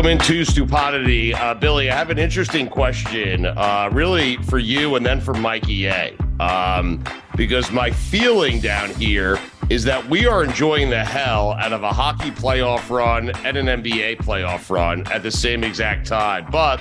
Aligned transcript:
Welcome 0.00 0.18
into 0.18 0.46
Stupidity. 0.46 1.34
Uh, 1.34 1.52
Billy, 1.52 1.90
I 1.90 1.94
have 1.94 2.08
an 2.08 2.16
interesting 2.16 2.70
question, 2.70 3.44
uh, 3.44 3.90
really 3.92 4.38
for 4.44 4.58
you 4.58 4.96
and 4.96 5.04
then 5.04 5.20
for 5.20 5.34
Mikey 5.34 5.88
A. 5.88 6.16
Um, 6.40 7.04
because 7.36 7.70
my 7.70 7.90
feeling 7.90 8.60
down 8.60 8.88
here 8.94 9.38
is 9.68 9.84
that 9.84 10.08
we 10.08 10.26
are 10.26 10.42
enjoying 10.42 10.88
the 10.88 11.04
hell 11.04 11.52
out 11.52 11.74
of 11.74 11.82
a 11.82 11.92
hockey 11.92 12.30
playoff 12.30 12.88
run 12.88 13.28
and 13.44 13.58
an 13.58 13.66
NBA 13.66 14.22
playoff 14.22 14.70
run 14.70 15.06
at 15.08 15.22
the 15.22 15.30
same 15.30 15.64
exact 15.64 16.06
time. 16.06 16.46
But 16.50 16.80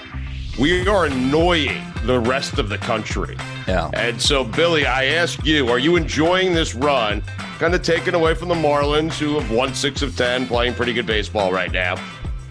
we 0.58 0.88
are 0.88 1.04
annoying 1.04 1.84
the 2.06 2.22
rest 2.22 2.58
of 2.58 2.70
the 2.70 2.78
country. 2.78 3.36
Yeah. 3.68 3.92
And 3.96 4.22
so, 4.22 4.46
Billy, 4.46 4.86
I 4.86 5.06
ask 5.06 5.46
you, 5.46 5.68
are 5.68 5.80
you 5.80 5.98
enjoying 5.98 6.54
this 6.54 6.74
run? 6.74 7.22
Kind 7.58 7.76
of 7.76 7.82
taken 7.82 8.16
away 8.16 8.34
from 8.34 8.48
the 8.48 8.56
Marlins, 8.56 9.20
who 9.20 9.38
have 9.38 9.52
won 9.52 9.74
six 9.74 10.02
of 10.02 10.16
10, 10.16 10.48
playing 10.48 10.74
pretty 10.74 10.94
good 10.94 11.06
baseball 11.06 11.52
right 11.52 11.74
now. 11.74 11.98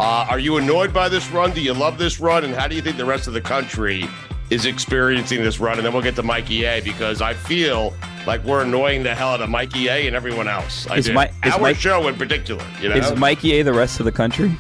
Uh, 0.01 0.27
are 0.31 0.39
you 0.39 0.59
annoyed 0.59 0.93
by 0.93 1.09
this 1.09 1.29
run? 1.31 1.53
Do 1.53 1.61
you 1.61 1.75
love 1.75 1.99
this 1.99 2.21
run? 2.21 2.45
And 2.45 2.55
how 2.55 2.69
do 2.69 2.77
you 2.77 2.83
think 2.83 2.97
the 2.97 3.05
rest 3.05 3.27
of 3.27 3.33
the 3.33 3.41
country 3.41 4.05
is 4.51 4.65
experiencing 4.65 5.43
this 5.43 5.59
run? 5.59 5.77
And 5.79 5.85
then 5.85 5.93
we'll 5.93 6.03
get 6.03 6.15
to 6.17 6.23
Mikey 6.23 6.65
A 6.65 6.81
because 6.81 7.21
I 7.21 7.35
feel 7.35 7.93
like 8.27 8.45
we're 8.45 8.63
annoying 8.63 9.03
the 9.03 9.15
hell 9.15 9.31
out 9.31 9.41
of 9.41 9.51
Mikey 9.51 9.89
A 9.89 10.07
and 10.07 10.15
everyone 10.15 10.47
else. 10.47 10.87
I 10.89 10.97
Is 10.99 11.07
do. 11.07 11.15
Mi- 11.15 11.27
is 11.45 11.55
Our 11.55 11.61
Mike- 11.61 11.77
show 11.77 12.07
in 12.07 12.15
particular. 12.15 12.65
You 12.81 12.91
know? 12.91 12.97
Is 12.97 13.17
Mikey 13.17 13.55
A 13.59 13.63
the 13.65 13.73
rest 13.73 13.99
of 13.99 14.05
the 14.07 14.13
country? 14.13 14.53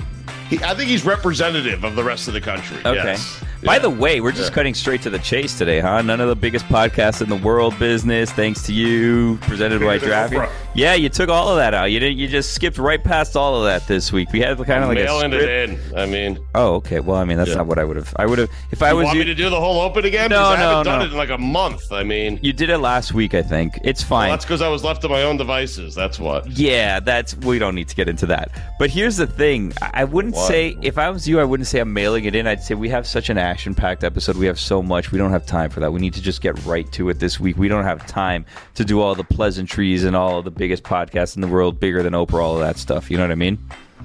He- 0.50 0.62
I 0.64 0.74
think 0.74 0.90
he's 0.90 1.04
representative 1.04 1.84
of 1.84 1.94
the 1.94 2.02
rest 2.02 2.26
of 2.26 2.34
the 2.34 2.40
country. 2.40 2.78
Okay. 2.78 2.94
Yes. 2.94 3.40
By 3.64 3.78
the 3.78 3.90
way, 3.90 4.20
we're 4.20 4.32
just 4.32 4.52
cutting 4.52 4.72
straight 4.74 5.02
to 5.02 5.10
the 5.10 5.18
chase 5.18 5.58
today, 5.58 5.80
huh? 5.80 6.00
None 6.02 6.20
of 6.20 6.28
the 6.28 6.36
biggest 6.36 6.64
podcasts 6.66 7.20
in 7.22 7.28
the 7.28 7.36
world 7.36 7.76
business, 7.78 8.30
thanks 8.30 8.62
to 8.66 8.72
you, 8.72 9.36
presented 9.42 9.80
by 9.80 9.98
Drafty. 9.98 10.38
Yeah, 10.74 10.94
you 10.94 11.08
took 11.08 11.28
all 11.28 11.48
of 11.48 11.56
that 11.56 11.74
out. 11.74 11.90
You 11.90 11.98
didn't. 11.98 12.18
You 12.18 12.28
just 12.28 12.52
skipped 12.52 12.78
right 12.78 13.02
past 13.02 13.36
all 13.36 13.56
of 13.56 13.64
that 13.64 13.86
this 13.88 14.12
week. 14.12 14.30
We 14.32 14.40
had 14.40 14.56
kind 14.58 14.84
of 14.84 14.88
like 14.88 14.98
a 14.98 15.04
mailing 15.04 15.32
it 15.32 15.42
in. 15.70 15.78
I 15.96 16.06
mean, 16.06 16.38
Oh, 16.54 16.74
okay. 16.76 17.00
Well, 17.00 17.16
I 17.16 17.24
mean, 17.24 17.36
that's 17.36 17.50
Yeah. 17.50 17.56
not 17.56 17.66
what 17.66 17.78
I 17.80 17.84
would 17.84 17.96
have. 17.96 18.14
I 18.16 18.26
would 18.26 18.38
have 18.38 18.48
if 18.70 18.80
I 18.82 18.90
you 18.90 18.96
was 18.96 19.04
want 19.06 19.16
you. 19.16 19.24
me 19.24 19.26
to 19.26 19.34
do 19.34 19.50
the 19.50 19.58
whole 19.60 19.80
open 19.80 20.04
again? 20.04 20.30
No, 20.30 20.36
Because 20.38 20.52
I 20.52 20.56
no, 20.62 20.68
haven't 20.70 20.84
done 20.86 21.02
it 21.02 21.10
in 21.10 21.16
like 21.16 21.30
a 21.30 21.38
month. 21.38 21.90
I 21.90 22.04
mean, 22.04 22.38
you 22.42 22.52
did 22.52 22.70
it 22.70 22.78
last 22.78 23.12
week, 23.12 23.34
I 23.34 23.42
think. 23.42 23.78
It's 23.82 24.02
well, 24.02 24.20
fine. 24.20 24.30
that's 24.30 24.44
because 24.44 24.62
I 24.62 24.68
was 24.68 24.84
left 24.84 25.02
to 25.02 25.08
my 25.08 25.22
own 25.22 25.36
devices. 25.36 25.96
That's 25.96 26.20
what. 26.20 26.46
Yeah, 26.48 27.00
that's 27.00 27.36
we 27.38 27.58
don't 27.58 27.74
need 27.74 27.88
to 27.88 27.96
get 27.96 28.08
into 28.08 28.26
that. 28.26 28.50
But 28.78 28.90
here's 28.90 29.16
the 29.16 29.26
thing: 29.26 29.72
I 29.82 29.90
I 29.98 30.04
wouldn't 30.04 30.36
What? 30.36 30.46
say 30.46 30.76
if 30.80 30.96
I 30.96 31.10
was 31.10 31.26
you, 31.26 31.40
I 31.40 31.44
wouldn't 31.44 31.66
say 31.66 31.80
I'm 31.80 31.92
mailing 31.92 32.24
it 32.24 32.36
in. 32.36 32.46
I'd 32.46 32.62
say 32.62 32.74
we 32.76 32.88
have 32.90 33.04
such 33.06 33.30
an 33.30 33.36
action-packed 33.48 34.04
episode. 34.04 34.36
We 34.36 34.44
have 34.46 34.60
so 34.60 34.82
much. 34.82 35.10
We 35.10 35.18
don't 35.18 35.30
have 35.30 35.46
time 35.46 35.70
for 35.70 35.80
that. 35.80 35.90
We 35.90 36.00
need 36.00 36.12
to 36.14 36.22
just 36.22 36.42
get 36.42 36.62
right 36.66 36.90
to 36.92 37.08
it 37.08 37.18
this 37.18 37.40
week. 37.40 37.56
We 37.56 37.66
don't 37.66 37.84
have 37.84 38.06
time 38.06 38.44
to 38.74 38.84
do 38.84 39.00
all 39.00 39.14
the 39.14 39.24
pleasantries 39.24 40.04
and 40.04 40.14
all 40.14 40.38
of 40.38 40.44
the 40.44 40.50
biggest 40.50 40.82
podcasts 40.82 41.34
in 41.34 41.40
the 41.40 41.48
world, 41.48 41.80
bigger 41.80 42.02
than 42.02 42.12
Oprah, 42.12 42.42
all 42.42 42.54
of 42.54 42.60
that 42.60 42.76
stuff. 42.76 43.10
You 43.10 43.16
know 43.16 43.24
what 43.24 43.32
I 43.32 43.36
mean? 43.36 43.58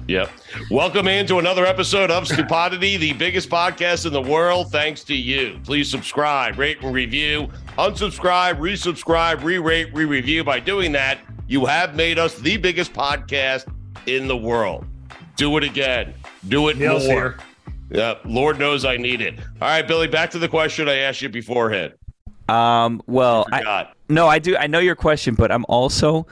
Yep. 0.08 0.30
Welcome 0.70 1.08
into 1.08 1.38
another 1.38 1.64
episode 1.66 2.10
of 2.10 2.26
Stupidity, 2.26 2.96
the 2.96 3.12
biggest 3.12 3.48
podcast 3.48 4.06
in 4.06 4.12
the 4.12 4.22
world, 4.22 4.70
thanks 4.70 5.04
to 5.04 5.14
you. 5.14 5.58
Please 5.64 5.90
subscribe, 5.90 6.58
rate, 6.58 6.82
and 6.82 6.94
review. 6.94 7.48
Unsubscribe, 7.78 8.58
resubscribe, 8.58 9.42
re 9.44 9.58
rate, 9.58 9.94
re 9.94 10.04
review. 10.04 10.42
By 10.42 10.60
doing 10.60 10.92
that, 10.92 11.20
you 11.48 11.66
have 11.66 11.94
made 11.94 12.18
us 12.18 12.38
the 12.38 12.56
biggest 12.56 12.92
podcast 12.92 13.66
in 14.06 14.26
the 14.26 14.36
world. 14.36 14.86
Do 15.36 15.56
it 15.58 15.64
again. 15.64 16.14
Do 16.48 16.68
it 16.68 16.76
Neil's 16.76 17.06
more. 17.06 17.14
here. 17.14 17.36
Yep. 17.90 18.22
Lord 18.24 18.58
knows 18.58 18.84
I 18.84 18.96
need 18.96 19.20
it. 19.20 19.38
All 19.60 19.68
right, 19.68 19.86
Billy, 19.86 20.08
back 20.08 20.30
to 20.32 20.38
the 20.38 20.48
question 20.48 20.88
I 20.88 20.98
asked 20.98 21.22
you 21.22 21.28
beforehand. 21.28 21.94
Um, 22.48 23.02
well, 23.06 23.46
I, 23.52 23.58
Forgot. 23.58 23.96
no, 24.08 24.26
I 24.26 24.38
do. 24.38 24.56
I 24.56 24.66
know 24.66 24.78
your 24.78 24.96
question, 24.96 25.34
but 25.34 25.50
I'm 25.50 25.64
also. 25.68 26.26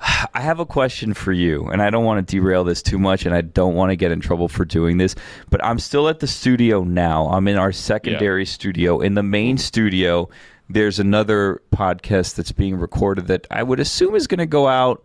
I 0.34 0.40
have 0.40 0.60
a 0.60 0.66
question 0.66 1.14
for 1.14 1.32
you, 1.32 1.66
and 1.66 1.80
I 1.80 1.90
don't 1.90 2.04
want 2.04 2.26
to 2.26 2.30
derail 2.36 2.64
this 2.64 2.82
too 2.82 2.98
much, 2.98 3.24
and 3.24 3.34
I 3.34 3.40
don't 3.40 3.74
want 3.74 3.90
to 3.90 3.96
get 3.96 4.12
in 4.12 4.20
trouble 4.20 4.48
for 4.48 4.64
doing 4.64 4.98
this. 4.98 5.14
But 5.50 5.64
I'm 5.64 5.78
still 5.78 6.08
at 6.08 6.20
the 6.20 6.26
studio 6.26 6.84
now. 6.84 7.28
I'm 7.28 7.48
in 7.48 7.56
our 7.56 7.72
secondary 7.72 8.44
studio. 8.44 9.00
In 9.00 9.14
the 9.14 9.22
main 9.22 9.56
studio, 9.56 10.28
there's 10.68 10.98
another 10.98 11.62
podcast 11.72 12.34
that's 12.34 12.52
being 12.52 12.76
recorded 12.76 13.26
that 13.28 13.46
I 13.50 13.62
would 13.62 13.80
assume 13.80 14.14
is 14.14 14.26
going 14.26 14.38
to 14.38 14.46
go 14.46 14.68
out. 14.68 15.04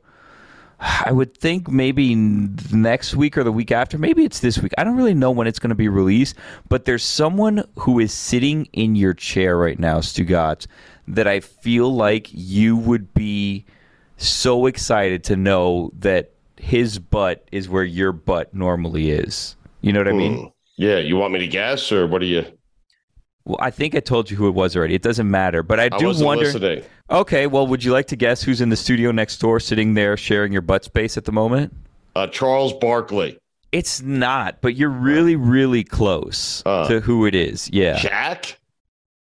I 0.80 1.12
would 1.12 1.36
think 1.38 1.70
maybe 1.70 2.16
next 2.16 3.16
week 3.16 3.38
or 3.38 3.44
the 3.44 3.52
week 3.52 3.72
after. 3.72 3.98
Maybe 3.98 4.24
it's 4.24 4.40
this 4.40 4.60
week. 4.60 4.72
I 4.78 4.84
don't 4.84 4.96
really 4.96 5.14
know 5.14 5.32
when 5.32 5.46
it's 5.46 5.60
going 5.60 5.70
to 5.70 5.76
be 5.76 5.90
released, 5.90 6.36
but 6.70 6.86
there's 6.86 7.04
someone 7.04 7.64
who 7.78 8.00
is 8.00 8.14
sitting 8.14 8.66
in 8.72 8.96
your 8.96 9.14
chair 9.14 9.58
right 9.58 9.78
now, 9.78 10.00
Stugotz, 10.00 10.68
that 11.08 11.28
I 11.28 11.42
feel 11.42 11.94
like 11.94 12.30
you 12.32 12.78
would 12.78 13.14
be 13.14 13.66
so 14.18 14.68
excited 14.68 15.24
to 15.26 15.36
know 15.36 15.92
that 16.00 16.32
his 16.58 17.00
butt 17.00 17.46
is 17.52 17.68
where 17.68 17.84
your 17.84 18.12
butt 18.12 18.54
normally 18.54 19.12
is. 19.12 19.56
You 19.82 19.92
know 19.92 20.00
what 20.00 20.08
I 20.08 20.14
mean? 20.14 20.38
Hmm. 20.38 20.48
Yeah, 20.78 21.00
you 21.00 21.18
want 21.18 21.34
me 21.34 21.40
to 21.40 21.48
guess, 21.48 21.92
or 21.92 22.08
what 22.08 22.20
do 22.20 22.26
you? 22.26 22.46
Well, 23.50 23.58
I 23.60 23.72
think 23.72 23.96
I 23.96 24.00
told 24.00 24.30
you 24.30 24.38
who 24.38 24.48
it 24.48 24.52
was 24.54 24.76
already. 24.78 24.94
It 24.94 25.02
doesn't 25.02 25.30
matter, 25.30 25.64
but 25.64 25.80
I 25.80 25.86
I 25.86 25.90
do 25.98 26.06
wasn't 26.06 26.28
wonder. 26.28 26.44
listening. 26.46 26.84
Okay, 27.10 27.48
well, 27.48 27.66
would 27.66 27.84
you 27.84 27.92
like 27.92 28.06
to 28.08 28.16
guess 28.16 28.44
who's 28.44 28.62
in 28.62 28.70
the 28.70 28.76
studio 28.76 29.10
next 29.12 29.38
door, 29.40 29.60
sitting 29.60 29.96
there 29.96 30.16
sharing 30.16 30.54
your 30.54 30.62
butt 30.62 30.84
space 30.84 31.18
at 31.18 31.26
the 31.26 31.32
moment? 31.32 31.74
Uh, 32.16 32.28
Charles 32.28 32.74
Barkley. 32.74 33.40
It's 33.72 34.04
not, 34.04 34.62
but 34.62 34.76
you're 34.76 34.90
really, 34.92 35.36
really 35.36 35.84
close 35.84 36.62
Uh. 36.64 36.88
to 36.90 37.00
who 37.00 37.26
it 37.26 37.34
is. 37.34 37.68
Yeah, 37.74 37.98
Shaq? 37.98 38.54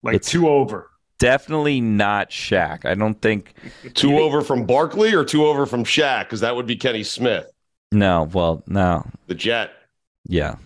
Like 0.02 0.16
It's- 0.16 0.30
two 0.30 0.46
over. 0.46 0.90
definitely 1.18 1.80
not 1.80 2.28
Shaq. 2.28 2.84
I 2.84 2.94
don't 2.94 3.20
think. 3.22 3.54
Two 3.94 4.18
over 4.18 4.42
from 4.42 4.66
Barkley 4.66 5.14
or 5.14 5.24
two 5.24 5.46
over 5.46 5.64
from 5.64 5.84
Shaq? 5.84 6.24
Because 6.24 6.40
that 6.40 6.54
would 6.54 6.66
be 6.66 6.76
Kenny 6.76 7.02
Smith, 7.02 7.50
No, 7.92 8.28
well, 8.32 8.62
no, 8.66 9.06
the 9.26 9.34
Jet. 9.34 9.70
yeah. 10.26 10.56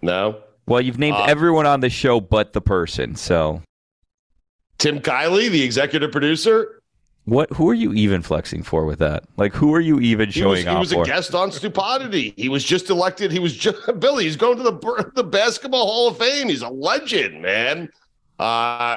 No, 0.00 0.38
Well, 0.70 0.80
you've 0.80 0.98
named 1.00 1.16
Uh, 1.16 1.24
everyone 1.24 1.66
on 1.66 1.80
the 1.80 1.90
show 1.90 2.20
but 2.20 2.52
the 2.52 2.60
person. 2.60 3.16
So 3.16 3.60
Tim 4.78 5.00
Kiley, 5.00 5.50
the 5.50 5.62
executive 5.62 6.12
producer, 6.12 6.80
what? 7.24 7.52
Who 7.52 7.68
are 7.68 7.74
you 7.74 7.92
even 7.92 8.22
flexing 8.22 8.62
for 8.62 8.86
with 8.86 9.00
that? 9.00 9.24
Like, 9.36 9.52
who 9.54 9.74
are 9.74 9.80
you 9.80 10.00
even 10.00 10.28
he 10.30 10.40
showing 10.40 10.64
was, 10.66 10.72
he 10.72 10.78
was 10.78 10.92
for? 10.92 11.02
a 11.02 11.06
guest 11.06 11.34
on 11.34 11.50
Stupidity. 11.52 12.34
He 12.36 12.48
was 12.48 12.64
just 12.64 12.88
elected. 12.88 13.32
He 13.32 13.40
was 13.40 13.54
just 13.56 13.78
Billy. 14.00 14.24
He's 14.24 14.36
going 14.36 14.56
to 14.58 14.62
the 14.62 15.10
the 15.16 15.24
Basketball 15.24 15.86
Hall 15.86 16.08
of 16.08 16.16
Fame. 16.18 16.48
He's 16.48 16.62
a 16.62 16.68
legend, 16.70 17.42
man. 17.42 17.90
Uh, 18.38 18.96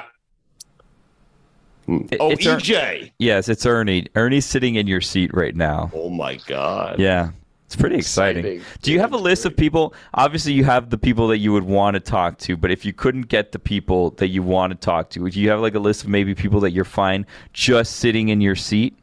It- 1.86 2.16
oh, 2.20 2.30
it's 2.30 2.46
EJ. 2.46 3.12
Yes, 3.18 3.48
it's 3.48 3.66
Ernie. 3.66 4.06
Ernie's 4.14 4.46
sitting 4.46 4.76
in 4.76 4.86
your 4.86 5.00
seat 5.02 5.32
right 5.34 5.54
now. 5.54 5.90
Oh 5.92 6.08
my 6.08 6.36
God. 6.46 6.98
Yeah. 6.98 7.30
It's 7.74 7.80
pretty 7.80 7.96
exciting. 7.96 8.44
Exciting. 8.44 8.64
Do 8.82 8.92
you 8.92 9.00
have 9.00 9.12
a 9.12 9.16
list 9.16 9.44
of 9.44 9.56
people? 9.56 9.94
Obviously, 10.14 10.52
you 10.52 10.62
have 10.62 10.90
the 10.90 10.96
people 10.96 11.26
that 11.26 11.38
you 11.38 11.52
would 11.52 11.64
want 11.64 11.94
to 11.94 12.00
talk 12.00 12.38
to, 12.38 12.56
but 12.56 12.70
if 12.70 12.84
you 12.84 12.92
couldn't 12.92 13.22
get 13.22 13.50
the 13.50 13.58
people 13.58 14.10
that 14.12 14.28
you 14.28 14.44
want 14.44 14.70
to 14.70 14.76
talk 14.76 15.10
to, 15.10 15.28
do 15.28 15.40
you 15.40 15.50
have 15.50 15.58
like 15.58 15.74
a 15.74 15.80
list 15.80 16.04
of 16.04 16.08
maybe 16.08 16.36
people 16.36 16.60
that 16.60 16.70
you're 16.70 16.84
fine 16.84 17.26
just 17.52 17.96
sitting 17.96 18.28
in 18.28 18.40
your 18.40 18.54
seat? 18.54 18.96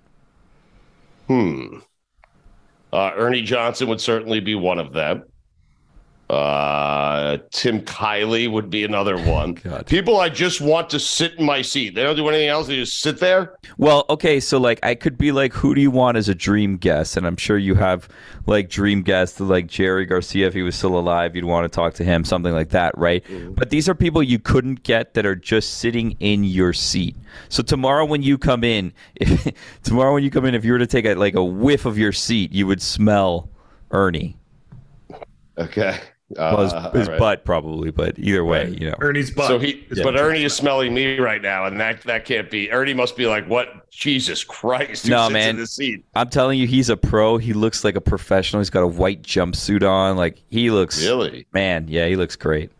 Hmm. 1.28 1.80
Uh, 2.94 3.12
Ernie 3.18 3.42
Johnson 3.42 3.90
would 3.90 4.00
certainly 4.00 4.40
be 4.40 4.56
one 4.56 4.80
of 4.80 4.94
them. 4.94 5.26
Uh, 6.32 7.40
Tim 7.52 7.82
Kiley 7.82 8.50
would 8.50 8.70
be 8.70 8.86
another 8.86 9.22
one. 9.30 9.56
God. 9.56 9.86
People 9.86 10.22
I 10.22 10.30
just 10.30 10.62
want 10.62 10.90
to 10.92 11.00
sit 11.00 11.34
in 11.34 11.46
my 11.46 11.62
seat. 11.62 11.94
They 11.94 12.04
don't 12.04 12.16
do 12.16 12.30
anything 12.30 12.48
else. 12.48 12.68
They 12.68 12.78
just 12.78 13.02
sit 13.02 13.20
there. 13.20 13.58
Well, 13.78 14.06
okay, 14.10 14.40
so 14.40 14.58
like 14.58 14.80
I 14.82 14.96
could 14.96 15.18
be 15.18 15.34
like, 15.34 15.52
who 15.52 15.76
do 15.76 15.82
you 15.82 15.92
want 15.92 16.16
as 16.16 16.30
a 16.30 16.36
dream 16.36 16.78
guest? 16.78 17.18
And 17.18 17.28
I'm 17.28 17.36
sure 17.36 17.58
you 17.58 17.76
have 17.76 18.08
like 18.46 18.70
dream 18.70 19.02
guests 19.02 19.42
like 19.42 19.68
Jerry 19.68 20.06
Garcia. 20.06 20.48
If 20.48 20.54
he 20.54 20.62
was 20.62 20.76
still 20.76 20.98
alive, 20.98 21.36
you'd 21.36 21.44
want 21.44 21.66
to 21.66 21.76
talk 21.76 21.96
to 21.96 22.06
him, 22.06 22.24
something 22.24 22.54
like 22.54 22.70
that, 22.70 22.98
right? 22.98 23.26
But 23.56 23.70
these 23.70 23.90
are 23.90 23.96
people 23.96 24.24
you 24.24 24.40
couldn't 24.40 24.84
get 24.84 25.16
that 25.16 25.26
are 25.26 25.36
just 25.36 25.80
sitting 25.80 26.16
in 26.22 26.46
your 26.46 26.72
seat. 26.72 27.18
So 27.50 27.62
tomorrow 27.62 28.06
when 28.06 28.24
you 28.24 28.38
come 28.38 28.64
in, 28.64 28.94
if, 29.16 29.54
tomorrow 29.84 30.14
when 30.14 30.24
you 30.24 30.32
come 30.32 30.46
in, 30.46 30.56
if 30.56 30.64
you 30.64 30.72
were 30.72 30.80
to 30.80 30.88
take 30.88 31.04
a, 31.04 31.16
like 31.16 31.36
a 31.36 31.44
whiff 31.44 31.86
of 31.86 31.98
your 31.98 32.14
seat, 32.14 32.54
you 32.54 32.68
would 32.68 32.82
smell 32.82 33.50
Ernie. 33.92 34.38
Okay. 35.58 36.00
Uh, 36.38 36.54
Well, 36.56 36.64
his, 36.64 36.72
his 36.94 37.08
all 37.08 37.12
right. 37.14 37.20
butt 37.20 37.46
probably, 37.46 37.92
but 37.92 38.18
either 38.20 38.44
way, 38.46 38.70
you 38.80 38.90
know. 38.90 38.96
Ernie's 39.00 39.32
butt. 39.32 39.48
So 39.48 39.60
he, 39.60 39.86
is 39.90 40.02
but 40.02 40.16
Ernie 40.16 40.44
is 40.44 40.54
smelling 40.56 40.94
me 40.94 41.20
right 41.20 41.42
now, 41.42 41.66
and 41.66 41.80
that 41.80 42.02
that 42.04 42.26
can't 42.26 42.50
be. 42.50 42.72
Ernie 42.72 42.94
must 42.94 43.16
be 43.18 43.26
like, 43.28 43.48
"What? 43.48 43.90
Jesus 43.92 44.44
Christ! 44.44 45.08
No, 45.08 45.24
sits 45.24 45.34
man. 45.34 45.50
in 45.52 45.56
the 45.58 45.68
seat? 45.68 46.06
I'm 46.16 46.30
telling 46.30 46.58
you, 46.60 46.68
he's 46.68 46.90
a 46.90 46.98
pro. 46.98 47.38
He 47.38 47.54
looks 47.54 47.84
like 47.84 47.96
a 47.96 48.02
professional. 48.02 48.62
He's 48.62 48.70
got 48.70 48.84
a 48.84 48.88
white 48.88 49.22
jumpsuit 49.24 49.88
on. 49.88 50.16
Like 50.18 50.42
he 50.50 50.70
looks, 50.72 51.04
Really? 51.06 51.46
man. 51.54 51.88
Yeah, 51.90 52.08
he 52.08 52.16
looks 52.16 52.36
great. 52.36 52.72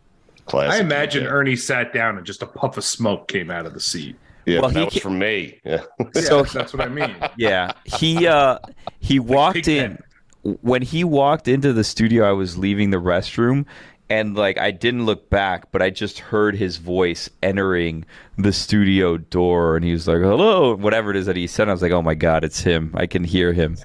Classic. 0.46 0.72
I 0.80 0.84
imagine 0.84 1.24
Yeah. 1.24 1.30
Ernie 1.30 1.56
sat 1.56 1.92
down 1.92 2.16
and 2.16 2.26
just 2.26 2.42
a 2.42 2.46
puff 2.46 2.76
of 2.76 2.84
smoke 2.84 3.28
came 3.28 3.50
out 3.50 3.64
of 3.66 3.74
the 3.74 3.80
seat. 3.80 4.16
Yeah, 4.44 4.60
Well, 4.60 4.70
that 4.70 4.78
he 4.78 4.84
was 4.86 4.94
ca- 4.94 5.00
from 5.00 5.18
me. 5.20 5.60
Yeah. 5.64 5.82
So- 6.14 6.38
Yeah, 6.38 6.42
that's 6.52 6.72
what 6.72 6.82
I 6.84 6.88
mean. 6.88 7.14
Yeah, 7.36 7.72
he 7.84 8.26
uh 8.26 8.58
he 8.98 9.20
walked 9.20 9.68
in 9.68 9.92
Pigpen. 9.98 10.04
When 10.42 10.82
he 10.82 11.04
walked 11.04 11.48
into 11.48 11.72
the 11.72 11.84
studio. 11.84 12.28
I 12.28 12.32
was 12.32 12.58
leaving 12.58 12.90
the 12.90 12.98
restroom, 12.98 13.66
and 14.10 14.36
like 14.36 14.58
I 14.58 14.70
didn't 14.70 15.06
look 15.06 15.30
back, 15.30 15.72
but 15.72 15.82
I 15.82 15.90
just 15.90 16.18
heard 16.18 16.54
his 16.54 16.76
voice 16.76 17.30
entering 17.42 18.04
the 18.36 18.52
studio 18.52 19.16
door, 19.16 19.76
and 19.76 19.84
he 19.84 19.92
was 19.92 20.06
like, 20.06 20.18
"Hello," 20.18 20.76
whatever 20.76 21.10
it 21.10 21.16
is 21.16 21.26
that 21.26 21.36
he 21.36 21.46
said. 21.46 21.68
I 21.68 21.72
was 21.72 21.82
like, 21.82 21.92
"Oh 21.92 22.02
my 22.02 22.14
god, 22.14 22.44
it's 22.44 22.60
him! 22.60 22.92
I 22.94 23.06
can 23.06 23.24
hear 23.24 23.52
him." 23.52 23.76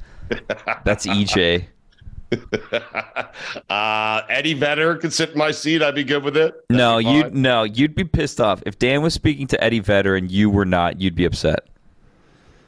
That's 0.84 1.06
EJ. 1.06 1.68
uh, 3.70 4.22
Eddie 4.30 4.54
Vedder 4.54 4.96
could 4.98 5.14
sit 5.14 5.32
in 5.32 5.38
my 5.38 5.52
seat. 5.52 5.82
I'd 5.82 5.96
be 5.96 6.04
good 6.04 6.24
with 6.24 6.36
it. 6.36 6.54
That'd 6.68 6.78
No, 6.78 6.98
you 6.98 7.30
no, 7.30 7.64
you'd 7.64 7.96
be 7.96 8.04
pissed 8.04 8.42
off 8.42 8.62
if 8.66 8.78
Dan 8.78 9.02
was 9.02 9.14
speaking 9.14 9.48
to 9.48 9.64
Eddie 9.64 9.80
Vedder 9.80 10.16
and 10.16 10.30
you 10.30 10.50
were 10.50 10.66
not. 10.66 11.00
You'd 11.00 11.16
be 11.16 11.26
upset. 11.26 11.68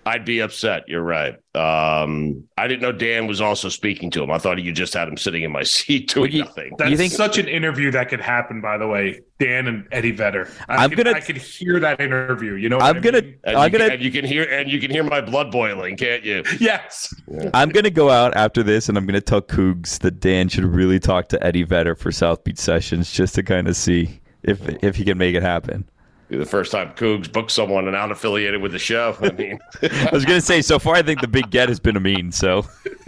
I'd 0.10 0.26
be 0.26 0.40
upset. 0.40 0.84
You're 0.88 1.04
right. 1.04 1.36
Um, 1.56 2.44
I 2.58 2.68
didn't 2.68 2.82
know 2.82 2.92
Dan 2.92 3.28
was 3.28 3.42
also 3.42 3.70
speaking 3.70 4.10
to 4.12 4.24
him. 4.24 4.32
I 4.32 4.38
thought 4.40 4.60
you 4.62 4.72
just 4.72 4.94
had 4.94 5.08
him 5.08 5.18
sitting 5.18 5.44
in 5.44 5.52
my 5.52 5.64
seat 5.76 6.14
doing 6.14 6.32
you- 6.32 6.44
nothing. 6.44 6.74
That's 6.78 6.92
You 6.92 6.98
think- 6.98 7.14
such 7.14 7.38
an 7.38 7.48
interview 7.48 7.92
that 7.92 8.10
could 8.10 8.22
happen, 8.22 8.62
by 8.62 8.78
the 8.78 8.88
way. 8.88 9.22
Dan 9.40 9.68
and 9.68 9.88
Eddie 9.92 10.12
Vedder. 10.12 10.50
I 10.68 10.84
I'm 10.84 10.90
could, 10.90 11.06
gonna- 11.06 11.16
I 11.18 11.22
could 11.22 11.38
hear 11.38 11.80
that 11.80 12.02
interview. 12.02 12.56
You 12.56 12.70
know, 12.70 12.78
what 12.78 12.86
I'm 12.86 12.98
I 12.98 13.00
gonna, 13.00 13.22
mean? 13.22 13.36
And, 13.46 13.56
I'm 13.58 13.72
you 13.72 13.78
gonna, 13.78 13.90
can, 13.90 13.94
and 13.94 14.04
you 14.04 14.12
can 14.12 14.26
hear 14.26 14.44
and 14.44 14.70
you 14.70 14.80
can 14.82 14.92
hear 14.92 15.04
my 15.04 15.22
blood 15.22 15.52
boiling, 15.52 15.96
can't 15.96 16.24
you? 16.24 16.44
Yes. 16.60 17.14
I'm 17.54 17.70
gonna 17.70 17.90
go 17.90 18.10
out 18.10 18.36
after 18.36 18.64
this, 18.64 18.90
and 18.90 18.98
I'm 18.98 19.06
gonna 19.06 19.22
tell 19.22 19.42
Cougs 19.42 20.00
that 20.00 20.20
Dan 20.20 20.50
should 20.50 20.66
really 20.66 21.00
talk 21.00 21.30
to 21.30 21.42
Eddie 21.46 21.64
Vedder 21.64 21.96
for 21.96 22.12
South 22.12 22.44
Beach 22.44 22.58
sessions, 22.58 23.12
just 23.14 23.36
to 23.36 23.44
kind 23.44 23.68
of 23.68 23.76
see 23.78 24.20
if 24.44 24.60
if 24.84 24.96
he 24.98 25.04
can 25.06 25.18
make 25.18 25.36
it 25.36 25.44
happen. 25.44 25.88
The 26.30 26.46
first 26.46 26.72
time 26.72 26.92
Cougs 26.94 27.32
booked 27.32 27.52
someone 27.52 27.86
and 27.86 27.94
not 27.94 28.12
affiliated 28.12 28.62
with 28.62 28.72
the 28.72 28.80
show. 28.80 29.18
I 29.22 29.32
mean, 29.38 29.60
I 29.82 30.10
was 30.14 30.26
gonna 30.26 30.42
say, 30.42 30.62
so 30.62 30.78
far, 30.80 30.96
I 30.96 31.02
think 31.02 31.22
the 31.22 31.28
big 31.28 31.50
get 31.50 31.70
has 31.70 31.80
been 31.80 31.96
a 31.96 32.00
mean. 32.00 32.32
So 32.32 32.66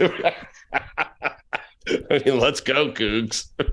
I 2.10 2.22
mean, 2.24 2.38
let's 2.38 2.60
go, 2.60 2.90
Cougs. 2.92 3.46
I 3.60 3.64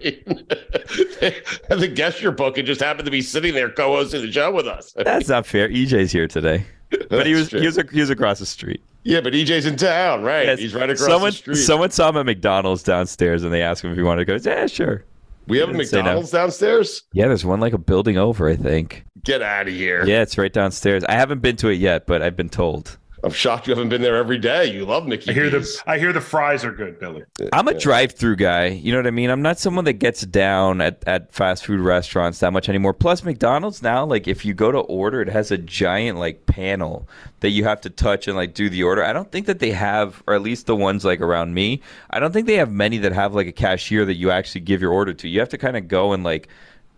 mean, 1.75 1.79
the 1.79 1.87
guest 1.87 2.21
you're 2.21 2.31
booking 2.31 2.65
just 2.65 2.81
happened 2.81 3.05
to 3.05 3.11
be 3.11 3.21
sitting 3.21 3.53
there 3.53 3.69
co-hosting 3.69 4.21
the 4.21 4.31
show 4.31 4.51
with 4.51 4.67
us. 4.67 4.93
that's 4.93 5.27
not 5.29 5.45
fair. 5.45 5.69
EJ's 5.69 6.11
here 6.11 6.27
today, 6.27 6.65
but 7.09 7.25
he 7.27 7.33
was 7.35 7.49
he 7.51 7.65
was 7.65 7.79
he 7.91 7.99
was 7.99 8.09
across 8.09 8.39
the 8.39 8.45
street. 8.47 8.81
yeah, 9.03 9.21
but 9.21 9.33
EJ's 9.33 9.65
in 9.67 9.75
town, 9.77 10.23
right? 10.23 10.45
Yes. 10.47 10.59
He's 10.59 10.73
right 10.73 10.89
across 10.89 11.07
someone, 11.07 11.29
the 11.31 11.37
street. 11.37 11.55
Someone 11.55 11.91
saw 11.91 12.09
him 12.09 12.17
at 12.17 12.25
McDonald's 12.25 12.81
downstairs, 12.83 13.43
and 13.43 13.53
they 13.53 13.61
asked 13.61 13.83
him 13.83 13.91
if 13.91 13.97
he 13.97 14.03
wanted 14.03 14.21
to 14.21 14.25
go. 14.25 14.33
He 14.33 14.39
said, 14.39 14.57
Yeah, 14.57 14.67
sure. 14.67 15.03
we 15.47 15.59
have 15.59 15.69
a 15.69 15.73
didn't 15.73 15.91
no. 15.91 15.97
McDonald's 15.99 16.31
downstairs. 16.31 17.03
Yeah, 17.13 17.27
there's 17.27 17.45
one 17.45 17.59
like 17.59 17.73
a 17.73 17.77
building 17.77 18.17
over, 18.17 18.49
I 18.49 18.55
think. 18.55 19.05
Get 19.23 19.41
out 19.41 19.67
of 19.67 19.73
here! 19.73 20.05
Yeah, 20.05 20.21
it's 20.21 20.37
right 20.37 20.53
downstairs. 20.53 21.03
I 21.03 21.13
haven't 21.13 21.39
been 21.39 21.55
to 21.57 21.69
it 21.69 21.79
yet, 21.79 22.07
but 22.07 22.21
I've 22.21 22.35
been 22.35 22.49
told. 22.49 22.97
I'm 23.23 23.31
shocked 23.31 23.67
you 23.67 23.71
haven't 23.73 23.89
been 23.89 24.01
there 24.01 24.15
every 24.15 24.37
day. 24.37 24.71
You 24.71 24.85
love 24.85 25.05
Mickey. 25.05 25.31
I 25.31 25.33
hear 25.33 25.49
the 25.49 25.81
I 25.85 25.97
hear 25.97 26.13
the 26.13 26.21
fries 26.21 26.63
are 26.63 26.71
good, 26.71 26.99
Billy. 26.99 27.23
I'm 27.51 27.67
a 27.67 27.73
drive-through 27.73 28.37
guy. 28.37 28.67
You 28.67 28.93
know 28.93 28.99
what 28.99 29.07
I 29.07 29.11
mean? 29.11 29.29
I'm 29.29 29.41
not 29.41 29.59
someone 29.59 29.85
that 29.85 29.93
gets 29.93 30.21
down 30.21 30.79
at, 30.79 31.03
at 31.05 31.33
fast 31.33 31.65
food 31.65 31.81
restaurants 31.81 32.39
that 32.39 32.53
much 32.53 32.69
anymore. 32.69 32.93
Plus, 32.93 33.23
McDonald's 33.23 33.81
now, 33.81 34.05
like 34.05 34.27
if 34.27 34.45
you 34.45 34.53
go 34.53 34.71
to 34.71 34.79
order, 34.79 35.21
it 35.21 35.27
has 35.27 35.51
a 35.51 35.57
giant 35.57 36.17
like 36.17 36.45
panel 36.45 37.09
that 37.41 37.49
you 37.49 37.65
have 37.65 37.81
to 37.81 37.89
touch 37.89 38.27
and 38.27 38.37
like 38.37 38.53
do 38.53 38.69
the 38.69 38.83
order. 38.83 39.03
I 39.03 39.11
don't 39.11 39.31
think 39.31 39.47
that 39.47 39.59
they 39.59 39.71
have, 39.71 40.23
or 40.25 40.33
at 40.33 40.41
least 40.41 40.67
the 40.67 40.75
ones 40.75 41.03
like 41.03 41.19
around 41.19 41.53
me, 41.53 41.81
I 42.09 42.19
don't 42.19 42.31
think 42.31 42.47
they 42.47 42.55
have 42.55 42.71
many 42.71 42.99
that 42.99 43.11
have 43.11 43.35
like 43.35 43.47
a 43.47 43.51
cashier 43.51 44.05
that 44.05 44.15
you 44.15 44.31
actually 44.31 44.61
give 44.61 44.81
your 44.81 44.93
order 44.93 45.13
to. 45.13 45.27
You 45.27 45.39
have 45.41 45.49
to 45.49 45.57
kind 45.57 45.75
of 45.75 45.89
go 45.89 46.13
and 46.13 46.23
like 46.23 46.47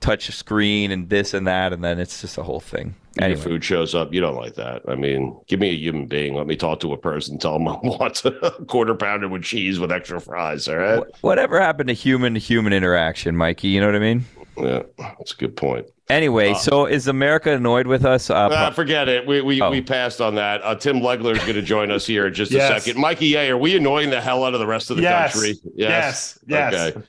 touch 0.02 0.28
a 0.28 0.32
screen 0.34 0.92
and 0.92 1.10
this 1.10 1.34
and 1.34 1.48
that, 1.48 1.72
and 1.74 1.84
then 1.84 2.00
it's 2.00 2.20
just 2.22 2.38
a 2.38 2.44
whole 2.44 2.60
thing. 2.60 2.96
Your 3.16 3.26
Anyway, 3.26 3.42
food 3.42 3.64
shows 3.64 3.94
up. 3.96 4.14
You 4.14 4.20
don't 4.22 4.36
like 4.36 4.56
that. 4.56 4.82
I 4.88 4.96
mean, 4.96 5.40
give 5.48 5.60
me 5.60 5.70
a 5.70 5.76
human 5.78 6.08
being. 6.08 6.34
Let 6.36 6.48
me 6.48 6.56
talk 6.56 6.80
to 6.82 6.92
a 6.94 6.98
person. 6.98 7.38
Tell 7.38 7.54
them 7.54 7.68
I 7.68 7.74
want 7.84 8.24
a 8.26 8.52
quarter 8.68 8.96
pounder 8.96 9.28
with 9.30 9.44
cheese 9.44 9.80
with 9.80 9.92
extra 9.92 10.20
fries. 10.20 10.68
All 10.68 10.78
right. 10.78 11.04
whatever 11.22 11.60
happened 11.60 11.88
to 11.88 11.94
human 11.94 12.34
to 12.34 12.40
human 12.40 12.74
interaction, 12.74 13.36
Mikey? 13.38 13.70
You 13.70 13.80
know 13.82 13.88
what 13.88 13.96
I 13.96 14.00
mean? 14.00 14.26
Yeah, 14.58 14.82
that's 14.98 15.34
a 15.34 15.38
good 15.38 15.56
point. 15.56 15.88
Anyway, 16.10 16.54
so 16.56 16.86
is 16.86 17.08
America 17.08 17.52
annoyed 17.54 17.88
with 17.88 18.04
us? 18.04 18.30
Uh, 18.30 18.50
Ah, 18.52 18.70
forget 18.72 19.08
it. 19.08 19.26
We 19.26 19.40
we, 19.42 19.62
Oh. 19.62 19.70
we 19.72 19.82
passed 19.82 20.20
on 20.20 20.36
that. 20.36 20.62
Uh, 20.62 20.76
Tim 20.76 20.98
Legler 21.00 21.32
is 21.38 21.40
going 21.44 21.54
to 21.56 21.62
join 21.62 21.90
us 21.90 22.06
here 22.06 22.28
in 22.28 22.34
just 22.34 22.52
Yes. 22.54 22.70
a 22.70 22.82
second. 22.82 23.00
Mikey, 23.02 23.28
yeah, 23.28 23.48
are 23.48 23.58
we 23.58 23.78
annoying 23.78 24.10
the 24.10 24.20
hell 24.20 24.44
out 24.44 24.54
of 24.54 24.60
the 24.60 24.68
rest 24.68 24.90
of 24.92 24.98
the 24.98 25.04
Yes. 25.04 25.34
country? 25.34 25.56
Yes. 25.76 26.38
Yes. 26.48 26.74
Okay. 26.74 27.02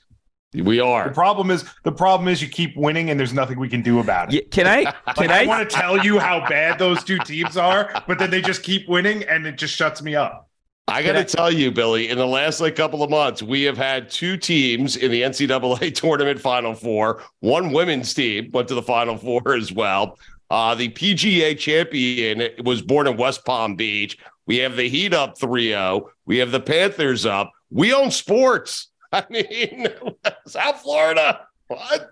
We 0.54 0.80
are. 0.80 1.09
The 1.09 1.14
problem 1.14 1.50
is 1.50 1.64
the 1.82 1.92
problem 1.92 2.28
is 2.28 2.42
you 2.42 2.49
keep 2.49 2.76
winning 2.76 3.11
and 3.11 3.18
there's 3.18 3.32
nothing 3.32 3.59
we 3.59 3.68
can 3.68 3.80
do 3.80 4.00
about 4.00 4.32
it. 4.32 4.35
Yeah, 4.35 4.49
can 4.50 4.66
I? 4.66 4.92
Like, 5.06 5.16
Can 5.16 5.30
I, 5.30 5.42
I? 5.44 5.47
want 5.47 5.68
to 5.68 5.75
tell 5.75 6.04
you 6.04 6.18
how 6.18 6.47
bad 6.49 6.78
those 6.78 7.02
two 7.02 7.18
teams 7.18 7.56
are, 7.56 7.90
but 8.06 8.18
then 8.18 8.30
they 8.30 8.42
just 8.42 8.62
keep 8.62 8.88
winning 8.88 9.23
and 9.25 9.47
it 9.47 9.56
just 9.56 9.75
shuts 9.75 10.02
me 10.02 10.14
up. 10.14 10.50
I 10.88 11.02
got 11.02 11.12
to 11.12 11.25
tell 11.25 11.50
you, 11.50 11.71
Billy, 11.71 12.09
in 12.11 12.18
the 12.18 12.26
last 12.26 12.61
like 12.61 12.76
couple 12.76 13.02
of 13.02 13.09
months, 13.09 13.42
we 13.42 13.62
have 13.62 13.78
had 13.78 14.11
two 14.11 14.37
teams 14.37 14.97
in 14.97 15.11
the 15.11 15.23
NCAA 15.23 15.94
tournament 15.94 16.40
Final 16.40 16.75
Four. 16.75 17.23
One 17.40 17.73
women's 17.73 18.12
team 18.12 18.50
went 18.52 18.68
to 18.68 18.75
the 18.75 18.82
Final 18.82 19.16
Four 19.16 19.54
as 19.54 19.73
well. 19.73 20.18
Uh, 20.50 20.75
the 20.75 20.90
PGA 20.90 21.56
champion 21.56 22.47
was 22.64 22.82
born 22.82 23.06
in 23.06 23.16
West 23.16 23.44
Palm 23.47 23.75
Beach. 23.75 24.18
We 24.47 24.59
have 24.59 24.76
the 24.76 24.88
Heat 24.88 25.14
up 25.14 25.38
3 25.38 25.68
0. 25.68 26.11
We 26.26 26.38
have 26.38 26.50
the 26.50 26.61
Panthers 26.61 27.25
up. 27.25 27.50
We 27.71 27.94
own 27.94 28.11
sports. 28.11 28.88
I 29.14 29.25
mean, 29.31 29.87
South 30.47 30.81
Florida. 30.81 31.47
What? 31.69 32.11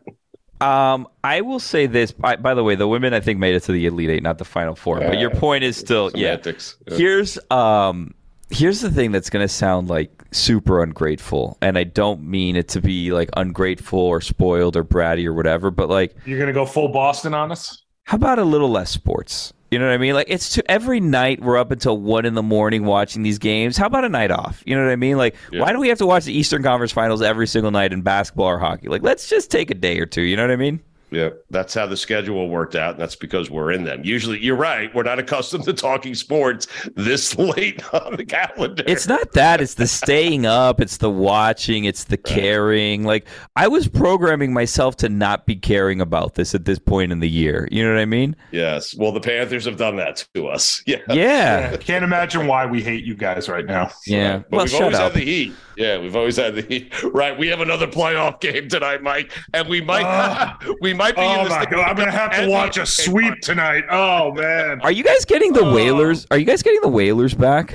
Um, 0.61 1.09
I 1.25 1.41
will 1.41 1.61
say 1.61 1.87
this. 1.87 2.13
By, 2.13 2.37
by 2.37 2.55
the 2.55 2.63
way, 2.63 2.75
the 2.75 2.87
women 2.89 3.15
I 3.15 3.21
think 3.21 3.39
made 3.39 3.55
it 3.55 3.63
to 3.65 3.73
the 3.73 3.87
Elite 3.87 4.11
Eight, 4.11 4.23
not 4.23 4.39
the 4.39 4.45
Final 4.45 4.75
Four. 4.75 5.01
But 5.01 5.19
your 5.19 5.31
point 5.31 5.65
is 5.65 5.77
still, 5.77 6.11
yeah. 6.15 6.37
Semantics. 6.37 6.77
Here's 6.89 7.39
um, 7.51 8.15
here's 8.51 8.81
the 8.81 8.91
thing 8.91 9.13
that's 9.13 9.31
gonna 9.31 9.49
sound 9.49 9.89
like 9.89 10.23
super 10.33 10.83
ungrateful, 10.83 11.57
and 11.63 11.79
I 11.79 11.85
don't 11.85 12.23
mean 12.23 12.57
it 12.57 12.69
to 12.69 12.83
be 12.83 13.11
like 13.13 13.31
ungrateful 13.37 14.01
or 14.01 14.21
spoiled 14.21 14.77
or 14.77 14.85
bratty 14.85 15.25
or 15.25 15.33
whatever. 15.33 15.71
But 15.71 15.89
like, 15.89 16.15
You're 16.27 16.39
gonna 16.39 16.53
go 16.53 16.67
full 16.67 16.89
Boston 16.89 17.33
on 17.33 17.51
us? 17.51 17.85
how 18.05 18.17
about 18.17 18.39
a 18.41 18.45
little 18.45 18.69
less 18.71 18.91
sports? 18.91 19.53
You 19.71 19.79
know 19.79 19.87
what 19.87 19.95
I 19.95 19.99
mean? 19.99 20.15
Like 20.15 20.27
it's 20.29 20.51
to, 20.55 20.69
every 20.71 20.99
night 20.99 21.41
we're 21.41 21.57
up 21.57 21.71
until 21.71 21.97
one 21.97 22.25
in 22.27 22.35
the 22.35 22.43
morning 22.43 22.85
watching 22.85 23.23
these 23.23 23.39
games. 23.39 23.77
How 23.77 23.87
about 23.87 24.05
a 24.05 24.09
night 24.09 24.33
off? 24.33 24.63
You 24.67 24.75
know 24.77 24.83
what 24.85 24.91
I 24.91 24.97
mean? 24.97 25.17
Like 25.17 25.37
Yeah. 25.53 25.61
why 25.63 25.73
do 25.73 25.79
we 25.79 25.89
have 25.89 25.99
to 25.99 26.07
watch 26.07 26.25
the 26.25 26.33
Eastern 26.37 26.63
Conference 26.63 26.91
Finals 26.91 27.23
every 27.23 27.47
single 27.47 27.71
night 27.71 27.93
in 27.93 28.03
basketball 28.03 28.47
or 28.47 28.59
hockey? 28.59 28.89
Like 28.89 29.03
let's 29.03 29.29
just 29.29 29.51
take 29.51 29.71
a 29.71 29.75
day 29.75 30.01
or 30.01 30.07
two. 30.07 30.23
You 30.23 30.37
know 30.37 30.43
what 30.43 30.51
I 30.51 30.57
mean? 30.57 30.81
Yeah, 31.11 31.31
that's 31.51 31.75
how 31.75 31.87
the 31.87 31.97
schedule 31.97 32.49
worked 32.49 32.75
out, 32.77 32.93
and 32.93 33.01
that's 33.01 33.17
because 33.17 33.51
we're 33.51 33.73
in 33.73 33.85
them. 33.85 34.03
Usually, 34.05 34.39
you're 34.39 34.57
right. 34.57 34.95
We're 34.95 35.03
not 35.03 35.19
accustomed 35.19 35.65
to 35.65 35.73
talking 35.73 36.15
sports 36.15 36.67
this 36.97 37.37
late 37.39 37.83
on 37.93 38.17
the 38.17 38.25
calendar. 38.25 38.85
It's 38.87 39.07
not 39.09 39.33
that. 39.33 39.61
It's 39.61 39.75
the 39.75 39.87
staying 39.87 40.47
up. 40.47 40.81
It's 40.81 40.99
the 40.99 41.11
watching. 41.11 41.85
It's 41.85 42.05
the 42.05 42.17
caring. 42.17 43.05
Like 43.05 43.27
I 43.57 43.69
was 43.69 43.89
programming 43.89 44.53
myself 44.53 44.97
to 44.99 45.09
not 45.09 45.47
be 45.47 45.57
caring 45.57 46.01
about 46.01 46.35
this 46.35 46.55
at 46.55 46.65
this 46.65 46.79
point 46.79 47.13
in 47.13 47.21
the 47.21 47.29
year. 47.29 47.69
You 47.71 47.83
know 47.85 47.93
what 47.93 48.01
I 48.01 48.05
mean? 48.07 48.37
yes. 48.53 48.95
Well, 48.97 49.13
the 49.13 49.21
Panthers 49.21 49.65
have 49.65 49.77
done 49.77 49.97
that 49.97 50.27
to 50.35 50.49
us. 50.49 50.83
Yeah. 50.91 50.99
Yeah. 51.11 51.71
I 51.73 51.77
can't 51.77 52.03
imagine 52.05 52.47
why 52.49 52.67
we 52.67 52.83
hate 52.83 53.05
you 53.05 53.15
guys 53.15 53.49
right 53.49 53.65
now. 53.65 53.91
Yeah. 54.07 54.39
But 54.39 54.51
Well, 54.51 54.61
we've 54.65 54.71
shut 54.71 54.83
always 54.83 54.97
up. 54.99 55.13
had 55.13 55.21
the 55.21 55.25
heat. 55.25 55.53
Yeah, 55.81 55.99
we've 55.99 56.15
always 56.15 56.37
had 56.37 56.57
the. 56.57 56.87
Right. 57.15 57.37
We 57.39 57.49
have 57.49 57.61
another 57.61 57.87
playoff 57.87 58.39
game 58.41 58.69
tonight, 58.69 59.03
Mike, 59.03 59.33
and 59.55 59.67
we 59.67 59.81
might 59.81 60.05
Oh. 60.07 60.75
we 60.83 60.93
might 60.93 61.17
be. 61.17 61.23
in 61.23 61.29
Oh 61.29 61.49
my 61.49 61.65
god, 61.65 61.89
I'm 61.89 61.97
gonna 61.97 62.11
have 62.11 62.33
to 62.37 62.49
watch 62.49 62.77
a 62.77 62.85
sweep 62.85 63.41
tonight. 63.41 63.85
Oh 63.91 64.33
man. 64.33 64.83
Are 64.83 64.93
you 64.93 65.03
guys 65.03 65.25
getting 65.25 65.55
the 65.55 65.65
Oh. 65.65 65.75
Whalers? 65.75 66.27
Are 66.31 66.37
you 66.37 66.45
guys 66.45 66.63
getting 66.63 66.83
the 66.83 66.89
Whalers 66.89 67.33
back? 67.33 67.75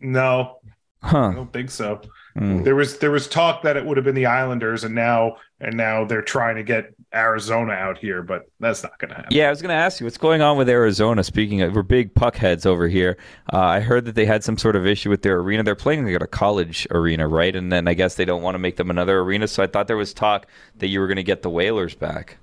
No, 0.00 0.58
huh? 1.00 1.28
I 1.28 1.34
don't 1.34 1.52
think 1.52 1.70
so. 1.70 2.00
Hmm. 2.36 2.64
There 2.64 2.74
was 2.74 2.98
there 2.98 3.12
was 3.12 3.28
talk 3.28 3.62
that 3.62 3.76
it 3.76 3.84
would 3.84 3.96
have 3.96 4.04
been 4.04 4.16
the 4.16 4.26
Islanders, 4.26 4.82
and 4.82 4.92
now 4.94 5.36
and 5.60 5.76
now 5.76 6.04
they're 6.04 6.20
trying 6.20 6.56
to 6.56 6.64
get 6.64 6.92
Arizona 7.14 7.72
out 7.72 7.96
here, 7.96 8.22
but 8.22 8.50
that's 8.58 8.82
not 8.82 8.98
gonna 8.98 9.14
happen. 9.14 9.28
Yeah, 9.30 9.46
I 9.46 9.50
was 9.50 9.62
going 9.62 9.68
to 9.68 9.80
ask 9.80 10.00
you 10.00 10.06
what's 10.06 10.18
going 10.18 10.42
on 10.42 10.56
with 10.56 10.68
Arizona. 10.68 11.22
Speaking 11.22 11.62
of, 11.62 11.76
we're 11.76 11.82
big 11.82 12.12
puck 12.12 12.34
heads 12.34 12.66
over 12.66 12.88
here. 12.88 13.16
Uh, 13.52 13.58
I 13.58 13.80
heard 13.80 14.04
that 14.06 14.16
they 14.16 14.26
had 14.26 14.42
some 14.42 14.58
sort 14.58 14.74
of 14.74 14.84
issue 14.84 15.10
with 15.10 15.22
their 15.22 15.38
arena. 15.38 15.62
They're 15.62 15.76
playing 15.76 16.12
at 16.12 16.22
a 16.22 16.26
college 16.26 16.88
arena, 16.90 17.28
right? 17.28 17.54
And 17.54 17.70
then 17.70 17.86
I 17.86 17.94
guess 17.94 18.16
they 18.16 18.24
don't 18.24 18.42
want 18.42 18.56
to 18.56 18.58
make 18.58 18.76
them 18.76 18.90
another 18.90 19.20
arena. 19.20 19.46
So 19.46 19.62
I 19.62 19.68
thought 19.68 19.86
there 19.86 19.96
was 19.96 20.12
talk 20.12 20.48
that 20.78 20.88
you 20.88 20.98
were 20.98 21.06
going 21.06 21.16
to 21.16 21.22
get 21.22 21.42
the 21.42 21.50
Whalers 21.50 21.94
back. 21.94 22.38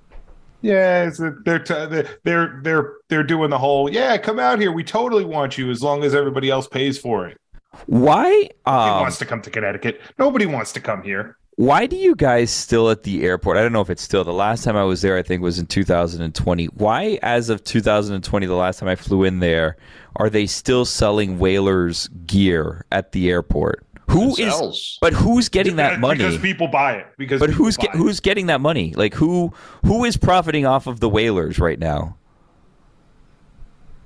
Yeah, 0.62 1.04
it's 1.04 1.20
a, 1.20 1.34
they're, 1.44 1.58
t- 1.58 2.04
they're 2.22 2.60
they're 2.62 2.94
they're 3.08 3.24
doing 3.24 3.50
the 3.50 3.58
whole 3.58 3.90
yeah, 3.90 4.16
come 4.16 4.38
out 4.38 4.60
here. 4.60 4.72
We 4.72 4.84
totally 4.84 5.24
want 5.24 5.58
you 5.58 5.70
as 5.70 5.82
long 5.82 6.04
as 6.04 6.14
everybody 6.14 6.50
else 6.50 6.68
pays 6.68 6.98
for 6.98 7.26
it. 7.26 7.36
Why? 7.86 8.30
He 8.30 8.50
Um, 8.66 9.00
wants 9.00 9.18
to 9.18 9.24
come 9.24 9.40
to 9.42 9.50
Connecticut. 9.50 10.00
Nobody 10.18 10.46
wants 10.46 10.72
to 10.72 10.80
come 10.80 11.02
here. 11.02 11.36
Why 11.56 11.86
do 11.86 11.96
you 11.96 12.14
guys 12.14 12.50
still 12.50 12.90
at 12.90 13.02
the 13.02 13.24
airport? 13.24 13.58
I 13.58 13.62
don't 13.62 13.72
know 13.72 13.82
if 13.82 13.90
it's 13.90 14.02
still. 14.02 14.24
The 14.24 14.32
last 14.32 14.64
time 14.64 14.76
I 14.76 14.84
was 14.84 15.02
there, 15.02 15.18
I 15.18 15.22
think, 15.22 15.42
was 15.42 15.58
in 15.58 15.66
2020. 15.66 16.66
Why, 16.66 17.18
as 17.22 17.50
of 17.50 17.62
2020, 17.62 18.46
the 18.46 18.54
last 18.54 18.78
time 18.80 18.88
I 18.88 18.96
flew 18.96 19.22
in 19.24 19.40
there, 19.40 19.76
are 20.16 20.30
they 20.30 20.46
still 20.46 20.84
selling 20.86 21.38
Whalers 21.38 22.08
gear 22.26 22.86
at 22.90 23.12
the 23.12 23.30
airport? 23.30 23.84
Who 24.10 24.30
It 24.30 24.40
is? 24.40 24.54
sells. 24.54 24.98
But 25.02 25.12
who's 25.12 25.48
getting 25.50 25.76
that 25.76 26.00
money? 26.00 26.18
because 26.18 26.38
people 26.38 26.68
buy 26.68 26.94
it. 26.94 27.06
Because 27.18 27.38
But 27.40 27.50
who's 27.50 27.76
get, 27.76 27.94
who's 27.94 28.20
getting 28.20 28.46
that 28.46 28.60
money? 28.60 28.94
Like 28.94 29.14
who 29.14 29.52
who 29.84 30.04
is 30.04 30.16
profiting 30.16 30.64
off 30.66 30.86
of 30.86 31.00
the 31.00 31.08
Whalers 31.08 31.58
right 31.58 31.78
now? 31.78 32.16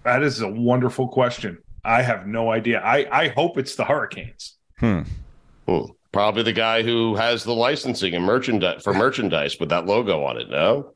That 0.04 0.22
is 0.22 0.40
a 0.40 0.48
wonderful 0.48 1.08
question. 1.08 1.58
I 1.86 2.02
have 2.02 2.26
no 2.26 2.50
idea. 2.50 2.80
I 2.82 3.06
I 3.10 3.28
hope 3.28 3.58
it's 3.58 3.76
the 3.76 3.84
Hurricanes. 3.84 4.56
Hmm. 4.78 5.02
Hmm. 5.68 5.82
Probably 6.12 6.42
the 6.42 6.52
guy 6.52 6.82
who 6.82 7.14
has 7.16 7.44
the 7.44 7.54
licensing 7.54 8.14
and 8.14 8.24
merchandise 8.24 8.82
for 8.82 8.94
merchandise 8.94 9.58
with 9.60 9.68
that 9.68 9.86
logo 9.86 10.22
on 10.24 10.38
it. 10.38 10.48
No, 10.50 10.92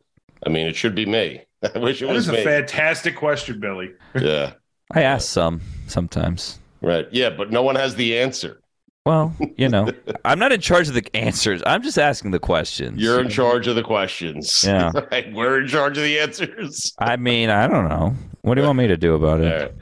I 0.46 0.50
mean 0.50 0.66
it 0.66 0.76
should 0.76 0.94
be 0.94 1.06
me. 1.06 1.42
I 1.74 1.78
wish 1.78 2.00
it 2.02 2.06
That 2.06 2.14
was 2.14 2.24
is 2.24 2.28
a 2.30 2.32
me. 2.38 2.44
fantastic 2.44 3.16
question, 3.16 3.60
Billy. 3.60 3.90
yeah, 4.14 4.52
I 4.92 5.02
ask 5.02 5.28
some 5.28 5.60
sometimes. 5.86 6.58
right. 6.80 7.06
Yeah, 7.12 7.30
but 7.30 7.50
no 7.50 7.62
one 7.62 7.76
has 7.76 7.94
the 7.94 8.18
answer. 8.18 8.60
Well, 9.06 9.34
you 9.56 9.68
know, 9.68 9.88
I'm 10.24 10.38
not 10.38 10.52
in 10.52 10.60
charge 10.60 10.88
of 10.88 10.94
the 10.94 11.04
answers. 11.16 11.62
I'm 11.66 11.82
just 11.82 11.98
asking 11.98 12.30
the 12.32 12.38
questions. 12.38 13.00
You're 13.00 13.20
in 13.20 13.28
charge 13.30 13.66
of 13.66 13.74
the 13.76 13.82
questions. 13.82 14.62
Yeah. 14.66 14.90
right. 15.10 15.32
We're 15.32 15.60
in 15.62 15.68
charge 15.68 15.96
of 15.98 16.04
the 16.04 16.18
answers. 16.18 16.92
I 16.98 17.16
mean, 17.16 17.48
I 17.50 17.66
don't 17.66 17.88
know. 17.88 18.14
What 18.42 18.54
do 18.54 18.60
you 18.60 18.66
want 18.66 18.78
me 18.78 18.86
to 18.88 18.96
do 18.98 19.14
about 19.14 19.40
All 19.40 19.46
it? 19.46 19.74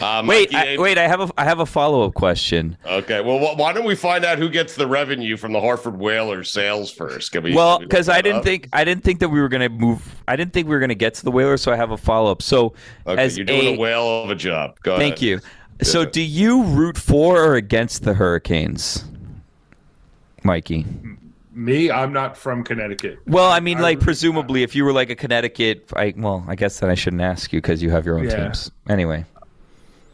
Right. 0.00 0.18
Uh, 0.18 0.22
Wait, 0.26 0.52
Mikey, 0.52 0.76
I, 0.78 0.80
wait. 0.80 0.98
I 0.98 1.06
have 1.08 1.20
a 1.20 1.30
I 1.38 1.44
have 1.44 1.60
a 1.60 1.66
follow 1.66 2.02
up 2.02 2.14
question. 2.14 2.76
Okay. 2.86 3.20
Well, 3.20 3.38
wh- 3.38 3.58
why 3.58 3.72
don't 3.72 3.84
we 3.84 3.94
find 3.94 4.24
out 4.24 4.38
who 4.38 4.48
gets 4.48 4.74
the 4.76 4.86
revenue 4.86 5.36
from 5.36 5.52
the 5.52 5.60
Hartford 5.60 5.98
Whalers 5.98 6.50
sales 6.52 6.90
first? 6.90 7.32
Can 7.32 7.42
we? 7.42 7.54
Well, 7.54 7.76
can 7.78 7.82
we 7.82 7.86
because 7.86 8.08
I 8.08 8.20
didn't 8.22 8.38
up? 8.38 8.44
think 8.44 8.68
I 8.72 8.84
didn't 8.84 9.04
think 9.04 9.20
that 9.20 9.28
we 9.28 9.40
were 9.40 9.48
going 9.48 9.62
to 9.62 9.68
move. 9.68 10.22
I 10.28 10.36
didn't 10.36 10.52
think 10.52 10.66
we 10.68 10.74
were 10.74 10.80
going 10.80 10.88
to 10.90 10.94
get 10.94 11.14
to 11.14 11.24
the 11.24 11.30
Whalers, 11.30 11.62
so 11.62 11.72
I 11.72 11.76
have 11.76 11.90
a 11.90 11.96
follow 11.96 12.30
up. 12.32 12.42
So, 12.42 12.74
Okay, 13.06 13.22
as 13.22 13.36
you're 13.36 13.46
doing 13.46 13.66
a, 13.66 13.74
a- 13.74 13.78
whale 13.78 14.22
of 14.24 14.30
a 14.30 14.34
job. 14.34 14.78
Go 14.82 14.96
thank 14.98 15.16
ahead. 15.16 15.22
you. 15.22 15.40
So, 15.82 16.00
Yeah. 16.02 16.10
do 16.10 16.22
you 16.22 16.62
root 16.64 16.96
for 16.96 17.42
or 17.44 17.54
against 17.56 18.02
the 18.04 18.14
Hurricanes, 18.14 19.04
Mikey? 20.42 20.86
Me, 21.52 21.90
I'm 21.90 22.12
not 22.12 22.36
from 22.36 22.62
Connecticut. 22.64 23.18
Well, 23.26 23.50
I 23.50 23.60
mean, 23.60 23.78
I 23.78 23.82
like 23.82 24.00
presumably, 24.00 24.62
if 24.62 24.74
you 24.74 24.84
were 24.84 24.92
like 24.92 25.08
a 25.08 25.14
Connecticut, 25.16 25.90
I 25.96 26.12
well, 26.16 26.44
I 26.46 26.54
guess 26.54 26.80
then 26.80 26.90
I 26.90 26.94
shouldn't 26.94 27.22
ask 27.22 27.52
you 27.52 27.60
because 27.62 27.82
you 27.82 27.90
have 27.90 28.04
your 28.04 28.18
own 28.18 28.24
Yeah. 28.24 28.44
teams. 28.44 28.70
Anyway, 28.90 29.24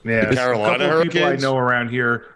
Yeah, 0.04 0.26
The 0.26 0.36
Carolina 0.36 0.84
a 0.84 0.88
couple 0.88 1.00
of 1.00 1.02
people 1.10 1.24
I 1.24 1.36
know 1.36 1.56
around 1.56 1.90
here. 1.90 2.26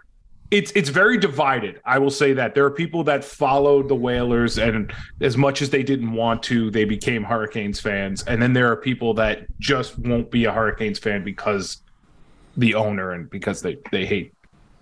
It's 0.49 0.71
it's 0.71 0.87
very 0.87 1.17
divided. 1.17 1.81
I 1.83 1.99
will 1.99 2.09
say 2.09 2.31
that 2.33 2.55
there 2.55 2.63
are 2.63 2.71
people 2.71 3.03
that 3.03 3.25
followed 3.25 3.89
the 3.89 3.95
Whalers, 3.95 4.57
and 4.57 4.93
as 5.19 5.35
much 5.35 5.61
as 5.61 5.69
they 5.69 5.83
didn't 5.83 6.13
want 6.13 6.41
to, 6.43 6.71
they 6.71 6.85
became 6.85 7.23
Hurricanes 7.23 7.81
fans. 7.81 8.23
And 8.23 8.41
then 8.41 8.53
there 8.53 8.71
are 8.71 8.77
people 8.77 9.13
that 9.15 9.45
just 9.59 9.99
won't 9.99 10.31
be 10.31 10.45
a 10.45 10.51
Hurricanes 10.53 10.99
fan 10.99 11.23
because 11.25 11.81
the 12.55 12.75
owner 12.75 13.11
and 13.11 13.29
because 13.29 13.61
they 13.61 13.77
they 13.91 14.05
hate 14.05 14.33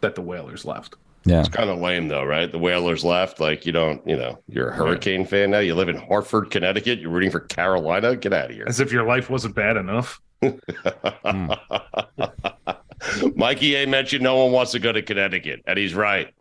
that 0.01 0.13
the 0.13 0.21
Whalers 0.21 0.65
left. 0.65 0.93
yeah. 1.23 1.39
It's 1.39 1.49
kind 1.49 1.71
of 1.71 1.79
lame, 1.79 2.09
though, 2.09 2.23
right? 2.25 2.51
The 2.51 2.59
Whalers 2.59 3.03
left. 3.03 3.39
Like, 3.39 3.65
you 3.65 3.71
don't, 3.71 4.07
you 4.07 4.15
know, 4.15 4.37
you're 4.47 4.69
a 4.69 4.75
Hurricane 4.75 5.25
fan 5.25 5.49
now. 5.49 5.59
You 5.59 5.73
live 5.73 5.89
in 5.89 5.95
Hartford, 5.97 6.51
Connecticut. 6.51 6.99
You're 6.99 7.09
rooting 7.09 7.31
for 7.31 7.39
Carolina. 7.39 8.15
Get 8.15 8.33
out 8.33 8.51
of 8.51 8.55
here. 8.55 8.65
As 8.67 8.79
if 8.79 8.91
your 8.91 9.03
life 9.03 9.31
wasn't 9.31 9.55
bad 9.55 9.77
enough. 9.77 10.21
Mikey 13.35 13.75
A 13.75 13.85
mentioned 13.85 14.23
no 14.23 14.43
one 14.43 14.51
wants 14.51 14.71
to 14.71 14.79
go 14.79 14.91
to 14.91 15.01
Connecticut, 15.01 15.61
and 15.67 15.77
he's 15.77 15.93
right. 15.93 16.33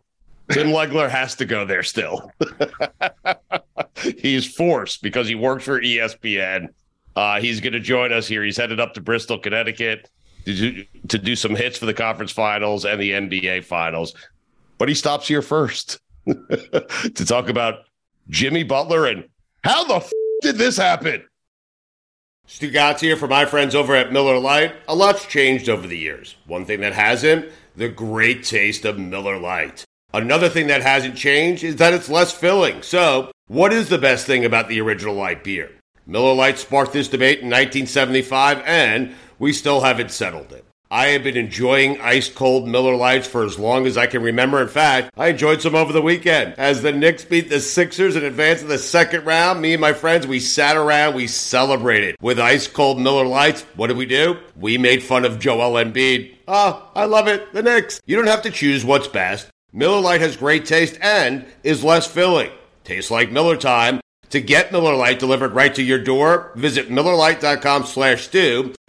Tim 0.51 0.67
Legler 0.67 1.09
has 1.09 1.35
to 1.35 1.45
go 1.45 1.65
there 1.65 1.83
still. 1.83 2.31
he's 4.17 4.53
forced 4.53 5.01
because 5.01 5.27
he 5.27 5.35
works 5.35 5.65
for 5.65 5.81
ESPN. 5.81 6.67
Uh, 7.15 7.39
he's 7.39 7.61
going 7.61 7.73
to 7.73 7.79
join 7.79 8.13
us 8.13 8.27
here. 8.27 8.43
He's 8.43 8.57
headed 8.57 8.79
up 8.79 8.93
to 8.95 9.01
Bristol, 9.01 9.39
Connecticut 9.39 10.09
to 10.45 10.53
do, 10.53 10.85
to 11.07 11.17
do 11.17 11.35
some 11.35 11.55
hits 11.55 11.77
for 11.77 11.85
the 11.85 11.93
conference 11.93 12.31
finals 12.31 12.85
and 12.85 13.01
the 13.01 13.11
NBA 13.11 13.65
finals. 13.65 14.13
But 14.77 14.89
he 14.89 14.95
stops 14.95 15.27
here 15.27 15.41
first 15.41 15.99
to 16.27 17.25
talk 17.25 17.49
about 17.49 17.85
Jimmy 18.29 18.63
Butler 18.63 19.07
and 19.07 19.25
how 19.63 19.83
the 19.85 19.95
f- 19.95 20.11
did 20.41 20.57
this 20.57 20.77
happen? 20.77 21.23
Stugotz 22.47 22.99
here 22.99 23.17
for 23.17 23.27
my 23.27 23.45
friends 23.45 23.73
over 23.73 23.95
at 23.95 24.13
Miller 24.13 24.37
Lite. 24.37 24.75
A 24.87 24.93
lot's 24.93 25.25
changed 25.25 25.67
over 25.67 25.87
the 25.87 25.97
years. 25.97 26.35
One 26.45 26.63
thing 26.63 26.81
that 26.81 26.93
hasn't, 26.93 27.51
the 27.75 27.89
great 27.89 28.43
taste 28.43 28.85
of 28.85 28.99
Miller 28.99 29.39
Lite. 29.39 29.83
Another 30.13 30.47
thing 30.47 30.67
that 30.67 30.83
hasn't 30.83 31.17
changed 31.17 31.63
is 31.63 31.77
that 31.77 31.93
it's 31.93 32.07
less 32.07 32.31
filling. 32.31 32.83
So, 32.83 33.31
what 33.47 33.73
is 33.73 33.89
the 33.89 33.97
best 33.97 34.27
thing 34.27 34.45
about 34.45 34.69
the 34.69 34.79
original 34.79 35.15
light 35.15 35.43
beer? 35.43 35.71
Miller 36.05 36.35
Lite 36.35 36.59
sparked 36.59 36.93
this 36.93 37.07
debate 37.07 37.39
in 37.39 37.47
1975, 37.47 38.61
and 38.65 39.15
we 39.39 39.51
still 39.51 39.81
haven't 39.81 40.11
settled 40.11 40.53
it. 40.53 40.65
I 40.95 41.07
have 41.07 41.25
been 41.25 41.35
enjoying 41.35 41.99
ice 41.99 42.29
cold 42.29 42.69
Miller 42.69 42.95
Lites 42.95 43.27
for 43.27 43.43
as 43.43 43.59
long 43.59 43.85
as 43.85 43.97
I 43.97 44.07
can 44.07 44.23
remember. 44.23 44.61
In 44.61 44.69
fact, 44.69 45.11
I 45.17 45.27
enjoyed 45.27 45.61
some 45.61 45.75
over 45.75 45.91
the 45.91 46.01
weekend. 46.01 46.53
As 46.57 46.81
the 46.81 46.93
Knicks 46.93 47.25
beat 47.25 47.49
the 47.49 47.59
Sixers 47.59 48.15
in 48.15 48.23
advance 48.23 48.61
of 48.61 48.69
the 48.69 48.77
second 48.77 49.25
round, 49.25 49.61
me 49.61 49.73
and 49.73 49.81
my 49.81 49.91
friends, 49.91 50.25
we 50.25 50.39
sat 50.39 50.77
around, 50.77 51.13
we 51.13 51.27
celebrated 51.27 52.15
with 52.21 52.39
ice 52.39 52.69
cold 52.69 52.97
Miller 52.97 53.25
Lites. 53.25 53.63
What 53.75 53.87
did 53.87 53.97
we 53.97 54.05
do? 54.05 54.37
We 54.55 54.77
made 54.77 55.03
fun 55.03 55.25
of 55.25 55.37
Joel 55.37 55.73
Embiid. 55.83 56.37
Oh, 56.47 56.89
I 56.95 57.03
love 57.03 57.27
it. 57.27 57.51
The 57.51 57.61
Knicks. 57.61 57.99
You 58.05 58.15
don't 58.15 58.27
have 58.27 58.43
to 58.43 58.49
choose 58.49 58.85
what's 58.85 59.09
best. 59.09 59.49
Miller 59.73 59.99
Lite 59.99 60.21
has 60.21 60.37
great 60.37 60.65
taste 60.65 60.97
and 61.01 61.45
is 61.61 61.83
less 61.83 62.07
filling. 62.07 62.51
Tastes 62.85 63.11
like 63.11 63.33
Miller 63.33 63.57
time. 63.57 63.99
To 64.29 64.39
get 64.39 64.71
Miller 64.71 64.95
Lite 64.95 65.19
delivered 65.19 65.51
right 65.51 65.75
to 65.75 65.83
your 65.83 65.99
door, 65.99 66.53
visit 66.55 66.89
MillerLite.com 66.89 67.83
slash 67.85 68.23
stew, 68.23 68.73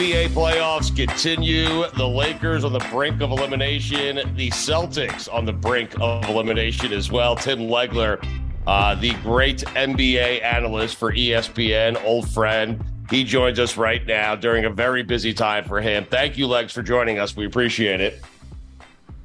NBA 0.00 0.28
playoffs 0.28 0.96
continue. 0.96 1.86
The 1.90 2.08
Lakers 2.08 2.64
on 2.64 2.72
the 2.72 2.78
brink 2.90 3.20
of 3.20 3.32
elimination. 3.32 4.34
The 4.34 4.48
Celtics 4.48 5.30
on 5.30 5.44
the 5.44 5.52
brink 5.52 5.92
of 6.00 6.26
elimination 6.26 6.94
as 6.94 7.12
well. 7.12 7.36
Tim 7.36 7.58
Legler, 7.58 8.18
uh, 8.66 8.94
the 8.94 9.12
great 9.16 9.58
NBA 9.58 10.42
analyst 10.42 10.96
for 10.96 11.12
ESPN, 11.12 12.02
old 12.02 12.30
friend. 12.30 12.82
He 13.10 13.24
joins 13.24 13.58
us 13.58 13.76
right 13.76 14.06
now 14.06 14.34
during 14.34 14.64
a 14.64 14.70
very 14.70 15.02
busy 15.02 15.34
time 15.34 15.64
for 15.64 15.82
him. 15.82 16.06
Thank 16.06 16.38
you, 16.38 16.46
Legs, 16.46 16.72
for 16.72 16.80
joining 16.80 17.18
us. 17.18 17.36
We 17.36 17.44
appreciate 17.44 18.00
it. 18.00 18.22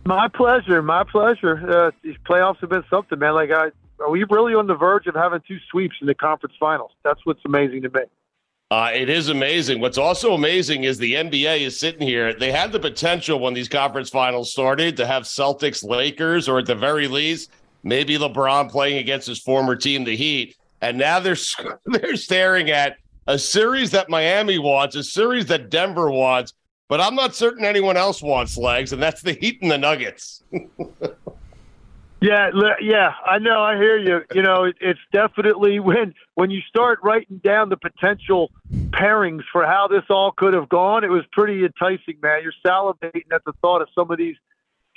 My 0.05 0.27
pleasure. 0.27 0.81
My 0.81 1.05
pleasure. 1.05 1.71
Uh, 1.71 1.91
these 2.03 2.17
playoffs 2.29 2.59
have 2.59 2.69
been 2.69 2.83
something, 2.89 3.17
man. 3.17 3.33
Like, 3.33 3.49
I, 3.49 3.71
are 4.01 4.09
we 4.09 4.25
really 4.29 4.53
on 4.53 4.67
the 4.67 4.75
verge 4.75 5.07
of 5.07 5.15
having 5.15 5.39
two 5.47 5.59
sweeps 5.71 5.95
in 6.01 6.07
the 6.07 6.15
conference 6.15 6.57
finals? 6.59 6.91
That's 7.01 7.25
what's 7.25 7.45
amazing 7.45 7.83
to 7.83 7.89
me. 7.91 8.01
Uh, 8.71 8.89
it 8.93 9.09
is 9.09 9.29
amazing. 9.29 9.79
What's 9.79 9.99
also 9.99 10.33
amazing 10.33 10.85
is 10.85 10.97
the 10.97 11.13
NBA 11.13 11.61
is 11.61 11.79
sitting 11.79 12.01
here. 12.01 12.33
They 12.33 12.51
had 12.51 12.71
the 12.71 12.79
potential 12.79 13.39
when 13.39 13.53
these 13.53 13.69
conference 13.69 14.09
finals 14.09 14.51
started 14.51 14.97
to 14.97 15.05
have 15.05 15.23
Celtics, 15.23 15.83
Lakers, 15.83 16.49
or 16.49 16.59
at 16.59 16.65
the 16.65 16.73
very 16.73 17.07
least, 17.07 17.51
maybe 17.83 18.17
LeBron 18.17 18.71
playing 18.71 18.97
against 18.97 19.27
his 19.27 19.39
former 19.39 19.75
team, 19.75 20.03
the 20.03 20.15
Heat. 20.15 20.57
And 20.81 20.97
now 20.97 21.19
they're 21.19 21.37
they're 21.85 22.15
staring 22.15 22.71
at 22.71 22.97
a 23.27 23.37
series 23.37 23.91
that 23.91 24.09
Miami 24.09 24.57
wants, 24.57 24.95
a 24.95 25.03
series 25.03 25.45
that 25.47 25.69
Denver 25.69 26.09
wants, 26.09 26.53
but 26.87 26.99
I'm 26.99 27.15
not 27.15 27.35
certain 27.35 27.65
anyone 27.65 27.97
else 27.97 28.21
wants 28.21 28.57
legs, 28.57 28.93
and 28.93 29.01
that's 29.01 29.21
the 29.21 29.33
Heat 29.33 29.61
and 29.61 29.69
the 29.69 29.77
Nuggets. 29.77 30.43
Yeah, 32.25 32.49
yeah, 32.81 33.11
I 33.23 33.37
know. 33.37 33.61
I 33.61 33.75
hear 33.75 33.99
you. 33.99 34.21
You 34.33 34.41
know, 34.41 34.63
it, 34.63 34.77
it's 34.81 34.99
definitely 35.13 35.79
when 35.89 36.15
when 36.33 36.49
you 36.49 36.61
start 36.67 36.99
writing 37.03 37.39
down 37.43 37.69
the 37.69 37.77
potential 37.77 38.49
pairings 38.89 39.43
for 39.51 39.63
how 39.63 39.87
this 39.87 40.03
all 40.09 40.31
could 40.35 40.55
have 40.55 40.67
gone. 40.67 41.03
It 41.03 41.11
was 41.11 41.23
pretty 41.31 41.63
enticing, 41.63 42.15
man. 42.23 42.41
You're 42.41 42.53
salivating 42.65 43.31
at 43.31 43.43
the 43.45 43.53
thought 43.61 43.83
of 43.83 43.89
some 43.93 44.09
of 44.09 44.17
these 44.17 44.37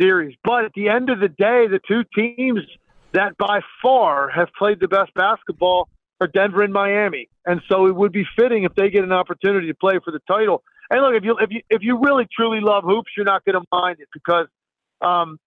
series. 0.00 0.36
But 0.42 0.64
at 0.64 0.72
the 0.74 0.88
end 0.88 1.10
of 1.10 1.20
the 1.20 1.28
day, 1.28 1.66
the 1.66 1.80
two 1.86 2.02
teams 2.16 2.60
that 3.12 3.36
by 3.36 3.60
far 3.82 4.30
have 4.30 4.48
played 4.58 4.80
the 4.80 4.88
best 4.88 5.12
basketball 5.12 5.90
are 6.22 6.28
Denver 6.28 6.62
and 6.62 6.72
Miami, 6.72 7.28
and 7.44 7.60
so 7.68 7.86
it 7.88 7.94
would 7.94 8.12
be 8.12 8.24
fitting 8.38 8.64
if 8.64 8.74
they 8.74 8.88
get 8.88 9.04
an 9.04 9.12
opportunity 9.12 9.66
to 9.66 9.74
play 9.74 9.98
for 10.02 10.12
the 10.12 10.20
title. 10.26 10.62
And 10.88 11.02
look, 11.02 11.14
if 11.14 11.24
you 11.24 11.36
if 11.38 11.50
you 11.50 11.60
if 11.68 11.82
you 11.82 12.00
really 12.00 12.26
truly 12.34 12.60
love 12.62 12.84
hoops, 12.84 13.10
you're 13.18 13.26
not 13.26 13.44
going 13.44 13.60
to 13.60 13.66
mind 13.70 13.98
it 14.00 14.08
because 14.14 14.46
um, 15.02 15.38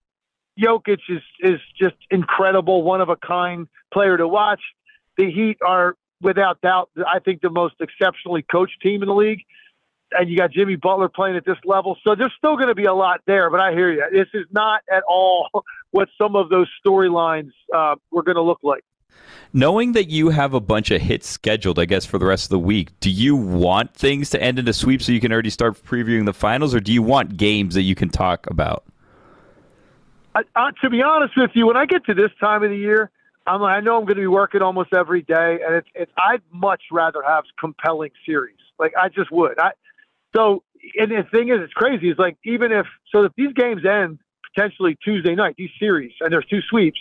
Jokic 0.60 1.00
is 1.10 1.22
is 1.40 1.60
just 1.80 1.96
incredible, 2.10 2.84
one 2.84 3.02
of 3.02 3.10
a 3.10 3.16
kind 3.16 3.68
player 3.94 4.18
to 4.18 4.28
watch. 4.28 4.62
The 5.18 5.32
Heat 5.32 5.58
are 5.66 5.96
without 6.22 6.62
doubt, 6.62 6.90
I 6.98 7.20
think, 7.20 7.42
the 7.42 7.50
most 7.50 7.76
exceptionally 7.80 8.44
coached 8.44 8.80
team 8.82 9.02
in 9.02 9.08
the 9.08 9.16
league. 9.16 9.42
And 10.12 10.30
you 10.30 10.38
got 10.38 10.52
Jimmy 10.52 10.76
Butler 10.76 11.08
playing 11.08 11.38
at 11.38 11.46
this 11.46 11.58
level, 11.64 11.98
so 12.04 12.16
there's 12.16 12.34
still 12.38 12.58
going 12.58 12.68
to 12.68 12.76
be 12.76 12.84
a 12.84 12.94
lot 12.94 13.22
there. 13.26 13.50
But 13.50 13.62
I 13.62 13.72
hear 13.72 13.92
you; 13.92 14.04
this 14.12 14.28
is 14.34 14.46
not 14.52 14.82
at 14.92 15.04
all 15.08 15.50
what 15.92 16.10
some 16.18 16.36
of 16.36 16.50
those 16.50 16.68
storylines 16.86 17.52
uh, 17.74 17.96
were 18.12 18.24
going 18.24 18.36
to 18.36 18.42
look 18.42 18.60
like. 18.62 18.84
Knowing 19.54 19.94
that 19.94 20.10
you 20.10 20.30
have 20.30 20.54
a 20.54 20.60
bunch 20.60 20.92
of 20.92 21.02
hits 21.02 21.28
scheduled, 21.28 21.80
I 21.80 21.86
guess, 21.86 22.06
for 22.06 22.18
the 22.18 22.26
rest 22.26 22.46
of 22.46 22.50
the 22.50 22.60
week, 22.60 22.98
do 23.00 23.10
you 23.10 23.36
want 23.36 23.94
things 23.94 24.30
to 24.32 24.42
end 24.42 24.60
in 24.60 24.68
a 24.68 24.74
sweep 24.74 25.02
so 25.02 25.12
you 25.12 25.20
can 25.20 25.32
already 25.32 25.50
start 25.50 25.82
previewing 25.84 26.26
the 26.26 26.34
finals, 26.34 26.76
or 26.76 26.80
do 26.80 26.94
you 26.94 27.02
want 27.02 27.38
games 27.38 27.76
that 27.76 27.84
you 27.84 27.96
can 27.96 28.10
talk 28.10 28.48
about? 28.48 28.86
I, 30.36 30.72
to 30.82 30.90
be 30.90 31.02
honest 31.02 31.34
with 31.36 31.52
you, 31.54 31.68
when 31.68 31.78
I 31.78 31.86
get 31.86 32.06
to 32.06 32.14
this 32.14 32.32
time 32.40 32.64
of 32.64 32.70
the 32.70 32.78
year, 32.78 33.12
I'm, 33.46 33.62
like, 33.62 33.78
I 33.78 33.80
know 33.82 33.98
I'm 33.98 34.06
going 34.06 34.16
to 34.16 34.22
be 34.22 34.28
working 34.28 34.62
almost 34.62 34.94
every 34.94 35.24
day, 35.24 35.60
and 35.66 35.76
it's, 35.76 35.88
it's 35.96 36.12
I'd 36.18 36.42
much 36.54 36.84
rather 36.92 37.22
have 37.26 37.44
compelling 37.60 38.12
series. 38.26 38.58
Like 38.82 38.94
I 39.00 39.10
just 39.10 39.32
would. 39.32 39.60
I 39.60 39.72
so 40.36 40.64
and 40.98 41.12
the 41.12 41.24
thing 41.32 41.50
is, 41.50 41.60
it's 41.62 41.74
crazy. 41.74 42.10
It's 42.10 42.20
like 42.20 42.38
even 42.44 42.72
if 42.72 42.88
so, 43.12 43.24
if 43.24 43.32
these 43.38 43.54
games 43.54 43.84
end 43.86 44.20
potentially 44.54 44.98
Tuesday 45.06 45.36
night, 45.36 45.56
these 45.58 45.70
series, 45.80 46.12
and 46.20 46.34
there's 46.34 46.48
two 46.50 46.62
sweeps, 46.68 47.00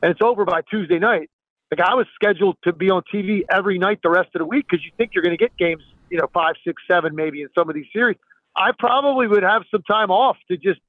and 0.00 0.12
it's 0.12 0.20
over 0.22 0.44
by 0.44 0.62
Tuesday 0.70 0.98
night. 0.98 1.28
Like 1.70 1.86
I 1.86 1.94
was 1.94 2.06
scheduled 2.14 2.56
to 2.64 2.72
be 2.72 2.88
on 2.88 3.02
TV 3.12 3.42
every 3.50 3.78
night 3.78 3.98
the 4.02 4.10
rest 4.10 4.30
of 4.34 4.38
the 4.38 4.46
week 4.46 4.66
because 4.70 4.84
you 4.84 4.92
think 4.96 5.10
you're 5.14 5.24
going 5.24 5.36
to 5.36 5.42
get 5.42 5.54
games, 5.58 5.82
you 6.08 6.18
know, 6.18 6.28
five, 6.32 6.54
six, 6.64 6.80
seven, 6.88 7.14
maybe 7.14 7.42
in 7.42 7.48
some 7.54 7.68
of 7.68 7.74
these 7.74 7.88
series. 7.92 8.16
I 8.56 8.70
probably 8.78 9.26
would 9.26 9.42
have 9.42 9.62
some 9.70 9.82
time 9.82 10.10
off 10.10 10.36
to 10.50 10.56
just 10.56 10.80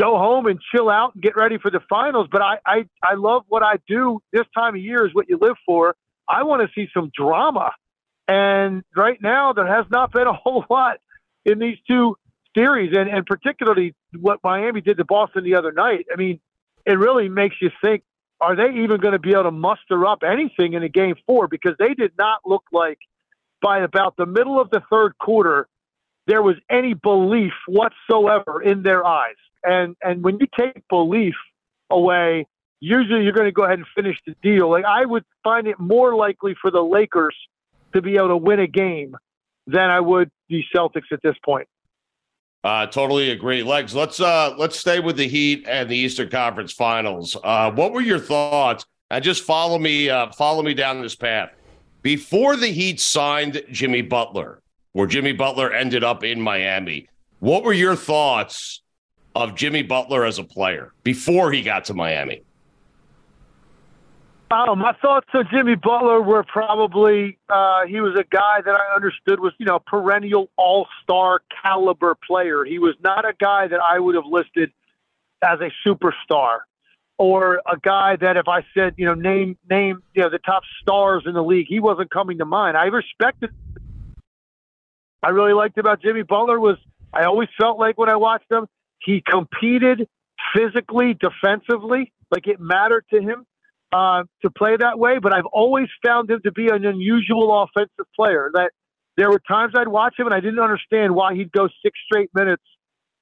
go 0.00 0.16
home 0.18 0.46
and 0.46 0.58
chill 0.74 0.88
out 0.88 1.14
and 1.14 1.22
get 1.22 1.36
ready 1.36 1.58
for 1.58 1.70
the 1.70 1.80
finals. 1.88 2.28
But 2.30 2.42
I, 2.42 2.58
I, 2.64 2.84
I 3.02 3.14
love 3.14 3.44
what 3.48 3.62
I 3.62 3.74
do. 3.86 4.20
This 4.32 4.46
time 4.54 4.74
of 4.74 4.80
year 4.80 5.06
is 5.06 5.14
what 5.14 5.28
you 5.28 5.38
live 5.40 5.56
for. 5.66 5.94
I 6.28 6.44
want 6.44 6.62
to 6.62 6.68
see 6.74 6.88
some 6.94 7.10
drama. 7.14 7.72
And 8.28 8.82
right 8.96 9.20
now, 9.20 9.52
there 9.52 9.66
has 9.66 9.86
not 9.90 10.12
been 10.12 10.26
a 10.26 10.32
whole 10.44 10.64
lot 10.70 10.98
in 11.44 11.58
these 11.58 11.78
two 11.88 12.16
series, 12.56 12.96
and, 12.96 13.08
and 13.08 13.26
particularly 13.26 13.94
what 14.18 14.40
Miami 14.42 14.80
did 14.80 14.96
to 14.98 15.04
Boston 15.04 15.44
the 15.44 15.56
other 15.56 15.72
night. 15.72 16.06
I 16.12 16.16
mean, 16.16 16.40
it 16.86 16.98
really 16.98 17.28
makes 17.28 17.56
you 17.60 17.70
think 17.82 18.02
are 18.40 18.56
they 18.56 18.80
even 18.82 19.00
going 19.00 19.12
to 19.12 19.18
be 19.18 19.32
able 19.32 19.44
to 19.44 19.50
muster 19.50 20.06
up 20.06 20.22
anything 20.22 20.72
in 20.72 20.82
a 20.82 20.88
game 20.88 21.14
four? 21.26 21.46
Because 21.46 21.74
they 21.78 21.92
did 21.92 22.12
not 22.18 22.40
look 22.46 22.62
like 22.72 22.98
by 23.60 23.80
about 23.80 24.16
the 24.16 24.24
middle 24.24 24.58
of 24.58 24.70
the 24.70 24.82
third 24.90 25.18
quarter 25.18 25.68
there 26.26 26.42
was 26.42 26.56
any 26.70 26.94
belief 26.94 27.52
whatsoever 27.66 28.62
in 28.62 28.82
their 28.82 29.04
eyes. 29.04 29.34
And 29.64 29.96
and 30.02 30.22
when 30.22 30.38
you 30.38 30.46
take 30.58 30.86
belief 30.88 31.34
away, 31.90 32.46
usually 32.80 33.24
you're 33.24 33.32
going 33.32 33.46
to 33.46 33.52
go 33.52 33.64
ahead 33.64 33.78
and 33.78 33.86
finish 33.94 34.16
the 34.26 34.34
deal. 34.42 34.70
Like 34.70 34.84
I 34.84 35.04
would 35.04 35.24
find 35.44 35.66
it 35.66 35.78
more 35.78 36.14
likely 36.14 36.54
for 36.60 36.70
the 36.70 36.82
Lakers 36.82 37.36
to 37.92 38.02
be 38.02 38.16
able 38.16 38.28
to 38.28 38.36
win 38.36 38.60
a 38.60 38.66
game 38.66 39.16
than 39.66 39.90
I 39.90 40.00
would 40.00 40.30
the 40.48 40.64
Celtics 40.74 41.12
at 41.12 41.20
this 41.22 41.36
point. 41.44 41.68
Uh, 42.62 42.86
totally 42.86 43.30
agree, 43.30 43.62
Legs. 43.62 43.94
Let's 43.94 44.20
uh, 44.20 44.54
let's 44.58 44.78
stay 44.78 45.00
with 45.00 45.16
the 45.16 45.26
Heat 45.26 45.66
and 45.66 45.88
the 45.88 45.96
Eastern 45.96 46.28
Conference 46.28 46.72
Finals. 46.72 47.36
Uh, 47.42 47.70
what 47.70 47.92
were 47.92 48.02
your 48.02 48.18
thoughts? 48.18 48.84
And 49.10 49.24
just 49.24 49.42
follow 49.42 49.78
me, 49.78 50.08
uh, 50.08 50.30
follow 50.32 50.62
me 50.62 50.74
down 50.74 51.02
this 51.02 51.16
path. 51.16 51.50
Before 52.02 52.56
the 52.56 52.68
Heat 52.68 53.00
signed 53.00 53.62
Jimmy 53.70 54.02
Butler, 54.02 54.60
where 54.92 55.06
Jimmy 55.06 55.32
Butler 55.32 55.72
ended 55.72 56.04
up 56.04 56.22
in 56.22 56.40
Miami, 56.40 57.08
what 57.40 57.64
were 57.64 57.72
your 57.72 57.96
thoughts 57.96 58.82
of 59.34 59.54
Jimmy 59.54 59.82
Butler 59.82 60.24
as 60.24 60.38
a 60.38 60.44
player 60.44 60.92
before 61.02 61.52
he 61.52 61.62
got 61.62 61.84
to 61.86 61.94
Miami? 61.94 62.42
Oh, 64.52 64.74
my 64.74 64.94
thoughts 65.00 65.28
on 65.32 65.46
Jimmy 65.52 65.76
Butler 65.76 66.20
were 66.20 66.42
probably 66.42 67.38
uh, 67.48 67.86
he 67.86 68.00
was 68.00 68.18
a 68.18 68.24
guy 68.24 68.60
that 68.64 68.74
I 68.74 68.96
understood 68.96 69.38
was 69.38 69.52
you 69.58 69.66
know 69.66 69.78
perennial 69.78 70.50
All 70.56 70.88
Star 71.02 71.40
caliber 71.62 72.16
player. 72.26 72.64
He 72.64 72.80
was 72.80 72.96
not 73.00 73.24
a 73.24 73.32
guy 73.38 73.68
that 73.68 73.78
I 73.80 74.00
would 74.00 74.16
have 74.16 74.26
listed 74.26 74.72
as 75.40 75.60
a 75.60 75.70
superstar 75.86 76.58
or 77.16 77.60
a 77.64 77.78
guy 77.80 78.16
that 78.16 78.36
if 78.36 78.48
I 78.48 78.64
said 78.74 78.94
you 78.96 79.06
know 79.06 79.14
name 79.14 79.56
name 79.70 80.02
you 80.14 80.22
know 80.22 80.30
the 80.30 80.38
top 80.38 80.64
stars 80.82 81.22
in 81.26 81.34
the 81.34 81.44
league, 81.44 81.66
he 81.68 81.78
wasn't 81.78 82.10
coming 82.10 82.38
to 82.38 82.44
mind. 82.44 82.76
I 82.76 82.86
respected. 82.86 83.50
I 85.22 85.28
really 85.28 85.52
liked 85.52 85.78
about 85.78 86.02
Jimmy 86.02 86.22
Butler 86.22 86.58
was 86.58 86.76
I 87.12 87.24
always 87.24 87.48
felt 87.56 87.78
like 87.78 87.98
when 87.98 88.08
I 88.08 88.16
watched 88.16 88.50
him 88.50 88.66
he 89.02 89.22
competed 89.26 90.08
physically, 90.54 91.14
defensively, 91.18 92.12
like 92.30 92.46
it 92.46 92.60
mattered 92.60 93.04
to 93.12 93.20
him 93.20 93.44
uh, 93.92 94.24
to 94.42 94.50
play 94.50 94.76
that 94.76 94.98
way. 94.98 95.18
But 95.18 95.34
I've 95.34 95.46
always 95.46 95.88
found 96.04 96.30
him 96.30 96.40
to 96.44 96.52
be 96.52 96.68
an 96.68 96.84
unusual 96.84 97.62
offensive 97.62 98.06
player. 98.14 98.50
That 98.54 98.70
there 99.16 99.30
were 99.30 99.40
times 99.46 99.74
I'd 99.76 99.88
watch 99.88 100.14
him 100.18 100.26
and 100.26 100.34
I 100.34 100.40
didn't 100.40 100.60
understand 100.60 101.14
why 101.14 101.34
he'd 101.34 101.52
go 101.52 101.68
six 101.82 101.98
straight 102.06 102.30
minutes 102.34 102.62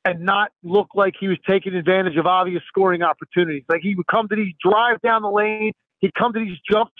and 0.04 0.20
not 0.20 0.50
look 0.62 0.88
like 0.94 1.14
he 1.18 1.28
was 1.28 1.38
taking 1.48 1.74
advantage 1.74 2.16
of 2.16 2.26
obvious 2.26 2.62
scoring 2.68 3.02
opportunities. 3.02 3.64
Like 3.68 3.80
he 3.82 3.94
would 3.94 4.06
come 4.06 4.28
to 4.28 4.36
these 4.36 4.54
drive 4.62 5.00
down 5.02 5.22
the 5.22 5.30
lane, 5.30 5.72
he'd 6.00 6.14
come 6.14 6.32
to 6.32 6.38
these 6.38 6.56
jumps 6.70 6.92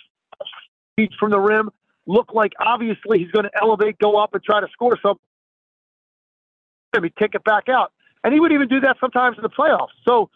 from 1.18 1.30
the 1.30 1.38
rim, 1.38 1.70
look 2.06 2.34
like 2.34 2.52
obviously 2.58 3.18
he's 3.18 3.30
going 3.30 3.44
to 3.44 3.50
elevate, 3.60 3.98
go 3.98 4.16
up, 4.16 4.34
and 4.34 4.42
try 4.42 4.60
to 4.60 4.66
score 4.72 4.96
something. 5.00 5.20
He'd 7.00 7.14
kick 7.14 7.32
it 7.34 7.44
back 7.44 7.68
out, 7.68 7.92
and 8.28 8.34
he 8.34 8.40
would 8.40 8.52
even 8.52 8.68
do 8.68 8.78
that 8.80 8.98
sometimes 9.00 9.38
in 9.38 9.42
the 9.42 9.48
playoffs. 9.48 9.96
So 10.06 10.28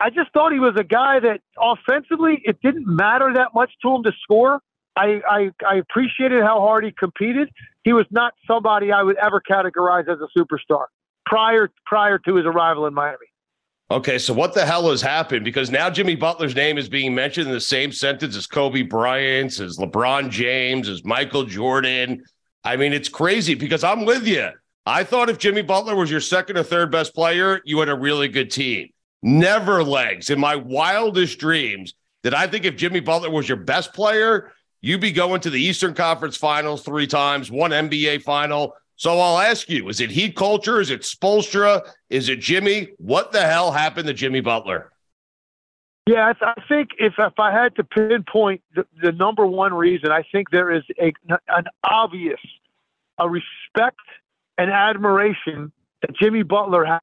I 0.00 0.10
just 0.10 0.32
thought 0.32 0.50
he 0.50 0.58
was 0.58 0.74
a 0.76 0.82
guy 0.82 1.20
that 1.20 1.42
offensively 1.56 2.42
it 2.44 2.60
didn't 2.60 2.88
matter 2.88 3.32
that 3.34 3.54
much 3.54 3.70
to 3.82 3.94
him 3.94 4.02
to 4.02 4.10
score. 4.20 4.60
I, 4.96 5.20
I, 5.30 5.50
I 5.64 5.76
appreciated 5.76 6.42
how 6.42 6.58
hard 6.58 6.84
he 6.84 6.90
competed. 6.90 7.48
He 7.84 7.92
was 7.92 8.04
not 8.10 8.34
somebody 8.48 8.90
I 8.90 9.04
would 9.04 9.16
ever 9.18 9.40
categorize 9.40 10.08
as 10.08 10.18
a 10.18 10.26
superstar 10.36 10.86
prior 11.24 11.70
prior 11.84 12.18
to 12.18 12.34
his 12.34 12.46
arrival 12.46 12.84
in 12.86 12.94
Miami. 12.94 13.26
Okay, 13.92 14.18
so 14.18 14.34
what 14.34 14.52
the 14.52 14.66
hell 14.66 14.90
has 14.90 15.00
happened? 15.00 15.44
Because 15.44 15.70
now 15.70 15.88
Jimmy 15.88 16.16
Butler's 16.16 16.56
name 16.56 16.78
is 16.78 16.88
being 16.88 17.14
mentioned 17.14 17.46
in 17.46 17.52
the 17.52 17.60
same 17.60 17.92
sentence 17.92 18.34
as 18.34 18.48
Kobe 18.48 18.82
Bryant's, 18.82 19.60
as 19.60 19.76
LeBron 19.76 20.30
James, 20.30 20.88
as 20.88 21.04
Michael 21.04 21.44
Jordan. 21.44 22.24
I 22.64 22.74
mean, 22.74 22.92
it's 22.92 23.08
crazy 23.08 23.54
because 23.54 23.84
I'm 23.84 24.04
with 24.04 24.26
you. 24.26 24.50
I 24.86 25.02
thought 25.04 25.28
if 25.28 25.38
Jimmy 25.38 25.62
Butler 25.62 25.96
was 25.96 26.10
your 26.10 26.20
second 26.20 26.56
or 26.56 26.62
third 26.62 26.92
best 26.92 27.14
player, 27.14 27.60
you 27.64 27.78
had 27.80 27.88
a 27.88 27.94
really 27.94 28.28
good 28.28 28.50
team. 28.50 28.88
Never 29.22 29.82
legs 29.82 30.30
in 30.30 30.38
my 30.38 30.56
wildest 30.56 31.38
dreams 31.38 31.94
did 32.26 32.34
I 32.34 32.48
think 32.48 32.64
if 32.64 32.74
Jimmy 32.74 32.98
Butler 32.98 33.30
was 33.30 33.48
your 33.48 33.56
best 33.56 33.92
player, 33.92 34.52
you'd 34.80 35.00
be 35.00 35.12
going 35.12 35.40
to 35.42 35.50
the 35.50 35.62
Eastern 35.62 35.94
Conference 35.94 36.36
Finals 36.36 36.82
three 36.82 37.06
times, 37.06 37.52
one 37.52 37.70
NBA 37.70 38.22
final, 38.22 38.74
so 38.96 39.18
I'll 39.20 39.38
ask 39.38 39.68
you: 39.68 39.88
Is 39.88 40.00
it 40.00 40.10
Heat 40.10 40.34
culture? 40.34 40.80
Is 40.80 40.90
it 40.90 41.02
Spoelstra? 41.02 41.88
Is 42.10 42.28
it 42.28 42.40
Jimmy? 42.40 42.88
What 42.98 43.30
the 43.30 43.42
hell 43.42 43.70
happened 43.70 44.08
to 44.08 44.12
Jimmy 44.12 44.40
Butler? 44.40 44.90
Yeah, 46.08 46.32
I 46.40 46.54
think 46.68 46.90
if 46.98 47.14
if 47.16 47.38
I 47.38 47.52
had 47.52 47.76
to 47.76 47.84
pinpoint 47.84 48.62
the, 48.74 48.86
the 49.00 49.12
number 49.12 49.46
one 49.46 49.72
reason, 49.72 50.10
I 50.10 50.24
think 50.32 50.50
there 50.50 50.72
is 50.72 50.82
a, 50.98 51.12
an 51.28 51.66
obvious 51.88 52.40
a 53.18 53.28
respect 53.28 54.00
and 54.58 54.70
admiration 54.70 55.72
that 56.02 56.16
Jimmy 56.16 56.42
Butler 56.42 56.84
has 56.84 57.00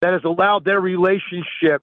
that 0.00 0.14
has 0.14 0.22
allowed 0.24 0.64
their 0.64 0.80
relationship, 0.80 1.82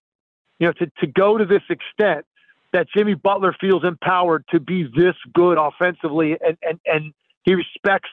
you 0.60 0.68
know, 0.68 0.74
to, 0.74 0.92
to 1.00 1.08
go 1.08 1.38
to 1.38 1.46
this 1.46 1.62
extent 1.70 2.26
that 2.74 2.88
Jimmy 2.96 3.14
Butler 3.14 3.56
feels 3.60 3.84
empowered 3.84 4.44
to 4.50 4.60
be 4.60 4.84
this 4.84 5.16
good 5.34 5.58
offensively 5.60 6.36
and, 6.44 6.58
and, 6.64 6.80
and 6.86 7.14
he 7.44 7.54
respects 7.54 8.10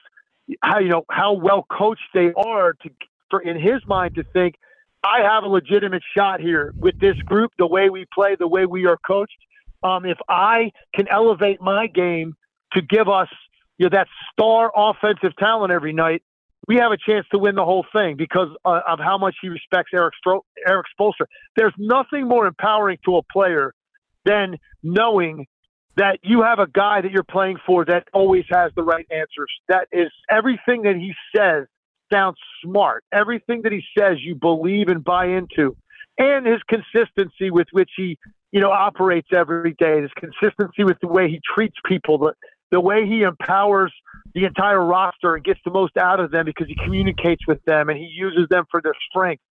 how 0.62 0.78
you 0.78 0.88
know 0.88 1.04
how 1.10 1.32
well 1.32 1.66
coached 1.70 2.02
they 2.12 2.32
are 2.37 2.74
to 2.74 2.90
for 3.30 3.40
in 3.40 3.58
his 3.58 3.80
mind 3.87 4.14
to 4.14 4.24
think 4.32 4.56
I 5.02 5.20
have 5.22 5.44
a 5.44 5.48
legitimate 5.48 6.02
shot 6.16 6.40
here 6.40 6.72
with 6.78 6.98
this 6.98 7.16
group, 7.26 7.52
the 7.58 7.66
way 7.66 7.90
we 7.90 8.06
play, 8.14 8.37
the 8.37 8.48
way 8.48 8.64
we 8.64 8.87
are 8.87 8.96
coached. 9.06 9.37
Um, 9.82 10.06
if 10.06 10.16
I 10.28 10.72
can 10.94 11.08
elevate 11.08 11.60
my 11.60 11.88
game 11.88 12.37
to 12.72 12.80
give 12.80 13.08
us 13.08 13.28
you 13.78 13.87
know 13.87 13.90
that 13.96 14.06
star 14.32 14.70
offensive 14.74 15.37
talent 15.38 15.72
every 15.72 15.92
night, 15.92 16.22
we 16.66 16.76
have 16.76 16.92
a 16.92 16.96
chance 16.96 17.26
to 17.32 17.38
win 17.38 17.54
the 17.54 17.64
whole 17.64 17.84
thing 17.92 18.16
because 18.16 18.48
uh, 18.64 18.80
of 18.88 18.98
how 18.98 19.18
much 19.18 19.34
he 19.42 19.48
respects 19.48 19.90
Eric 19.94 20.14
Stro- 20.24 20.42
Erik 20.66 20.87
Spoelstra. 20.98 21.26
There's 21.56 21.74
nothing 21.78 22.28
more 22.28 22.46
empowering 22.46 22.98
to 23.04 23.16
a 23.16 23.22
player 23.22 23.74
than 24.24 24.56
knowing 24.82 25.46
that 25.96 26.18
you 26.22 26.42
have 26.42 26.58
a 26.58 26.66
guy 26.66 27.00
that 27.00 27.12
you're 27.12 27.22
playing 27.22 27.56
for 27.66 27.84
that 27.84 28.04
always 28.12 28.44
has 28.50 28.72
the 28.74 28.82
right 28.82 29.06
answers. 29.10 29.50
That 29.68 29.88
is 29.92 30.10
everything 30.30 30.82
that 30.82 30.96
he 30.96 31.12
says 31.37 31.66
sounds 32.12 32.37
smart. 32.64 33.04
Everything 33.12 33.62
that 33.62 33.72
he 33.72 33.82
says 33.96 34.18
you 34.20 34.34
believe 34.34 34.88
and 34.88 35.04
buy 35.04 35.26
into. 35.26 35.76
And 36.18 36.46
his 36.46 36.60
consistency 36.68 37.50
with 37.50 37.68
which 37.72 37.90
he, 37.96 38.18
you 38.52 38.60
know, 38.60 38.70
operates 38.70 39.28
every 39.34 39.74
day, 39.78 40.00
his 40.00 40.10
consistency 40.16 40.84
with 40.84 40.98
the 41.00 41.08
way 41.08 41.28
he 41.28 41.40
treats 41.54 41.76
people, 41.87 42.18
the, 42.18 42.34
the 42.74 42.80
way 42.80 43.06
he 43.06 43.22
empowers 43.22 43.92
the 44.34 44.44
entire 44.44 44.84
roster 44.84 45.37
and 45.37 45.44
gets 45.44 45.60
the 45.64 45.70
most 45.70 45.96
out 45.96 46.18
of 46.18 46.30
them 46.30 46.44
because 46.44 46.66
he 46.66 46.74
communicates 46.74 47.46
with 47.46 47.64
them 47.64 47.88
and 47.88 47.96
he 47.96 48.06
uses 48.06 48.48
them 48.50 48.64
for 48.70 48.82
their 48.82 48.94
strength. 49.08 49.42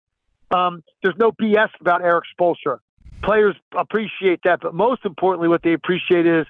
Um, 0.52 0.84
there's 1.02 1.16
no 1.18 1.32
BS 1.32 1.70
about 1.80 2.04
Erik 2.04 2.26
Spoelstra 2.38 2.80
players 3.24 3.56
appreciate 3.76 4.42
that, 4.44 4.60
but 4.62 4.74
most 4.74 5.06
importantly, 5.06 5.48
what 5.48 5.64
they 5.64 5.74
appreciate 5.74 6.28
is 6.28 6.46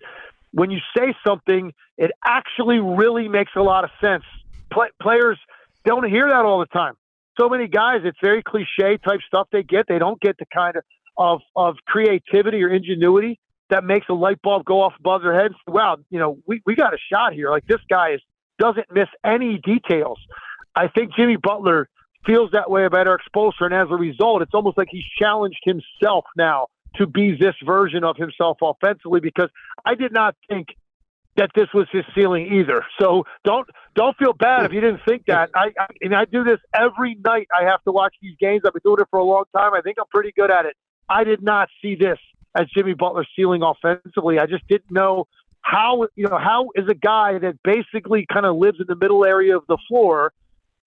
when 0.52 0.72
you 0.72 0.80
say 0.98 1.16
something, 1.26 1.72
it 1.98 2.12
actually 2.26 2.80
really 2.80 3.28
makes 3.28 3.52
a 3.56 3.62
lot 3.62 3.84
of 3.84 3.92
sense. 4.02 4.24
Play, 4.72 4.88
players 5.02 5.38
don't 5.86 6.08
hear 6.10 6.28
that 6.28 6.44
all 6.46 6.60
the 6.60 6.66
time. 6.66 6.96
So 7.40 7.50
many 7.50 7.68
guys, 7.68 8.02
it's 8.04 8.18
very 8.22 8.44
cliche 8.44 8.98
type 8.98 9.20
stuff 9.26 9.48
they 9.52 9.64
get. 9.64 9.86
They 9.88 10.00
don't 10.00 10.20
get 10.20 10.38
the 10.38 10.46
kind 10.54 10.76
of 10.76 10.84
of, 11.16 11.42
of 11.56 11.76
creativity 11.86 12.64
or 12.64 12.70
ingenuity 12.70 13.40
that 13.70 13.84
makes 13.84 14.08
a 14.10 14.14
light 14.14 14.42
bulb 14.42 14.66
go 14.66 14.82
off 14.82 14.94
above 15.00 15.22
their 15.22 15.40
heads. 15.40 15.56
Wow, 15.68 15.98
you 16.10 16.20
know, 16.20 16.38
we, 16.46 16.62
we 16.66 16.76
got 16.76 16.94
a 16.94 16.98
shot 17.12 17.34
here. 17.34 17.50
Like 17.50 17.66
this 17.66 17.82
guy 17.90 18.14
is 18.14 18.22
doesn't 18.60 18.86
miss 18.94 19.08
any 19.26 19.58
details. 19.58 20.20
I 20.76 20.88
think 20.88 21.16
Jimmy 21.16 21.38
Butler 21.38 21.90
feels 22.26 22.52
that 22.52 22.70
way 22.70 22.86
about 22.86 23.08
Erik 23.08 23.22
Spoelstra, 23.34 23.66
and 23.66 23.74
as 23.74 23.88
a 23.90 23.96
result, 23.96 24.42
it's 24.42 24.54
almost 24.54 24.78
like 24.78 24.88
he's 24.92 25.04
challenged 25.20 25.62
himself 25.64 26.26
now 26.38 26.68
to 26.96 27.08
be 27.08 27.36
this 27.36 27.56
version 27.66 28.04
of 28.04 28.16
himself 28.18 28.58
offensively. 28.62 29.20
Because 29.20 29.50
I 29.86 29.96
did 29.96 30.14
not 30.14 30.36
think 30.50 30.68
that 31.36 31.50
this 31.56 31.68
was 31.74 31.88
his 31.92 32.04
ceiling 32.14 32.54
either. 32.54 32.86
So 33.00 33.26
don't 33.44 33.68
don't 33.96 34.16
feel 34.18 34.34
bad 34.34 34.66
if 34.66 34.72
you 34.72 34.82
didn't 34.82 35.02
think 35.08 35.26
that. 35.28 35.50
I, 35.56 35.72
I 35.80 35.88
and 36.02 36.16
I 36.16 36.26
do 36.26 36.44
this 36.44 36.60
every 36.74 37.18
night. 37.26 37.48
I 37.58 37.66
have 37.66 37.84
to 37.84 37.92
watch 37.92 38.16
these 38.22 38.36
games. 38.40 38.62
I've 38.66 38.74
been 38.74 38.82
doing 38.84 38.98
it 39.00 39.08
for 39.10 39.20
a 39.20 39.24
long 39.24 39.46
time. 39.56 39.74
I 39.74 39.82
think 39.82 39.98
I'm 40.00 40.08
pretty 40.14 40.32
good 40.36 40.52
at 40.52 40.66
it. 40.66 40.76
I 41.10 41.24
did 41.24 41.42
not 41.42 41.70
see 41.82 41.96
this 41.96 42.20
as 42.56 42.68
Jimmy 42.76 42.94
Butler's 42.94 43.28
ceiling 43.36 43.62
offensively. 43.64 44.40
I 44.40 44.46
just 44.46 44.68
didn't 44.68 44.92
know 44.92 45.28
how 45.62 46.08
you 46.16 46.28
know 46.28 46.38
how 46.38 46.70
is 46.76 46.88
a 46.90 46.94
guy 46.94 47.40
that 47.40 47.56
basically 47.64 48.26
kind 48.32 48.46
of 48.46 48.58
lives 48.58 48.80
in 48.80 48.86
the 48.88 48.96
middle 48.96 49.26
area 49.26 49.56
of 49.56 49.64
the 49.68 49.78
floor 49.88 50.34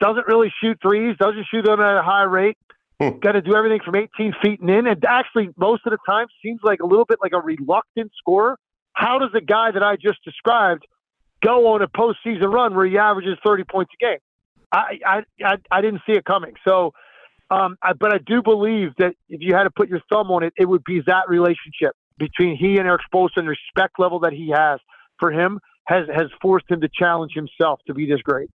doesn't 0.00 0.26
really 0.26 0.52
shoot 0.62 0.78
threes, 0.82 1.16
doesn't 1.18 1.46
shoot 1.50 1.64
them 1.64 1.80
at 1.80 1.96
a 1.96 2.02
high 2.02 2.24
rate. 2.24 2.58
Hmm. 3.00 3.18
Got 3.20 3.32
to 3.32 3.42
do 3.42 3.54
everything 3.54 3.80
from 3.84 3.94
18 3.94 4.34
feet 4.42 4.60
and 4.60 4.70
in, 4.70 4.86
and 4.86 5.04
actually 5.04 5.50
most 5.56 5.82
of 5.86 5.92
the 5.92 5.98
time 6.06 6.26
seems 6.42 6.60
like 6.62 6.80
a 6.80 6.86
little 6.86 7.04
bit 7.04 7.18
like 7.22 7.32
a 7.32 7.40
reluctant 7.40 8.12
scorer. 8.18 8.58
How 8.92 9.18
does 9.18 9.30
a 9.34 9.40
guy 9.40 9.70
that 9.70 9.82
I 9.82 9.96
just 9.96 10.22
described 10.24 10.86
go 11.42 11.74
on 11.74 11.82
a 11.82 11.88
postseason 11.88 12.52
run 12.52 12.74
where 12.74 12.86
he 12.86 12.96
averages 12.96 13.38
30 13.44 13.64
points 13.64 13.92
a 14.00 14.04
game? 14.04 14.18
I 14.72 14.98
I 15.06 15.22
I, 15.44 15.56
I 15.70 15.80
didn't 15.80 16.02
see 16.06 16.12
it 16.12 16.24
coming. 16.24 16.54
So, 16.66 16.92
um, 17.50 17.76
I, 17.82 17.92
but 17.92 18.12
I 18.14 18.18
do 18.18 18.42
believe 18.42 18.90
that 18.98 19.14
if 19.28 19.40
you 19.40 19.54
had 19.54 19.64
to 19.64 19.70
put 19.70 19.88
your 19.88 20.00
thumb 20.10 20.30
on 20.30 20.42
it, 20.42 20.52
it 20.56 20.64
would 20.64 20.84
be 20.84 21.00
that 21.06 21.28
relationship 21.28 21.94
between 22.18 22.56
he 22.56 22.78
and 22.78 22.86
Erik 22.86 23.02
Spoelstra 23.12 23.36
and 23.36 23.46
the 23.46 23.50
respect 23.50 23.98
level 23.98 24.20
that 24.20 24.32
he 24.32 24.50
has 24.54 24.80
for 25.18 25.30
him 25.30 25.60
has 25.86 26.06
has 26.14 26.26
forced 26.42 26.68
him 26.68 26.80
to 26.80 26.88
challenge 26.92 27.32
himself 27.34 27.80
to 27.86 27.94
be 27.94 28.06
this 28.06 28.20
great. 28.22 28.50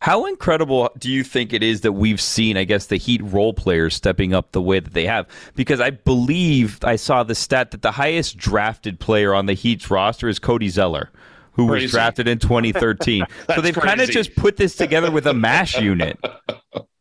How 0.00 0.26
incredible 0.26 0.90
do 0.98 1.10
you 1.10 1.24
think 1.24 1.52
it 1.52 1.62
is 1.62 1.80
that 1.82 1.92
we've 1.92 2.20
seen, 2.20 2.58
I 2.58 2.64
guess, 2.64 2.86
the 2.86 2.96
Heat 2.96 3.22
role 3.22 3.54
players 3.54 3.94
stepping 3.94 4.34
up 4.34 4.52
the 4.52 4.60
way 4.60 4.80
that 4.80 4.92
they 4.92 5.06
have? 5.06 5.26
Because 5.54 5.80
I 5.80 5.90
believe 5.90 6.78
I 6.84 6.96
saw 6.96 7.22
the 7.22 7.34
stat 7.34 7.70
that 7.70 7.80
the 7.80 7.92
highest 7.92 8.36
drafted 8.36 9.00
player 9.00 9.32
on 9.32 9.46
the 9.46 9.54
Heat's 9.54 9.90
roster 9.90 10.28
is 10.28 10.38
Cody 10.38 10.68
Zeller, 10.68 11.10
who 11.52 11.68
crazy. 11.68 11.84
was 11.84 11.92
drafted 11.92 12.28
in 12.28 12.38
2013. 12.38 13.24
so 13.54 13.60
they've 13.62 13.74
kind 13.74 14.02
of 14.02 14.10
just 14.10 14.34
put 14.36 14.58
this 14.58 14.76
together 14.76 15.10
with 15.10 15.26
a 15.26 15.34
mash 15.34 15.80
unit. 15.80 16.18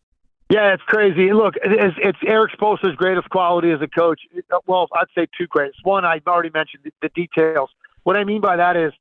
Yeah, 0.52 0.74
it's 0.74 0.84
crazy. 0.84 1.32
Look, 1.32 1.56
it's, 1.64 1.96
it's 1.98 2.18
Erik 2.28 2.52
Spoelstra's 2.52 2.98
greatest 2.98 3.30
quality 3.30 3.72
as 3.72 3.82
a 3.82 3.88
coach. 3.88 4.20
Well, 4.68 4.90
I'd 4.94 5.06
say 5.16 5.26
two 5.38 5.48
greatest. 5.48 5.80
One, 5.84 6.04
I've 6.04 6.28
already 6.28 6.50
mentioned 6.54 6.84
the, 6.84 6.92
the 7.02 7.08
details. 7.16 7.70
What 8.04 8.18
I 8.18 8.26
mean 8.26 8.42
by 8.42 8.58
that 8.58 8.76
is 8.76 8.92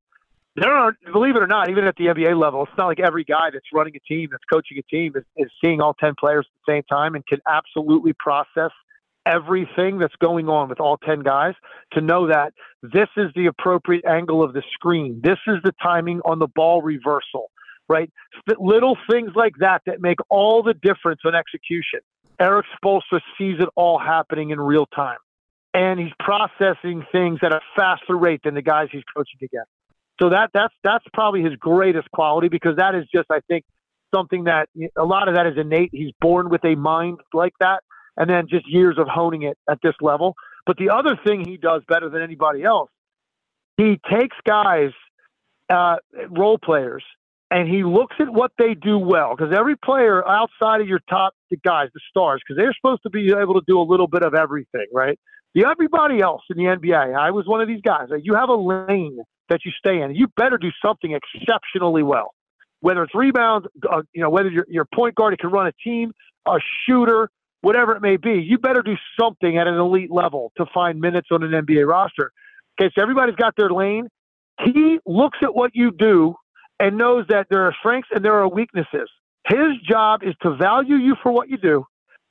there 0.55 0.73
are, 0.73 0.97
believe 1.13 1.35
it 1.35 1.43
or 1.43 1.49
not, 1.49 1.69
even 1.69 1.87
at 1.87 1.97
the 1.97 2.05
NBA 2.07 2.41
level, 2.41 2.63
it's 2.63 2.79
not 2.79 2.87
like 2.87 3.01
every 3.01 3.25
guy 3.25 3.51
that's 3.53 3.67
running 3.73 3.97
a 3.97 3.99
team, 3.99 4.29
that's 4.31 4.45
coaching 4.45 4.79
a 4.79 4.83
team, 4.83 5.15
is, 5.17 5.25
is 5.37 5.51
seeing 5.61 5.81
all 5.81 5.93
10 5.95 6.15
players 6.21 6.47
at 6.49 6.53
the 6.67 6.73
same 6.73 6.83
time 6.85 7.17
and 7.17 7.27
can 7.27 7.41
absolutely 7.49 8.13
process 8.13 8.71
everything 9.27 9.99
that's 9.99 10.15
going 10.21 10.49
on 10.49 10.69
with 10.69 10.79
all 10.79 10.99
10 10.99 11.21
guys 11.21 11.55
to 11.95 12.01
know 12.01 12.29
that 12.29 12.53
this 12.81 13.09
is 13.17 13.27
the 13.35 13.47
appropriate 13.47 14.05
angle 14.05 14.41
of 14.41 14.53
the 14.53 14.63
screen. 14.73 15.21
This 15.21 15.39
is 15.49 15.57
the 15.65 15.73
timing 15.83 16.21
on 16.25 16.39
the 16.39 16.47
ball 16.47 16.81
reversal, 16.81 17.51
right? 17.91 18.11
Little 18.59 18.97
things 19.11 19.33
like 19.35 19.55
that 19.59 19.83
that 19.87 20.01
make 20.01 20.19
all 20.31 20.63
the 20.63 20.75
difference 20.75 21.21
on 21.27 21.35
execution. 21.35 22.01
Erik 22.39 22.65
Spoelstra 22.83 23.21
sees 23.37 23.57
it 23.59 23.69
all 23.75 23.99
happening 23.99 24.51
in 24.51 24.61
real 24.61 24.87
time. 24.87 25.19
And 25.75 26.01
he's 26.01 26.13
processing 26.21 27.05
things 27.13 27.41
at 27.43 27.53
a 27.53 27.61
faster 27.77 28.17
rate 28.17 28.41
than 28.45 28.55
the 28.55 28.63
guys 28.63 28.89
he's 28.91 29.03
coaching 29.15 29.39
against. 29.43 29.71
So 30.21 30.31
that 30.31 30.51
that's 30.53 30.75
that's 30.83 31.05
probably 31.13 31.43
his 31.43 31.55
greatest 31.57 32.11
quality 32.11 32.49
because 32.49 32.77
that 32.77 32.95
is 32.95 33.07
just 33.15 33.27
I 33.31 33.41
think 33.49 33.65
something 34.15 34.45
that 34.45 34.69
a 34.97 35.05
lot 35.05 35.29
of 35.29 35.35
that 35.35 35.47
is 35.47 35.55
innate. 35.57 35.91
He's 35.93 36.13
born 36.21 36.49
with 36.49 36.65
a 36.65 36.75
mind 36.75 37.21
like 37.33 37.55
that, 37.61 37.83
and 38.17 38.29
then 38.29 38.47
just 38.49 38.69
years 38.69 38.97
of 38.99 39.07
honing 39.09 39.43
it 39.43 39.57
at 39.69 39.79
this 39.83 39.95
level. 40.01 40.35
But 40.67 40.77
the 40.77 40.91
other 40.91 41.19
thing 41.25 41.45
he 41.47 41.57
does 41.57 41.83
better 41.89 42.09
than 42.11 42.21
anybody 42.21 42.65
else, 42.65 42.91
he 43.77 43.99
takes 44.11 44.37
guys, 44.45 44.91
uh, 45.71 45.97
role 46.29 46.59
players, 46.59 47.05
and 47.51 47.69
he 47.69 47.83
looks 47.83 48.17
at 48.21 48.33
what 48.33 48.53
they 48.59 48.75
do 48.75 48.99
well 48.99 49.35
because 49.37 49.53
every 49.57 49.77
player 49.77 50.27
outside 50.27 50.81
of 50.81 50.87
your 50.87 51.01
top 51.09 51.35
guys, 51.65 51.89
the 51.93 52.01
stars, 52.09 52.41
because 52.47 52.57
they're 52.57 52.75
supposed 52.75 53.03
to 53.03 53.11
be 53.11 53.33
able 53.33 53.55
to 53.55 53.63
do 53.67 53.81
a 53.81 53.83
little 53.83 54.07
bit 54.07 54.23
of 54.23 54.35
everything, 54.35 54.87
right? 54.93 55.19
The 55.55 55.65
everybody 55.67 56.21
else 56.21 56.43
in 56.49 56.57
the 56.57 56.65
NBA, 56.65 57.17
I 57.19 57.33
was 57.33 57.47
one 57.47 57.61
of 57.61 57.67
these 57.67 57.81
guys. 57.85 58.09
You 58.23 58.35
have 58.35 58.49
a 58.49 58.55
lane 58.55 59.19
that 59.49 59.61
you 59.65 59.73
stay 59.77 60.01
in. 60.01 60.15
You 60.15 60.29
better 60.37 60.59
do 60.59 60.71
something 60.85 61.13
exceptionally 61.13 62.05
well, 62.05 62.35
whether 62.81 63.03
it's 63.03 63.15
rebounds, 63.17 63.67
uh, 63.91 64.03
you 64.13 64.23
know, 64.23 64.31
whether 64.31 64.49
you're, 64.49 64.67
you're 64.69 64.87
a 64.91 64.97
point 64.97 65.17
guard, 65.17 65.35
it 65.35 65.41
can 65.41 65.51
run 65.51 65.67
a 65.67 65.73
team, 65.85 66.13
a 66.47 66.59
shooter, 66.87 67.31
whatever 67.63 67.97
it 67.97 68.01
may 68.01 68.17
be. 68.17 68.41
You 68.41 68.59
better 68.59 68.83
do 68.83 68.95
something 69.19 69.59
at 69.59 69.67
an 69.67 69.75
elite 69.75 70.13
level 70.13 70.53
to 70.57 70.67
find 70.73 71.01
minutes 71.01 71.29
on 71.33 71.43
an 71.43 71.51
NBA 71.51 71.85
roster. 71.85 72.31
Okay, 72.81 72.93
so 72.95 73.03
everybody's 73.03 73.35
got 73.35 73.55
their 73.57 73.71
lane. 73.71 74.07
He 74.65 75.01
looks 75.05 75.39
at 75.43 75.53
what 75.53 75.73
you 75.75 75.91
do 75.91 76.37
and 76.81 76.97
knows 76.97 77.27
that 77.29 77.47
there 77.51 77.67
are 77.67 77.75
strengths 77.79 78.09
and 78.13 78.25
there 78.25 78.35
are 78.35 78.49
weaknesses. 78.49 79.09
His 79.47 79.77
job 79.89 80.23
is 80.25 80.35
to 80.43 80.57
value 80.57 80.97
you 80.97 81.15
for 81.23 81.31
what 81.31 81.49
you 81.49 81.59
do, 81.59 81.85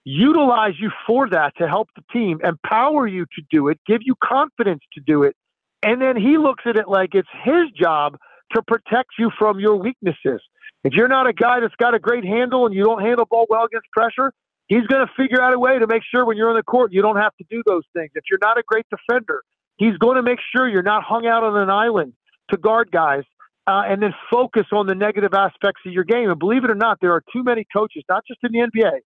utilize 0.03 0.73
you 0.79 0.91
for 1.05 1.29
that 1.29 1.53
to 1.57 1.67
help 1.67 1.87
the 1.95 2.03
team, 2.11 2.39
empower 2.43 3.07
you 3.07 3.25
to 3.25 3.41
do 3.51 3.67
it, 3.69 3.79
give 3.85 3.99
you 4.01 4.15
confidence 4.21 4.81
to 4.93 5.01
do 5.05 5.23
it. 5.23 5.35
And 5.83 6.01
then 6.01 6.17
he 6.17 6.37
looks 6.37 6.63
at 6.65 6.75
it 6.75 6.87
like 6.87 7.11
it's 7.13 7.29
his 7.43 7.71
job 7.79 8.17
to 8.53 8.61
protect 8.63 9.11
you 9.19 9.31
from 9.37 9.59
your 9.59 9.75
weaknesses. 9.75 10.41
If 10.83 10.93
you're 10.93 11.07
not 11.07 11.27
a 11.27 11.33
guy 11.33 11.59
that's 11.59 11.75
got 11.75 11.93
a 11.93 11.99
great 11.99 12.25
handle 12.25 12.65
and 12.65 12.73
you 12.73 12.83
don't 12.83 13.01
handle 13.01 13.25
ball 13.29 13.45
well 13.49 13.65
against 13.65 13.87
pressure, 13.91 14.33
he's 14.67 14.85
going 14.87 15.05
to 15.05 15.11
figure 15.15 15.41
out 15.41 15.53
a 15.53 15.59
way 15.59 15.77
to 15.77 15.87
make 15.87 16.01
sure 16.09 16.25
when 16.25 16.37
you're 16.37 16.49
on 16.49 16.55
the 16.55 16.63
court 16.63 16.91
you 16.91 17.01
don't 17.01 17.17
have 17.17 17.35
to 17.37 17.45
do 17.49 17.61
those 17.67 17.83
things. 17.93 18.09
If 18.15 18.23
you're 18.29 18.39
not 18.41 18.57
a 18.57 18.63
great 18.65 18.85
defender, 18.89 19.41
he's 19.77 19.97
going 19.97 20.15
to 20.15 20.23
make 20.23 20.39
sure 20.55 20.67
you're 20.67 20.81
not 20.81 21.03
hung 21.03 21.27
out 21.27 21.43
on 21.43 21.55
an 21.57 21.69
island 21.69 22.13
to 22.49 22.57
guard 22.57 22.91
guys 22.91 23.23
uh, 23.69 23.83
and 23.87 24.01
then 24.01 24.13
focus 24.31 24.65
on 24.71 24.87
the 24.87 24.95
negative 24.95 25.33
aspects 25.35 25.81
of 25.85 25.93
your 25.93 26.03
game. 26.03 26.29
And 26.31 26.39
believe 26.39 26.63
it 26.63 26.71
or 26.71 26.75
not, 26.75 26.97
there 27.01 27.13
are 27.13 27.21
too 27.31 27.43
many 27.43 27.67
coaches, 27.71 28.03
not 28.09 28.23
just 28.27 28.39
in 28.41 28.51
the 28.51 28.67
NBA, 28.67 29.01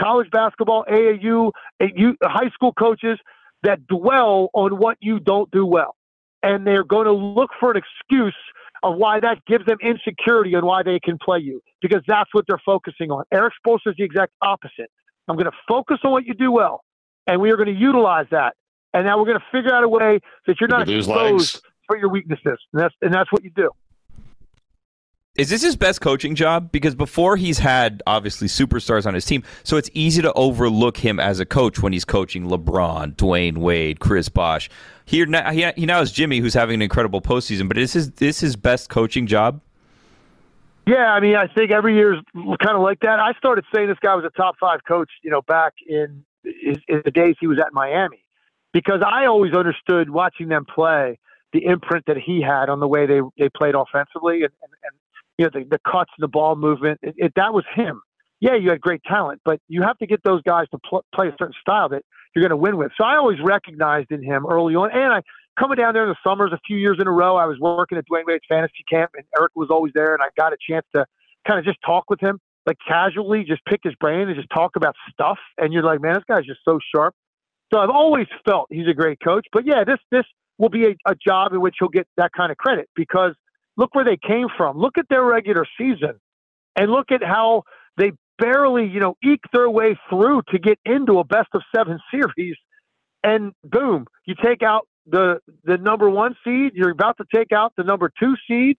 college 0.00 0.28
basketball, 0.32 0.84
AAU, 0.90 1.52
AU, 1.80 2.14
high 2.24 2.50
school 2.52 2.72
coaches 2.72 3.16
that 3.62 3.86
dwell 3.86 4.50
on 4.54 4.78
what 4.78 4.96
you 5.00 5.20
don't 5.20 5.48
do 5.52 5.64
well. 5.64 5.94
And 6.42 6.66
they're 6.66 6.84
going 6.84 7.06
to 7.06 7.12
look 7.12 7.50
for 7.60 7.70
an 7.70 7.76
excuse 7.76 8.34
of 8.82 8.96
why 8.96 9.20
that 9.20 9.38
gives 9.46 9.64
them 9.66 9.78
insecurity 9.80 10.54
and 10.54 10.64
why 10.64 10.82
they 10.82 10.98
can 10.98 11.16
play 11.24 11.38
you 11.38 11.60
because 11.80 12.02
that's 12.08 12.32
what 12.32 12.44
they're 12.48 12.62
focusing 12.66 13.12
on. 13.12 13.22
Erik 13.32 13.52
Spoelstra 13.64 13.90
is 13.90 13.94
the 13.98 14.04
exact 14.04 14.32
opposite. 14.42 14.90
I'm 15.28 15.36
going 15.36 15.50
to 15.50 15.56
focus 15.68 15.98
on 16.02 16.10
what 16.10 16.24
you 16.26 16.34
do 16.34 16.50
well, 16.50 16.82
and 17.26 17.40
we 17.40 17.50
are 17.50 17.56
going 17.56 17.72
to 17.72 17.80
utilize 17.80 18.26
that. 18.32 18.54
And 18.94 19.04
now 19.04 19.18
we're 19.18 19.26
going 19.26 19.38
to 19.38 19.46
figure 19.52 19.72
out 19.72 19.84
a 19.84 19.88
way 19.88 20.18
that 20.46 20.56
you're 20.60 20.68
not 20.68 20.88
exposed 20.88 21.60
for 21.86 21.96
your 21.96 22.08
weaknesses, 22.08 22.58
and 22.72 22.82
that's 22.82 22.94
and 23.02 23.12
that's 23.12 23.30
what 23.30 23.44
you 23.44 23.50
do. 23.54 23.70
Is 25.38 25.50
this 25.50 25.62
his 25.62 25.76
best 25.76 26.00
coaching 26.00 26.34
job? 26.34 26.72
Because 26.72 26.96
before 26.96 27.36
he's 27.36 27.58
had 27.58 28.02
obviously 28.08 28.48
superstars 28.48 29.06
on 29.06 29.14
his 29.14 29.24
team, 29.24 29.44
so 29.62 29.76
it's 29.76 29.88
easy 29.94 30.20
to 30.20 30.32
overlook 30.32 30.96
him 30.96 31.20
as 31.20 31.38
a 31.38 31.46
coach 31.46 31.80
when 31.80 31.92
he's 31.92 32.04
coaching 32.04 32.48
LeBron, 32.48 33.14
Dwyane 33.14 33.58
Wade, 33.58 34.00
Chris 34.00 34.28
Bosh. 34.28 34.68
Here 35.04 35.26
now, 35.26 35.52
he, 35.52 35.86
now 35.86 36.00
has 36.00 36.10
Jimmy, 36.10 36.40
who's 36.40 36.54
having 36.54 36.74
an 36.74 36.82
incredible 36.82 37.22
postseason. 37.22 37.68
But 37.68 37.78
is 37.78 37.92
his 37.92 38.10
this 38.10 38.40
his 38.40 38.56
best 38.56 38.88
coaching 38.88 39.28
job? 39.28 39.60
Yeah, 40.88 41.12
I 41.12 41.20
mean, 41.20 41.36
I 41.36 41.46
think 41.46 41.70
every 41.70 41.94
year 41.94 42.14
is 42.14 42.20
kind 42.34 42.76
of 42.76 42.80
like 42.80 42.98
that. 43.00 43.20
I 43.20 43.32
started 43.34 43.64
saying 43.72 43.88
this 43.88 43.98
guy 44.02 44.16
was 44.16 44.24
a 44.24 44.30
top 44.30 44.56
five 44.58 44.80
coach, 44.88 45.10
you 45.22 45.30
know, 45.30 45.42
back 45.42 45.74
in 45.86 46.24
in 46.42 47.02
the 47.04 47.12
days 47.12 47.36
he 47.38 47.46
was 47.46 47.60
at 47.60 47.72
Miami, 47.72 48.24
because 48.72 49.02
I 49.06 49.26
always 49.26 49.54
understood 49.54 50.10
watching 50.10 50.48
them 50.48 50.64
play 50.64 51.20
the 51.52 51.64
imprint 51.64 52.06
that 52.06 52.16
he 52.16 52.42
had 52.42 52.68
on 52.68 52.80
the 52.80 52.88
way 52.88 53.06
they 53.06 53.20
they 53.38 53.48
played 53.50 53.76
offensively 53.76 54.42
and, 54.42 54.52
and 54.62 54.72
you 55.38 55.46
know, 55.46 55.50
the, 55.54 55.64
the 55.64 55.78
cuts 55.90 56.10
and 56.18 56.22
the 56.22 56.28
ball 56.28 56.56
movement. 56.56 57.00
It, 57.02 57.14
it, 57.16 57.32
that 57.36 57.54
was 57.54 57.64
him. 57.74 58.02
Yeah, 58.40 58.54
you 58.54 58.70
had 58.70 58.80
great 58.80 59.02
talent, 59.04 59.40
but 59.44 59.60
you 59.68 59.82
have 59.82 59.98
to 59.98 60.06
get 60.06 60.22
those 60.22 60.42
guys 60.42 60.66
to 60.70 60.78
pl- 60.88 61.04
play 61.14 61.28
a 61.28 61.34
certain 61.38 61.54
style 61.60 61.88
that 61.88 62.02
you're 62.34 62.42
going 62.42 62.50
to 62.50 62.56
win 62.56 62.76
with. 62.76 62.92
So 62.96 63.04
I 63.04 63.16
always 63.16 63.38
recognized 63.42 64.12
in 64.12 64.22
him 64.22 64.46
early 64.48 64.74
on, 64.74 64.90
and 64.92 65.12
I 65.12 65.22
coming 65.58 65.76
down 65.76 65.94
there 65.94 66.04
in 66.04 66.10
the 66.10 66.16
summers 66.22 66.52
a 66.52 66.58
few 66.66 66.76
years 66.76 66.98
in 67.00 67.08
a 67.08 67.10
row. 67.10 67.36
I 67.36 67.46
was 67.46 67.58
working 67.58 67.98
at 67.98 68.04
Dwyane 68.06 68.26
Wade's 68.26 68.44
fantasy 68.48 68.84
camp, 68.88 69.12
and 69.14 69.24
Erik 69.36 69.52
was 69.56 69.68
always 69.70 69.92
there, 69.94 70.14
and 70.14 70.22
I 70.22 70.28
got 70.36 70.52
a 70.52 70.56
chance 70.70 70.86
to 70.94 71.04
kind 71.46 71.58
of 71.58 71.64
just 71.64 71.78
talk 71.84 72.04
with 72.08 72.20
him, 72.20 72.38
like 72.66 72.76
casually, 72.86 73.44
just 73.44 73.64
pick 73.64 73.80
his 73.82 73.94
brain 73.96 74.28
and 74.28 74.36
just 74.36 74.50
talk 74.54 74.76
about 74.76 74.94
stuff. 75.12 75.38
And 75.56 75.72
you're 75.72 75.82
like, 75.82 76.00
man, 76.00 76.14
this 76.14 76.24
guy's 76.28 76.44
just 76.44 76.60
so 76.64 76.78
sharp. 76.94 77.14
So 77.72 77.80
I've 77.80 77.90
always 77.90 78.26
felt 78.48 78.68
he's 78.70 78.88
a 78.88 78.94
great 78.94 79.18
coach. 79.22 79.46
But 79.52 79.66
yeah, 79.66 79.84
this 79.84 79.98
this 80.10 80.24
will 80.58 80.68
be 80.68 80.86
a, 80.86 80.96
a 81.06 81.14
job 81.14 81.52
in 81.52 81.60
which 81.60 81.76
he'll 81.78 81.88
get 81.88 82.06
that 82.16 82.30
kind 82.36 82.50
of 82.50 82.56
credit 82.56 82.88
because 82.94 83.34
Look 83.78 83.94
where 83.94 84.04
they 84.04 84.18
came 84.18 84.48
from. 84.58 84.78
Look 84.78 84.98
at 84.98 85.08
their 85.08 85.24
regular 85.24 85.66
season 85.78 86.20
and 86.76 86.90
look 86.90 87.12
at 87.12 87.22
how 87.24 87.62
they 87.96 88.12
barely, 88.38 88.86
you 88.86 89.00
know, 89.00 89.16
eke 89.24 89.44
their 89.52 89.70
way 89.70 89.98
through 90.10 90.42
to 90.50 90.58
get 90.58 90.78
into 90.84 91.20
a 91.20 91.24
best 91.24 91.48
of 91.54 91.62
seven 91.74 91.98
series. 92.10 92.56
And 93.24 93.52
boom, 93.64 94.06
you 94.26 94.34
take 94.44 94.62
out 94.62 94.86
the 95.06 95.40
the 95.64 95.78
number 95.78 96.10
one 96.10 96.36
seed. 96.44 96.72
You're 96.74 96.90
about 96.90 97.16
to 97.18 97.24
take 97.34 97.52
out 97.52 97.72
the 97.76 97.84
number 97.84 98.12
two 98.20 98.34
seed. 98.48 98.76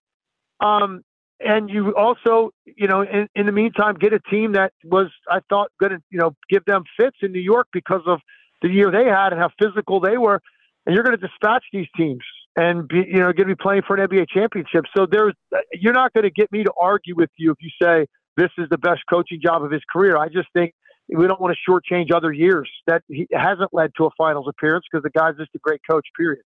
Um, 0.60 1.04
and 1.40 1.70
you 1.70 1.96
also, 1.96 2.52
you 2.66 2.88
know, 2.88 3.02
in, 3.02 3.30
in 3.36 3.46
the 3.46 3.54
meantime, 3.54 3.96
get 3.96 4.14
a 4.14 4.20
team 4.20 4.54
that 4.54 4.74
was, 4.84 5.08
I 5.30 5.40
thought, 5.50 5.72
going 5.80 5.94
to, 5.94 6.04
you 6.10 6.20
know, 6.20 6.36
give 6.50 6.66
them 6.66 6.84
fits 7.00 7.18
in 7.22 7.32
New 7.32 7.40
York 7.42 7.68
because 7.72 8.02
of 8.06 8.20
the 8.62 8.68
year 8.70 8.92
they 8.92 9.06
had 9.06 9.32
and 9.32 9.42
how 9.42 9.50
physical 9.62 10.02
they 10.02 10.18
were. 10.18 10.42
And 10.86 10.94
you're 10.94 11.04
going 11.04 11.18
to 11.18 11.28
dispatch 11.28 11.64
these 11.72 11.88
teams 11.96 12.24
and 12.56 12.88
be, 12.88 13.06
you 13.08 13.20
know, 13.20 13.32
going 13.32 13.36
to 13.36 13.46
be 13.46 13.56
playing 13.56 13.84
for 13.88 13.96
an 13.96 14.08
NBA 14.08 14.28
championship. 14.30 14.86
So 14.96 15.06
there's, 15.10 15.34
you're 15.74 15.94
not 15.94 16.14
going 16.14 16.24
to 16.24 16.32
get 16.32 16.52
me 16.52 16.64
to 16.64 16.72
argue 16.80 17.16
with 17.16 17.30
you 17.38 17.52
if 17.52 17.58
you 17.60 17.70
say 17.82 18.06
this 18.38 18.50
is 18.58 18.68
the 18.70 18.78
best 18.78 19.02
coaching 19.10 19.40
job 19.42 19.64
of 19.64 19.72
his 19.72 19.82
career. 19.92 20.18
I 20.18 20.28
just 20.28 20.48
think 20.54 20.74
we 21.10 21.28
don't 21.28 21.42
want 21.42 21.56
to 21.56 21.72
shortchange 21.72 22.14
other 22.14 22.32
years 22.32 22.70
that 22.88 23.04
he 23.08 23.28
hasn't 23.32 23.74
led 23.74 23.92
to 23.98 24.06
a 24.06 24.10
finals 24.18 24.48
appearance 24.48 24.86
because 24.92 25.04
the 25.04 25.10
guy's 25.18 25.36
just 25.38 25.52
a 25.56 25.60
great 25.60 25.82
coach. 25.90 26.06
Period. 26.18 26.44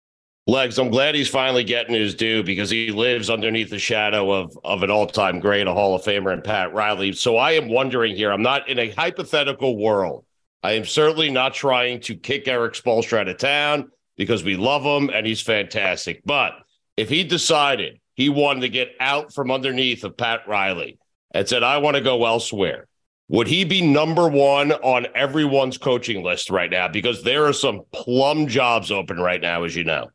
Legs, 0.46 0.78
I'm 0.78 0.88
glad 0.88 1.14
he's 1.14 1.28
finally 1.28 1.62
getting 1.62 1.94
his 1.94 2.14
due 2.14 2.42
because 2.42 2.70
he 2.70 2.90
lives 2.90 3.28
underneath 3.28 3.68
the 3.68 3.78
shadow 3.78 4.32
of, 4.32 4.58
of 4.64 4.82
an 4.82 4.90
all 4.90 5.06
time 5.06 5.40
great, 5.40 5.66
a 5.66 5.72
Hall 5.72 5.94
of 5.94 6.02
Famer, 6.02 6.32
and 6.32 6.42
Pat 6.42 6.72
Riley. 6.72 7.12
So 7.12 7.36
I 7.36 7.52
am 7.52 7.68
wondering 7.68 8.16
here, 8.16 8.32
I'm 8.32 8.42
not 8.42 8.66
in 8.66 8.78
a 8.78 8.90
hypothetical 8.90 9.76
world. 9.76 10.24
I 10.62 10.72
am 10.72 10.86
certainly 10.86 11.30
not 11.30 11.52
trying 11.52 12.00
to 12.00 12.16
kick 12.16 12.48
Erik 12.48 12.72
Spoelstra 12.72 13.18
out 13.18 13.28
of 13.28 13.36
town 13.36 13.90
because 14.18 14.44
we 14.44 14.56
love 14.56 14.82
him 14.82 15.08
and 15.08 15.26
he's 15.26 15.40
fantastic. 15.40 16.20
But 16.26 16.52
if 16.98 17.08
he 17.08 17.24
decided 17.24 18.00
he 18.14 18.28
wanted 18.28 18.60
to 18.60 18.68
get 18.68 18.90
out 19.00 19.32
from 19.32 19.50
underneath 19.50 20.04
of 20.04 20.16
Pat 20.16 20.40
Riley 20.46 20.98
and 21.32 21.48
said, 21.48 21.62
I 21.62 21.78
want 21.78 21.96
to 21.96 22.02
go 22.02 22.26
elsewhere, 22.26 22.88
would 23.28 23.46
he 23.46 23.64
be 23.64 23.80
number 23.80 24.28
one 24.28 24.72
on 24.72 25.06
everyone's 25.14 25.78
coaching 25.78 26.22
list 26.22 26.50
right 26.50 26.70
now? 26.70 26.88
Because 26.88 27.22
there 27.22 27.46
are 27.46 27.52
some 27.52 27.82
plum 27.92 28.48
jobs 28.48 28.90
open 28.90 29.18
right 29.18 29.40
now, 29.40 29.62
as 29.64 29.76
you 29.76 29.84
know. 29.84 30.10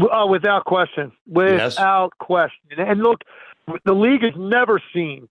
Oh, 0.00 0.26
without 0.26 0.64
question. 0.64 1.12
Without 1.26 2.12
yes. 2.18 2.26
question. 2.26 2.78
And 2.78 3.00
look, 3.00 3.20
the 3.84 3.92
league 3.92 4.22
has 4.22 4.32
never 4.36 4.82
seen 4.92 5.28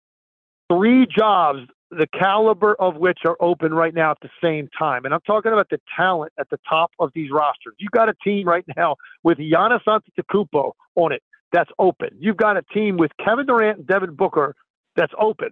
three 0.72 1.06
jobs 1.06 1.62
the 1.92 2.08
caliber 2.08 2.74
of 2.80 2.96
which 2.96 3.20
are 3.26 3.36
open 3.42 3.74
right 3.74 3.94
now 3.94 4.12
at 4.12 4.18
the 4.22 4.30
same 4.42 4.70
time. 4.80 5.04
And 5.04 5.14
I'm 5.14 5.22
talking 5.22 5.52
about 5.52 5.70
the 5.70 5.80
talent 5.96 6.32
at 6.40 6.50
the 6.50 6.60
top 6.68 6.92
of 7.00 7.12
these 7.14 7.30
rosters. 7.32 7.76
You've 7.80 7.92
got 7.92 8.08
a 8.08 8.14
team 8.24 8.48
right 8.48 8.66
now 8.78 8.96
with 9.24 9.38
Giannis 9.38 9.82
Antetokounmpo 9.86 10.72
on 10.96 11.12
it 11.12 11.22
that's 11.52 11.70
open. 11.78 12.10
You've 12.18 12.38
got 12.38 12.56
a 12.58 12.62
team 12.74 12.98
with 12.98 13.12
Kevin 13.24 13.46
Durant 13.46 13.80
and 13.80 13.88
Devin 13.88 14.16
Booker 14.16 14.56
that's 14.96 15.12
open, 15.20 15.50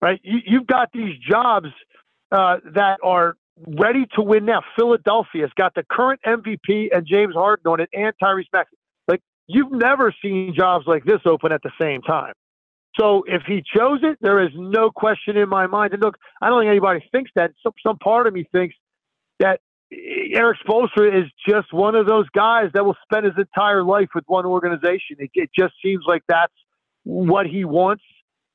right? 0.00 0.18
You, 0.24 0.58
have 0.58 0.66
got 0.66 0.88
these 0.92 1.14
jobs 1.18 1.68
uh, 2.32 2.56
that 2.74 2.98
are 3.02 3.36
ready 3.66 4.06
to 4.14 4.22
win 4.22 4.46
now. 4.46 4.62
Philadelphia's 4.76 5.50
got 5.56 5.74
the 5.74 5.84
current 5.90 6.20
MVP 6.26 6.88
and 6.94 7.06
James 7.06 7.34
Harden 7.34 7.66
on 7.70 7.80
it 7.80 7.90
and 7.92 8.12
Tyrese 8.22 8.46
Maxey. 8.52 8.76
Like 9.08 9.20
you've 9.46 9.72
never 9.72 10.14
seen 10.22 10.54
jobs 10.56 10.86
like 10.86 11.04
this 11.04 11.20
open 11.26 11.52
at 11.52 11.62
the 11.62 11.72
same 11.78 12.00
time. 12.02 12.32
So 12.98 13.24
if 13.26 13.42
he 13.46 13.62
chose 13.76 14.00
it, 14.02 14.18
there 14.20 14.42
is 14.42 14.50
no 14.54 14.90
question 14.90 15.36
in 15.36 15.48
my 15.48 15.66
mind. 15.66 15.92
And 15.92 16.02
look, 16.02 16.16
I 16.40 16.48
don't 16.48 16.62
think 16.62 16.70
anybody 16.70 17.04
thinks 17.12 17.30
that. 17.36 17.52
Some, 17.62 17.72
some 17.86 17.98
part 17.98 18.26
of 18.26 18.32
me 18.32 18.48
thinks 18.52 18.74
that 19.38 19.60
Erik 19.92 20.58
Spoelstra 20.66 21.24
is 21.24 21.30
just 21.48 21.72
one 21.72 21.94
of 21.94 22.06
those 22.06 22.26
guys 22.34 22.70
that 22.74 22.84
will 22.84 22.96
spend 23.04 23.26
his 23.26 23.34
entire 23.38 23.84
life 23.84 24.08
with 24.14 24.24
one 24.26 24.46
organization. 24.46 25.16
It, 25.18 25.30
it 25.34 25.50
just 25.56 25.74
seems 25.84 26.04
like 26.06 26.22
that's 26.28 26.52
what 27.04 27.46
he 27.46 27.64
wants 27.64 28.02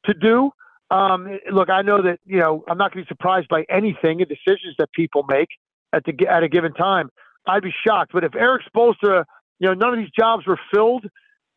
to 0.05 0.13
do. 0.13 0.51
Um, 0.89 1.39
look, 1.49 1.69
I 1.69 1.83
know 1.83 2.01
that 2.01 2.19
you 2.25 2.39
know 2.39 2.65
I'm 2.67 2.77
not 2.77 2.93
going 2.93 3.05
to 3.05 3.07
be 3.07 3.13
surprised 3.13 3.47
by 3.47 3.63
anything 3.69 4.21
and 4.21 4.27
decisions 4.27 4.75
that 4.77 4.91
people 4.91 5.23
make 5.29 5.47
at 5.93 6.03
the 6.03 6.27
at 6.27 6.43
a 6.43 6.49
given 6.49 6.73
time. 6.73 7.09
I'd 7.47 7.63
be 7.63 7.73
shocked. 7.87 8.11
But 8.13 8.25
if 8.25 8.35
Erik 8.35 8.63
Spoelstra, 8.73 9.23
you 9.59 9.67
know, 9.67 9.73
none 9.73 9.93
of 9.93 9.99
these 9.99 10.11
jobs 10.17 10.45
were 10.45 10.59
filled 10.73 11.05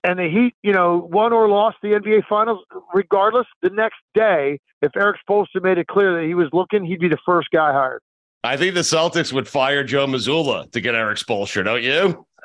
and 0.05 0.19
the 0.19 0.29
Heat, 0.29 0.55
you 0.63 0.73
know, 0.73 1.09
won 1.11 1.33
or 1.33 1.49
lost 1.49 1.79
the 1.83 1.89
NBA 1.89 2.27
Finals, 2.29 2.65
regardless, 2.93 3.47
the 3.63 3.71
next 3.71 3.97
day, 4.15 4.61
if 4.83 4.93
Erik 4.97 5.17
Spoelstra 5.27 5.63
made 5.63 5.79
it 5.79 5.87
clear 5.89 6.15
that 6.21 6.27
he 6.27 6.35
was 6.35 6.49
looking, 6.53 6.85
he'd 6.85 7.01
be 7.01 7.09
the 7.09 7.19
first 7.25 7.49
guy 7.51 7.73
hired. 7.73 8.03
I 8.45 8.59
think 8.59 8.75
the 8.75 8.83
Celtics 8.83 9.33
would 9.33 9.49
fire 9.49 9.83
Joe 9.83 10.07
Mazzulla 10.07 10.71
to 10.73 10.81
get 10.81 10.95
Erik 10.95 11.17
Spoelstra, 11.17 11.65
don't 11.65 11.83
you? 11.83 12.27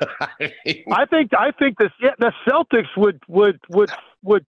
I 0.90 1.04
think 1.04 1.32
I 1.38 1.50
think 1.58 1.76
yeah, 2.00 2.12
the 2.18 2.32
Celtics 2.48 2.96
would 2.96 3.22
would 3.28 3.60
would 3.68 3.90
would 4.22 4.46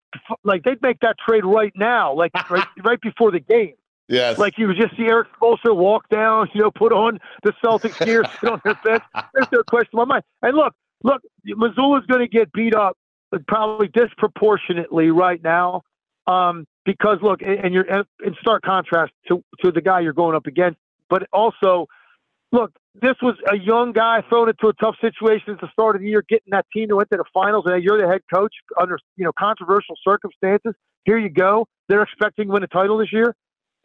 like 0.43 0.63
they'd 0.63 0.81
make 0.81 0.99
that 0.99 1.15
trade 1.25 1.45
right 1.45 1.71
now, 1.77 2.13
like 2.13 2.33
right 2.49 2.67
right 2.83 2.99
before 2.99 3.31
the 3.31 3.39
game. 3.39 3.75
Yes. 4.09 4.37
Like 4.37 4.57
you 4.57 4.67
would 4.67 4.77
just 4.77 4.95
see 4.97 5.03
Erik 5.03 5.29
Spoelstra 5.39 5.73
walk 5.75 6.09
down, 6.09 6.49
you 6.53 6.61
know, 6.61 6.71
put 6.71 6.91
on 6.91 7.19
the 7.43 7.53
Celtics 7.63 8.03
gear, 8.05 8.23
sit 8.41 8.49
on 8.49 8.61
their 8.65 8.75
bench. 8.83 9.03
There's 9.33 9.51
no 9.51 9.63
question 9.63 9.89
in 9.93 9.99
my 9.99 10.05
mind. 10.05 10.23
And 10.41 10.55
look, 10.55 10.73
look, 11.03 11.21
Mazzulla's 11.47 12.05
going 12.07 12.21
to 12.21 12.27
get 12.27 12.51
beat 12.51 12.75
up 12.75 12.97
probably 13.47 13.87
disproportionately 13.87 15.11
right 15.11 15.41
now. 15.43 15.81
Um, 16.27 16.65
because 16.85 17.19
look, 17.21 17.41
and 17.41 17.73
you're 17.73 17.85
in 17.85 18.35
stark 18.41 18.63
contrast 18.63 19.13
to, 19.27 19.43
to 19.63 19.71
the 19.71 19.81
guy 19.81 20.01
you're 20.01 20.13
going 20.13 20.35
up 20.35 20.45
against, 20.45 20.77
but 21.09 21.27
also, 21.31 21.87
look, 22.51 22.71
this 23.01 23.15
was 23.21 23.35
a 23.49 23.57
young 23.57 23.91
guy 23.93 24.23
thrown 24.27 24.49
into 24.49 24.67
a 24.67 24.73
tough 24.73 24.95
situation 24.99 25.53
at 25.53 25.61
the 25.61 25.69
start 25.71 25.95
of 25.95 26.01
the 26.01 26.07
year, 26.07 26.23
getting 26.27 26.49
that 26.51 26.65
team 26.73 26.89
to 26.89 26.95
went 26.95 27.09
to 27.11 27.17
the 27.17 27.23
finals, 27.33 27.65
and 27.67 27.83
you're 27.83 28.01
the 28.01 28.07
head 28.07 28.21
coach 28.33 28.53
under 28.79 28.99
you 29.15 29.23
know 29.23 29.31
controversial 29.37 29.95
circumstances. 30.03 30.73
Here 31.05 31.17
you 31.17 31.29
go. 31.29 31.65
They're 31.87 32.01
expecting 32.01 32.47
to 32.47 32.53
win 32.53 32.63
a 32.63 32.67
title 32.67 32.97
this 32.97 33.13
year, 33.13 33.35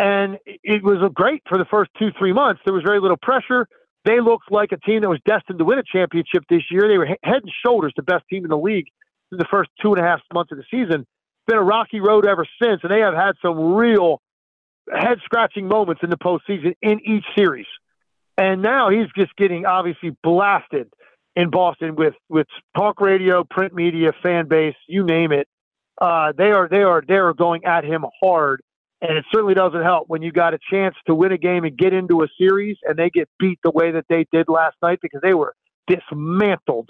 and 0.00 0.38
it 0.44 0.82
was 0.82 0.98
great 1.14 1.42
for 1.48 1.58
the 1.58 1.66
first 1.66 1.90
two 1.98 2.10
three 2.18 2.32
months. 2.32 2.62
There 2.64 2.74
was 2.74 2.82
very 2.84 3.00
little 3.00 3.18
pressure. 3.20 3.66
They 4.04 4.20
looked 4.20 4.50
like 4.50 4.72
a 4.72 4.78
team 4.78 5.02
that 5.02 5.08
was 5.08 5.20
destined 5.24 5.58
to 5.58 5.64
win 5.64 5.78
a 5.78 5.82
championship 5.84 6.44
this 6.48 6.62
year. 6.70 6.88
They 6.88 6.98
were 6.98 7.06
head 7.06 7.42
and 7.42 7.52
shoulders 7.64 7.92
the 7.96 8.02
best 8.02 8.24
team 8.28 8.44
in 8.44 8.50
the 8.50 8.58
league 8.58 8.86
in 9.30 9.38
the 9.38 9.46
first 9.50 9.70
two 9.80 9.94
and 9.94 10.04
a 10.04 10.06
half 10.06 10.20
months 10.32 10.52
of 10.52 10.58
the 10.58 10.64
season. 10.70 11.02
It's 11.02 11.46
been 11.46 11.58
a 11.58 11.62
rocky 11.62 12.00
road 12.00 12.26
ever 12.26 12.46
since, 12.60 12.80
and 12.82 12.90
they 12.90 13.00
have 13.00 13.14
had 13.14 13.32
some 13.40 13.74
real 13.74 14.20
head 14.92 15.18
scratching 15.24 15.68
moments 15.68 16.02
in 16.02 16.10
the 16.10 16.18
postseason 16.18 16.74
in 16.82 17.00
each 17.06 17.24
series. 17.36 17.66
And 18.36 18.62
now 18.62 18.90
he's 18.90 19.06
just 19.16 19.34
getting 19.36 19.66
obviously 19.66 20.16
blasted 20.22 20.92
in 21.36 21.50
Boston 21.50 21.94
with 21.96 22.14
with 22.28 22.46
talk 22.76 23.00
radio, 23.00 23.44
print 23.44 23.72
media, 23.72 24.12
fan 24.22 24.48
base, 24.48 24.74
you 24.88 25.04
name 25.04 25.32
it. 25.32 25.46
Uh, 26.00 26.32
they 26.36 26.50
are 26.50 26.68
they 26.68 26.82
are 26.82 27.02
they 27.06 27.14
are 27.14 27.32
going 27.34 27.64
at 27.64 27.84
him 27.84 28.04
hard, 28.22 28.62
and 29.02 29.18
it 29.18 29.24
certainly 29.34 29.54
doesn't 29.54 29.82
help 29.82 30.08
when 30.08 30.22
you 30.22 30.30
got 30.30 30.54
a 30.54 30.58
chance 30.70 30.94
to 31.06 31.14
win 31.14 31.32
a 31.32 31.38
game 31.38 31.64
and 31.64 31.76
get 31.76 31.92
into 31.92 32.22
a 32.22 32.28
series, 32.38 32.76
and 32.84 32.96
they 32.96 33.10
get 33.10 33.28
beat 33.38 33.58
the 33.64 33.70
way 33.70 33.90
that 33.90 34.04
they 34.08 34.24
did 34.32 34.48
last 34.48 34.76
night 34.80 35.00
because 35.02 35.20
they 35.22 35.34
were 35.34 35.54
dismantled 35.88 36.88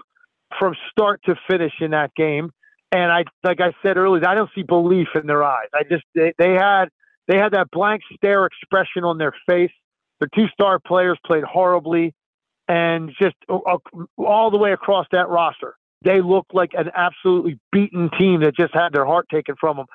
from 0.59 0.75
start 0.91 1.23
to 1.25 1.35
finish 1.51 1.73
in 1.81 1.93
that 1.93 2.15
game. 2.15 2.51
And 2.93 3.11
I, 3.11 3.25
like 3.43 3.63
I 3.63 3.73
said 3.83 3.97
earlier, 3.97 4.29
I 4.29 4.35
don't 4.35 4.51
see 4.55 4.63
belief 4.63 5.09
in 5.15 5.27
their 5.27 5.43
eyes. 5.43 5.69
I 5.75 5.85
just 5.85 6.05
they, 6.15 6.35
they 6.39 6.53
had 6.53 6.87
they 7.29 7.39
had 7.39 7.53
that 7.53 7.71
blank 7.73 8.03
stare 8.15 8.45
expression 8.45 9.05
on 9.05 9.17
their 9.17 9.35
face. 9.49 9.71
Their 10.21 10.29
two 10.35 10.49
star 10.53 10.79
players 10.79 11.19
played 11.27 11.45
horribly, 11.45 12.15
and 12.69 13.11
just 13.21 13.37
uh, 13.49 13.79
all 14.19 14.51
the 14.51 14.59
way 14.59 14.73
across 14.73 15.07
that 15.13 15.31
roster, 15.31 15.77
they 16.05 16.21
looked 16.21 16.55
like 16.55 16.73
an 16.75 16.91
absolutely 16.95 17.59
beaten 17.73 18.11
team 18.19 18.41
that 18.43 18.55
just 18.55 18.75
had 18.75 18.91
their 18.93 19.07
heart 19.07 19.27
taken 19.33 19.55
from 19.59 19.79
them. 19.79 19.87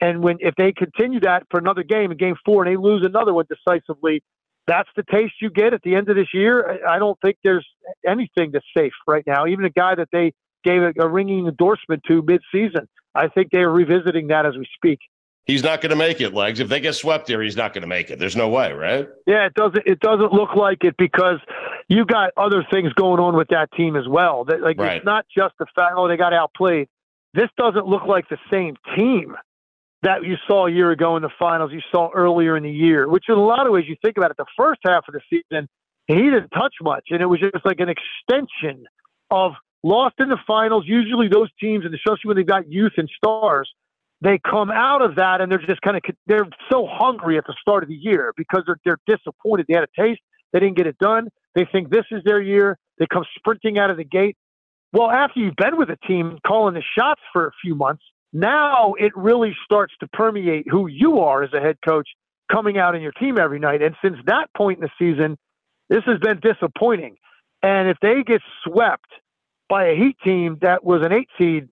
And 0.00 0.22
when 0.22 0.36
if 0.40 0.54
they 0.56 0.72
continue 0.72 1.20
that 1.20 1.44
for 1.50 1.58
another 1.58 1.82
game, 1.82 2.12
in 2.12 2.18
game 2.18 2.36
four, 2.44 2.64
and 2.64 2.72
they 2.72 2.76
lose 2.76 3.04
another 3.04 3.32
one 3.32 3.46
decisively, 3.48 4.22
that's 4.66 4.88
the 4.96 5.04
taste 5.10 5.34
you 5.40 5.50
get 5.50 5.72
at 5.72 5.82
the 5.82 5.94
end 5.94 6.08
of 6.08 6.16
this 6.16 6.28
year. 6.34 6.80
I 6.86 6.98
don't 6.98 7.18
think 7.20 7.36
there's 7.42 7.66
anything 8.06 8.50
that's 8.52 8.66
safe 8.76 8.92
right 9.06 9.24
now. 9.26 9.46
Even 9.46 9.64
a 9.64 9.70
guy 9.70 9.94
that 9.94 10.08
they 10.12 10.32
gave 10.64 10.82
a, 10.82 10.92
a 10.98 11.08
ringing 11.08 11.46
endorsement 11.46 12.02
to 12.08 12.22
mid-season, 12.22 12.88
I 13.14 13.28
think 13.28 13.50
they 13.52 13.60
are 13.60 13.70
revisiting 13.70 14.26
that 14.28 14.44
as 14.44 14.56
we 14.56 14.66
speak. 14.74 14.98
He's 15.44 15.62
not 15.62 15.80
going 15.80 15.90
to 15.90 15.96
make 15.96 16.20
it, 16.20 16.34
legs. 16.34 16.58
If 16.58 16.68
they 16.68 16.80
get 16.80 16.96
swept 16.96 17.28
here, 17.28 17.40
he's 17.40 17.56
not 17.56 17.72
going 17.72 17.82
to 17.82 17.88
make 17.88 18.10
it. 18.10 18.18
There's 18.18 18.34
no 18.34 18.48
way, 18.48 18.72
right? 18.72 19.08
Yeah, 19.28 19.46
it 19.46 19.54
doesn't. 19.54 19.86
It 19.86 20.00
doesn't 20.00 20.32
look 20.32 20.56
like 20.56 20.82
it 20.82 20.96
because 20.98 21.38
you 21.88 22.04
got 22.04 22.32
other 22.36 22.66
things 22.68 22.92
going 22.94 23.20
on 23.20 23.36
with 23.36 23.46
that 23.48 23.70
team 23.76 23.94
as 23.94 24.08
well. 24.08 24.44
That 24.44 24.60
like 24.60 24.76
right. 24.76 24.96
it's 24.96 25.06
not 25.06 25.24
just 25.32 25.54
the 25.60 25.66
fact 25.76 25.94
oh 25.96 26.08
they 26.08 26.16
got 26.16 26.32
outplayed. 26.32 26.88
This 27.32 27.48
doesn't 27.56 27.86
look 27.86 28.06
like 28.06 28.28
the 28.28 28.38
same 28.50 28.74
team 28.96 29.36
that 30.06 30.24
you 30.24 30.36
saw 30.46 30.68
a 30.68 30.70
year 30.70 30.92
ago 30.92 31.16
in 31.16 31.22
the 31.22 31.30
finals, 31.36 31.72
you 31.72 31.80
saw 31.90 32.10
earlier 32.14 32.56
in 32.56 32.62
the 32.62 32.70
year, 32.70 33.08
which 33.08 33.24
in 33.28 33.34
a 33.34 33.44
lot 33.44 33.66
of 33.66 33.72
ways, 33.72 33.86
you 33.88 33.96
think 34.04 34.16
about 34.16 34.30
it, 34.30 34.36
the 34.36 34.46
first 34.56 34.80
half 34.86 35.02
of 35.08 35.14
the 35.14 35.20
season, 35.28 35.68
he 36.06 36.14
didn't 36.14 36.50
touch 36.50 36.74
much. 36.80 37.06
And 37.10 37.20
it 37.20 37.26
was 37.26 37.40
just 37.40 37.66
like 37.66 37.80
an 37.80 37.88
extension 37.88 38.86
of 39.32 39.52
lost 39.82 40.14
in 40.20 40.28
the 40.28 40.38
finals. 40.46 40.84
Usually 40.86 41.26
those 41.26 41.50
teams, 41.58 41.84
and 41.84 41.92
especially 41.92 42.28
when 42.28 42.36
they've 42.36 42.46
got 42.46 42.70
youth 42.70 42.92
and 42.96 43.10
stars, 43.16 43.68
they 44.20 44.38
come 44.38 44.70
out 44.70 45.02
of 45.02 45.16
that 45.16 45.40
and 45.40 45.50
they're 45.50 45.58
just 45.58 45.80
kind 45.82 45.96
of, 45.96 46.02
they're 46.28 46.46
so 46.70 46.86
hungry 46.88 47.36
at 47.36 47.44
the 47.44 47.56
start 47.60 47.82
of 47.82 47.88
the 47.88 47.96
year 47.96 48.32
because 48.36 48.62
they're, 48.64 48.78
they're 48.84 49.16
disappointed. 49.16 49.66
They 49.68 49.74
had 49.74 49.84
a 49.84 50.00
taste. 50.00 50.20
They 50.52 50.60
didn't 50.60 50.76
get 50.76 50.86
it 50.86 50.98
done. 50.98 51.28
They 51.56 51.66
think 51.70 51.90
this 51.90 52.04
is 52.12 52.22
their 52.24 52.40
year. 52.40 52.78
They 53.00 53.06
come 53.12 53.24
sprinting 53.36 53.76
out 53.76 53.90
of 53.90 53.96
the 53.96 54.04
gate. 54.04 54.36
Well, 54.92 55.10
after 55.10 55.40
you've 55.40 55.56
been 55.56 55.76
with 55.76 55.90
a 55.90 55.98
team 56.06 56.38
calling 56.46 56.74
the 56.74 56.82
shots 56.96 57.20
for 57.32 57.48
a 57.48 57.52
few 57.60 57.74
months, 57.74 58.04
now 58.32 58.94
it 58.94 59.12
really 59.16 59.56
starts 59.64 59.94
to 60.00 60.08
permeate 60.08 60.66
who 60.68 60.86
you 60.86 61.20
are 61.20 61.42
as 61.42 61.52
a 61.52 61.60
head 61.60 61.78
coach 61.86 62.08
coming 62.50 62.78
out 62.78 62.94
in 62.94 63.02
your 63.02 63.12
team 63.12 63.38
every 63.38 63.58
night. 63.58 63.82
And 63.82 63.94
since 64.02 64.16
that 64.26 64.48
point 64.56 64.78
in 64.78 64.82
the 64.82 64.90
season, 64.98 65.36
this 65.88 66.02
has 66.06 66.18
been 66.18 66.40
disappointing. 66.40 67.16
And 67.62 67.88
if 67.88 67.96
they 68.00 68.22
get 68.24 68.40
swept 68.64 69.08
by 69.68 69.86
a 69.86 69.96
Heat 69.96 70.16
team 70.22 70.58
that 70.62 70.84
was 70.84 71.02
an 71.04 71.12
eight 71.12 71.28
seed, 71.38 71.68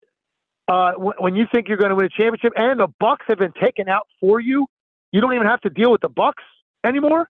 uh, 0.66 0.92
when 0.94 1.36
you 1.36 1.46
think 1.52 1.68
you're 1.68 1.76
going 1.76 1.90
to 1.90 1.94
win 1.94 2.06
a 2.06 2.08
championship, 2.08 2.52
and 2.56 2.80
the 2.80 2.88
Bucks 2.98 3.26
have 3.28 3.38
been 3.38 3.52
taken 3.60 3.88
out 3.88 4.06
for 4.20 4.40
you, 4.40 4.66
you 5.12 5.20
don't 5.20 5.34
even 5.34 5.46
have 5.46 5.60
to 5.60 5.70
deal 5.70 5.92
with 5.92 6.00
the 6.00 6.08
Bucks 6.08 6.42
anymore. 6.84 7.28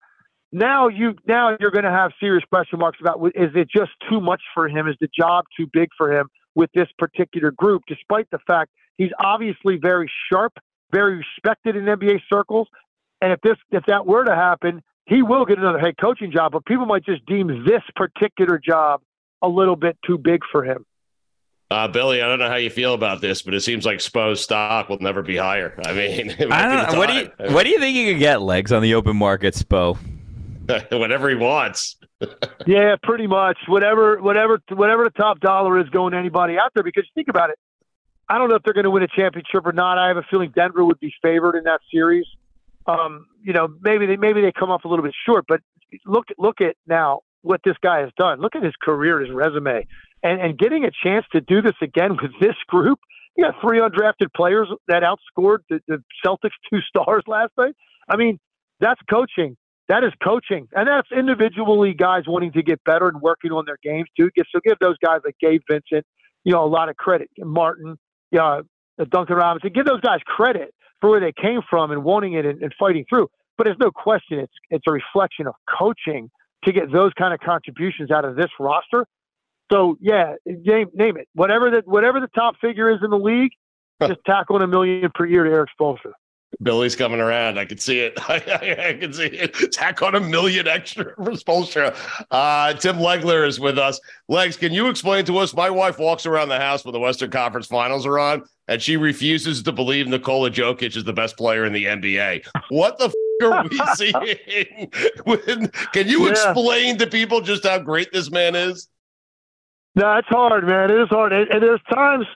Now 0.52 0.86
you 0.86 1.16
now 1.26 1.56
you're 1.58 1.72
going 1.72 1.84
to 1.84 1.90
have 1.90 2.12
serious 2.20 2.44
question 2.48 2.78
marks 2.78 2.98
about 3.00 3.20
is 3.34 3.50
it 3.56 3.68
just 3.68 3.90
too 4.08 4.20
much 4.20 4.40
for 4.54 4.68
him? 4.68 4.86
Is 4.86 4.94
the 5.00 5.08
job 5.18 5.46
too 5.56 5.66
big 5.72 5.88
for 5.98 6.16
him 6.16 6.28
with 6.54 6.70
this 6.74 6.86
particular 6.96 7.50
group? 7.50 7.82
Despite 7.88 8.30
the 8.30 8.38
fact 8.46 8.70
He's 8.96 9.10
obviously 9.18 9.76
very 9.76 10.10
sharp, 10.30 10.52
very 10.92 11.16
respected 11.18 11.76
in 11.76 11.84
NBA 11.84 12.20
circles. 12.32 12.68
And 13.20 13.32
if 13.32 13.40
this 13.40 13.56
if 13.70 13.84
that 13.86 14.06
were 14.06 14.24
to 14.24 14.34
happen, 14.34 14.82
he 15.06 15.22
will 15.22 15.44
get 15.44 15.58
another 15.58 15.78
head 15.78 15.94
coaching 16.00 16.30
job. 16.32 16.52
But 16.52 16.64
people 16.64 16.86
might 16.86 17.04
just 17.04 17.24
deem 17.26 17.64
this 17.64 17.82
particular 17.96 18.58
job 18.58 19.00
a 19.42 19.48
little 19.48 19.76
bit 19.76 19.98
too 20.06 20.18
big 20.18 20.42
for 20.50 20.64
him. 20.64 20.84
Uh, 21.70 21.88
Billy, 21.88 22.22
I 22.22 22.28
don't 22.28 22.38
know 22.38 22.48
how 22.48 22.56
you 22.56 22.70
feel 22.70 22.94
about 22.94 23.20
this, 23.20 23.42
but 23.42 23.54
it 23.54 23.60
seems 23.60 23.84
like 23.84 23.98
Spo's 23.98 24.40
stock 24.40 24.88
will 24.88 25.00
never 25.00 25.22
be 25.22 25.36
higher. 25.36 25.74
I 25.84 25.92
mean, 25.92 26.30
I 26.50 26.86
don't, 26.86 26.98
what 26.98 27.08
do 27.08 27.14
you 27.14 27.30
what 27.52 27.64
do 27.64 27.70
you 27.70 27.80
think 27.80 27.96
you 27.96 28.12
could 28.12 28.20
get 28.20 28.42
legs 28.42 28.70
on 28.70 28.82
the 28.82 28.94
open 28.94 29.16
market, 29.16 29.54
Spo? 29.54 29.98
Whatever 30.92 31.28
he 31.28 31.34
wants. 31.34 31.96
yeah, 32.66 32.96
pretty 33.02 33.26
much. 33.26 33.58
Whatever, 33.66 34.20
whatever, 34.20 34.60
whatever 34.70 35.04
the 35.04 35.10
top 35.10 35.40
dollar 35.40 35.78
is 35.78 35.88
going 35.90 36.12
to 36.12 36.18
anybody 36.18 36.58
out 36.58 36.70
there. 36.74 36.84
Because 36.84 37.04
think 37.14 37.28
about 37.28 37.50
it, 37.50 37.58
I 38.28 38.38
don't 38.38 38.48
know 38.48 38.56
if 38.56 38.62
they're 38.62 38.74
going 38.74 38.84
to 38.84 38.90
win 38.90 39.02
a 39.02 39.08
championship 39.08 39.66
or 39.66 39.72
not. 39.72 39.98
I 39.98 40.08
have 40.08 40.16
a 40.16 40.24
feeling 40.30 40.52
Denver 40.54 40.84
would 40.84 41.00
be 41.00 41.12
favored 41.22 41.56
in 41.56 41.64
that 41.64 41.80
series. 41.92 42.26
Um, 42.86 43.26
you 43.42 43.52
know, 43.52 43.68
maybe 43.80 44.06
they 44.06 44.16
maybe 44.16 44.40
they 44.40 44.52
come 44.52 44.70
up 44.70 44.84
a 44.84 44.88
little 44.88 45.04
bit 45.04 45.14
short, 45.26 45.44
but 45.48 45.60
look 46.06 46.26
look 46.38 46.60
at 46.60 46.76
now 46.86 47.20
what 47.42 47.60
this 47.64 47.76
guy 47.82 48.00
has 48.00 48.10
done. 48.18 48.40
Look 48.40 48.56
at 48.56 48.62
his 48.62 48.74
career, 48.82 49.20
his 49.20 49.30
resume, 49.30 49.86
and 50.22 50.40
and 50.40 50.58
getting 50.58 50.84
a 50.84 50.90
chance 51.02 51.24
to 51.32 51.40
do 51.40 51.62
this 51.62 51.74
again 51.82 52.16
with 52.22 52.32
this 52.40 52.56
group. 52.68 52.98
You 53.36 53.44
got 53.44 53.60
three 53.60 53.80
undrafted 53.80 54.32
players 54.34 54.68
that 54.86 55.02
outscored 55.02 55.58
the, 55.68 55.80
the 55.88 56.02
Celtics 56.24 56.50
two 56.70 56.80
stars 56.88 57.24
last 57.26 57.52
night. 57.58 57.74
I 58.08 58.16
mean, 58.16 58.38
that's 58.80 59.00
coaching. 59.10 59.56
That 59.88 60.02
is 60.02 60.12
coaching, 60.22 60.66
and 60.72 60.88
that's 60.88 61.08
individually 61.12 61.92
guys 61.92 62.22
wanting 62.26 62.52
to 62.52 62.62
get 62.62 62.82
better 62.84 63.06
and 63.06 63.20
working 63.20 63.52
on 63.52 63.64
their 63.66 63.78
games 63.82 64.08
too. 64.18 64.30
So 64.50 64.60
give 64.64 64.78
those 64.80 64.96
guys 65.04 65.20
like 65.26 65.36
Gabe 65.40 65.60
Vincent, 65.70 66.06
you 66.42 66.52
know, 66.52 66.64
a 66.64 66.66
lot 66.66 66.88
of 66.88 66.96
credit. 66.96 67.28
Martin, 67.38 67.98
uh, 68.38 68.62
Duncan 69.08 69.36
Robinson. 69.36 69.70
Give 69.74 69.84
those 69.84 70.00
guys 70.00 70.20
credit 70.24 70.74
for 71.00 71.10
where 71.10 71.20
they 71.20 71.32
came 71.32 71.60
from 71.68 71.90
and 71.90 72.04
wanting 72.04 72.34
it 72.34 72.46
and, 72.46 72.62
and 72.62 72.72
fighting 72.78 73.04
through. 73.08 73.28
But 73.56 73.64
there's 73.64 73.78
no 73.78 73.90
question 73.90 74.38
it's 74.38 74.52
it's 74.70 74.84
a 74.86 74.92
reflection 74.92 75.46
of 75.46 75.54
coaching 75.78 76.30
to 76.64 76.72
get 76.72 76.90
those 76.92 77.12
kind 77.16 77.32
of 77.32 77.40
contributions 77.40 78.10
out 78.10 78.24
of 78.24 78.36
this 78.36 78.50
roster. 78.58 79.06
So 79.70 79.96
yeah, 80.00 80.34
name 80.46 80.88
name 80.94 81.16
it. 81.16 81.28
Whatever 81.34 81.70
the 81.70 81.82
whatever 81.84 82.20
the 82.20 82.28
top 82.28 82.56
figure 82.60 82.90
is 82.90 82.98
in 83.02 83.10
the 83.10 83.18
league, 83.18 83.52
just 84.02 84.20
tack 84.26 84.50
on 84.50 84.62
a 84.62 84.66
million 84.66 85.10
per 85.14 85.26
year 85.26 85.44
to 85.44 85.50
Erik 85.50 85.70
Spoelstra. 85.78 86.12
Billy's 86.62 86.96
coming 86.96 87.20
around. 87.20 87.58
I 87.58 87.64
can 87.64 87.78
see 87.78 88.00
it. 88.00 88.14
I, 88.28 88.34
I, 88.46 88.88
I, 88.88 88.92
can 88.94 89.12
see 89.12 89.26
it. 89.26 89.72
Tack 89.72 90.02
on 90.02 90.14
a 90.14 90.20
million 90.20 90.66
extra 90.66 91.04
for 91.16 91.32
Spoelstra. 91.32 91.96
Uh, 92.30 92.74
Tim 92.74 92.96
Legler 92.96 93.46
is 93.46 93.60
with 93.60 93.78
us. 93.78 94.00
Legs, 94.28 94.56
can 94.56 94.72
you 94.72 94.88
explain 94.88 95.24
to 95.26 95.38
us? 95.38 95.54
My 95.54 95.70
wife 95.70 95.98
walks 95.98 96.26
around 96.26 96.48
the 96.48 96.58
house 96.58 96.84
when 96.84 96.92
the 96.92 97.00
Western 97.00 97.30
Conference 97.30 97.66
Finals 97.66 98.06
are 98.06 98.18
on, 98.18 98.44
and 98.68 98.80
she 98.80 98.96
refuses 98.96 99.62
to 99.62 99.72
believe 99.72 100.08
Nikola 100.08 100.50
Jokic 100.50 100.96
is 100.96 101.04
the 101.04 101.12
best 101.12 101.36
player 101.36 101.64
in 101.64 101.72
the 101.72 101.84
NBA. 101.84 102.46
What 102.68 102.98
the 102.98 103.04
f- 103.06 103.14
are 103.42 103.68
we 103.68 103.78
seeing? 103.94 104.90
when, 105.24 105.68
can 105.92 106.08
you 106.08 106.24
yeah. 106.24 106.30
explain 106.30 106.98
to 106.98 107.06
people 107.06 107.40
just 107.40 107.66
how 107.66 107.78
great 107.78 108.12
this 108.12 108.30
man 108.30 108.54
is? 108.54 108.88
No, 109.96 110.16
it's 110.16 110.28
hard, 110.28 110.66
man. 110.66 110.90
It 110.90 111.02
is 111.02 111.08
hard. 111.08 111.32
And, 111.32 111.48
and 111.50 111.62
there's 111.62 111.80
times 111.92 112.26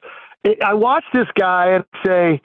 I 0.64 0.74
watch 0.74 1.04
this 1.12 1.26
guy 1.38 1.70
and 1.72 1.84
say, 2.04 2.40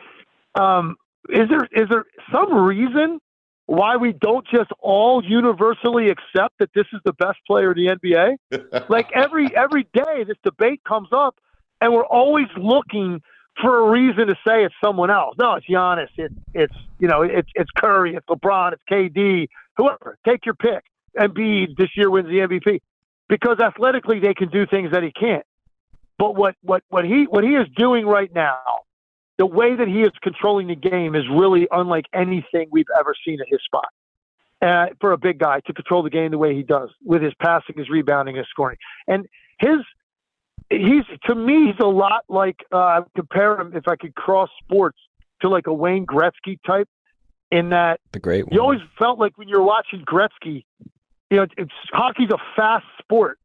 um, 0.55 0.95
is 1.29 1.49
there 1.49 1.67
is 1.71 1.89
there 1.89 2.05
some 2.31 2.53
reason 2.53 3.19
why 3.65 3.95
we 3.95 4.11
don't 4.13 4.45
just 4.47 4.69
all 4.79 5.23
universally 5.23 6.09
accept 6.09 6.55
that 6.59 6.69
this 6.75 6.85
is 6.93 6.99
the 7.05 7.13
best 7.13 7.37
player 7.47 7.71
in 7.71 7.77
the 7.77 8.35
NBA. 8.51 8.89
like 8.89 9.09
every 9.13 9.55
every 9.55 9.87
day, 9.93 10.23
this 10.25 10.37
debate 10.43 10.81
comes 10.87 11.09
up, 11.11 11.35
and 11.81 11.93
we're 11.93 12.05
always 12.05 12.47
looking 12.57 13.21
for 13.61 13.87
a 13.87 13.91
reason 13.91 14.27
to 14.27 14.35
say 14.45 14.65
it's 14.65 14.75
someone 14.83 15.09
else. 15.09 15.35
No, 15.39 15.55
it's 15.55 15.67
Giannis. 15.67 16.09
It's 16.17 16.35
it's 16.53 16.75
you 16.99 17.07
know 17.07 17.21
it's 17.21 17.49
it's 17.55 17.71
Curry. 17.77 18.15
It's 18.15 18.25
LeBron. 18.27 18.73
It's 18.73 18.83
KD. 18.91 19.47
Whoever. 19.77 20.17
Take 20.27 20.45
your 20.45 20.55
pick. 20.55 20.83
Embiid 21.17 21.77
this 21.77 21.89
year 21.95 22.09
wins 22.09 22.27
the 22.27 22.39
MVP 22.39 22.81
because 23.29 23.59
athletically 23.59 24.19
they 24.19 24.33
can 24.33 24.49
do 24.49 24.65
things 24.65 24.91
that 24.91 25.03
he 25.03 25.11
can't. 25.11 25.45
But 26.17 26.35
what 26.35 26.55
what 26.61 26.83
what 26.89 27.05
he 27.05 27.25
what 27.29 27.43
he 27.43 27.51
is 27.51 27.67
doing 27.75 28.05
right 28.05 28.33
now 28.33 28.57
the 29.37 29.45
way 29.45 29.75
that 29.75 29.87
he 29.87 30.01
is 30.01 30.11
controlling 30.21 30.67
the 30.67 30.75
game 30.75 31.15
is 31.15 31.23
really 31.29 31.67
unlike 31.71 32.05
anything 32.13 32.67
we've 32.71 32.85
ever 32.97 33.15
seen 33.25 33.39
at 33.41 33.47
his 33.49 33.59
spot. 33.65 33.87
Uh, 34.61 34.85
for 35.01 35.11
a 35.11 35.17
big 35.17 35.39
guy 35.39 35.59
to 35.65 35.73
control 35.73 36.01
the 36.03 36.09
game 36.09 36.31
the 36.31 36.37
way 36.37 36.55
he 36.55 36.63
does 36.63 36.89
with 37.03 37.21
his 37.21 37.33
passing, 37.41 37.75
his 37.77 37.89
rebounding, 37.89 38.37
his 38.37 38.45
scoring, 38.49 38.77
and 39.09 39.27
his 39.59 39.79
he's 40.69 41.03
to 41.25 41.35
me 41.35 41.65
he's 41.67 41.79
a 41.81 41.85
lot 41.87 42.23
like 42.29 42.55
uh, 42.71 43.01
compare 43.13 43.59
him 43.59 43.75
if 43.75 43.89
I 43.89 43.97
could 43.97 44.15
cross 44.15 44.49
sports 44.63 44.97
to 45.41 45.49
like 45.49 45.67
a 45.67 45.73
Wayne 45.73 46.05
Gretzky 46.05 46.57
type 46.65 46.87
in 47.51 47.71
that 47.71 47.99
the 48.13 48.19
great 48.19 48.45
one. 48.45 48.53
you 48.53 48.61
always 48.61 48.79
felt 48.97 49.19
like 49.19 49.37
when 49.37 49.49
you're 49.49 49.63
watching 49.63 50.05
Gretzky, 50.05 50.63
you 51.29 51.37
know, 51.37 51.45
it's 51.57 51.71
hockey's 51.91 52.29
a 52.31 52.37
fast 52.55 52.85
sport 52.99 53.39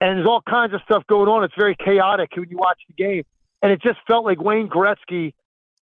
and 0.00 0.18
there's 0.18 0.28
all 0.28 0.42
kinds 0.42 0.74
of 0.74 0.80
stuff 0.82 1.04
going 1.08 1.28
on. 1.28 1.44
It's 1.44 1.54
very 1.58 1.76
chaotic 1.76 2.30
when 2.36 2.48
you 2.48 2.56
watch 2.56 2.80
the 2.88 2.94
game. 2.94 3.24
And 3.62 3.72
it 3.72 3.82
just 3.82 3.98
felt 4.06 4.24
like 4.24 4.40
Wayne 4.40 4.68
Gretzky 4.68 5.34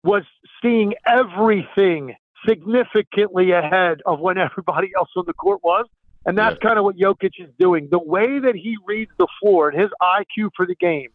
was 0.03 0.23
seeing 0.61 0.93
everything 1.05 2.15
significantly 2.47 3.51
ahead 3.51 4.01
of 4.05 4.19
when 4.19 4.37
everybody 4.37 4.91
else 4.97 5.09
on 5.15 5.25
the 5.27 5.33
court 5.33 5.61
was. 5.63 5.85
And 6.25 6.37
that's 6.37 6.57
yeah. 6.61 6.69
kind 6.69 6.79
of 6.79 6.85
what 6.85 6.97
Jokic 6.97 7.33
is 7.39 7.49
doing. 7.59 7.87
The 7.91 7.99
way 7.99 8.39
that 8.39 8.55
he 8.55 8.77
reads 8.85 9.11
the 9.17 9.27
floor 9.39 9.69
and 9.69 9.79
his 9.79 9.91
IQ 10.01 10.51
for 10.55 10.65
the 10.65 10.75
game, 10.75 11.09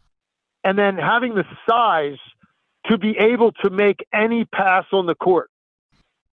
and 0.62 0.78
then 0.78 0.96
having 0.96 1.34
the 1.34 1.44
size 1.68 2.18
to 2.86 2.96
be 2.96 3.16
able 3.18 3.52
to 3.52 3.70
make 3.70 4.06
any 4.12 4.44
pass 4.44 4.84
on 4.92 5.06
the 5.06 5.14
court. 5.14 5.50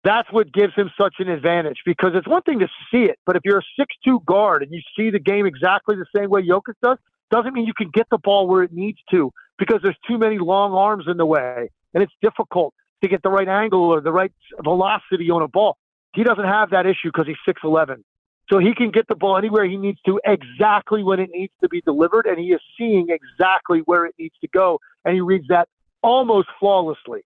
That's 0.03 0.31
what 0.31 0.53
gives 0.53 0.73
him 0.75 0.89
such 0.97 1.15
an 1.19 1.27
advantage 1.27 1.79
because 1.85 2.11
it's 2.13 2.27
one 2.27 2.43
thing 2.43 2.59
to 2.59 2.69
see 2.91 3.03
it, 3.03 3.19
but 3.25 3.35
if 3.35 3.41
you're 3.43 3.59
a 3.59 3.65
six-two 3.77 4.21
guard 4.25 4.63
and 4.63 4.71
you 4.71 4.81
see 4.95 5.09
the 5.09 5.19
game 5.19 5.45
exactly 5.45 5.95
the 5.95 6.05
same 6.15 6.29
way 6.29 6.43
Jokic 6.43 6.75
does, 6.81 6.97
doesn't 7.29 7.53
mean 7.53 7.65
you 7.65 7.73
can 7.73 7.89
get 7.89 8.07
the 8.09 8.17
ball 8.17 8.47
where 8.47 8.63
it 8.63 8.71
needs 8.71 8.99
to 9.11 9.33
because 9.57 9.79
there's 9.81 9.97
too 10.07 10.17
many 10.17 10.37
long 10.37 10.73
arms 10.73 11.05
in 11.07 11.17
the 11.17 11.25
way, 11.25 11.69
and 11.93 12.03
it's 12.03 12.13
difficult 12.21 12.73
to 13.03 13.09
get 13.09 13.21
the 13.23 13.29
right 13.29 13.47
angle 13.47 13.83
or 13.83 14.01
the 14.01 14.11
right 14.11 14.31
velocity 14.63 15.29
on 15.29 15.41
a 15.41 15.47
ball. 15.47 15.77
He 16.15 16.23
doesn't 16.23 16.45
have 16.45 16.71
that 16.71 16.85
issue 16.85 17.09
because 17.13 17.27
he's 17.27 17.37
six 17.45 17.61
eleven, 17.63 18.03
so 18.49 18.59
he 18.59 18.73
can 18.73 18.91
get 18.91 19.07
the 19.07 19.15
ball 19.15 19.37
anywhere 19.37 19.65
he 19.65 19.77
needs 19.77 19.99
to, 20.05 20.19
exactly 20.25 21.03
when 21.03 21.19
it 21.19 21.29
needs 21.31 21.53
to 21.61 21.69
be 21.69 21.81
delivered, 21.81 22.25
and 22.25 22.39
he 22.39 22.47
is 22.47 22.61
seeing 22.77 23.07
exactly 23.09 23.81
where 23.85 24.05
it 24.05 24.15
needs 24.17 24.35
to 24.41 24.47
go, 24.47 24.79
and 25.03 25.13
he 25.13 25.21
reads 25.21 25.47
that 25.49 25.67
almost 26.01 26.47
flawlessly. 26.59 27.21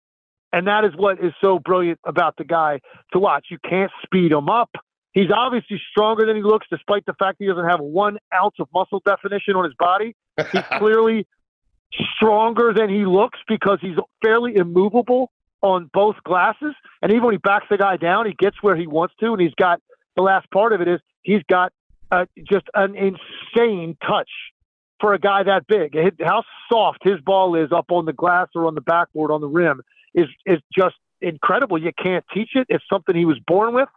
And 0.53 0.67
that 0.67 0.84
is 0.84 0.91
what 0.95 1.23
is 1.23 1.32
so 1.39 1.59
brilliant 1.59 1.99
about 2.05 2.36
the 2.38 2.43
guy 2.43 2.82
to 3.13 3.19
watch. 3.19 3.47
You 3.49 3.57
can't 3.67 3.91
speed 4.03 4.32
him 4.32 4.49
up. 4.49 4.69
He's 5.13 5.29
obviously 5.34 5.82
stronger 5.91 6.25
than 6.25 6.36
he 6.36 6.41
looks, 6.41 6.67
despite 6.69 7.05
the 7.05 7.13
fact 7.13 7.38
he 7.39 7.47
doesn't 7.47 7.69
have 7.69 7.79
one 7.79 8.17
ounce 8.34 8.55
of 8.59 8.67
muscle 8.73 9.01
definition 9.05 9.55
on 9.55 9.65
his 9.65 9.73
body. 9.77 10.15
He's 10.51 10.61
clearly 10.77 11.27
stronger 12.16 12.74
than 12.76 12.89
he 12.89 13.06
looks 13.06 13.39
because 13.48 13.80
he's 13.82 13.98
fairly 14.24 14.56
immovable 14.56 15.32
on 15.62 15.89
both 15.94 16.16
glasses. 16.24 16.74
And 17.02 17.12
even 17.12 17.24
when 17.24 17.34
he 17.34 17.38
backs 17.38 17.66
the 17.70 17.78
guy 17.78 17.98
down, 17.98 18.26
he 18.26 18.34
gets 18.34 18.62
where 18.62 18.76
he 18.76 18.88
wants 18.88 19.14
to. 19.20 19.34
And 19.34 19.42
he's 19.42 19.54
got 19.56 19.82
the 20.16 20.22
last 20.22 20.50
part 20.52 20.74
of 20.74 20.82
it 20.82 20.88
is 20.88 21.00
he's 21.22 21.44
got 21.50 21.72
uh, 22.12 22.26
just 22.50 22.66
an 22.74 22.96
insane 22.96 23.98
touch 24.06 24.30
for 25.00 25.14
a 25.14 25.20
guy 25.20 25.44
that 25.44 25.68
big. 25.68 25.96
How 26.22 26.44
soft 26.72 27.00
his 27.04 27.20
ball 27.22 27.56
is 27.56 27.72
up 27.72 27.92
on 27.92 28.06
the 28.06 28.14
glass 28.14 28.48
or 28.56 28.68
on 28.68 28.76
the 28.76 28.82
backboard 28.82 29.32
on 29.32 29.42
the 29.42 29.48
rim 29.48 29.82
is 30.14 30.28
is 30.46 30.60
just 30.76 30.96
incredible. 31.22 31.78
You 31.78 31.92
can't 32.02 32.26
teach 32.34 32.52
it. 32.56 32.68
It's 32.70 32.84
something 32.92 33.16
he 33.16 33.26
was 33.26 33.39
born 33.46 33.74
with. 33.74 33.89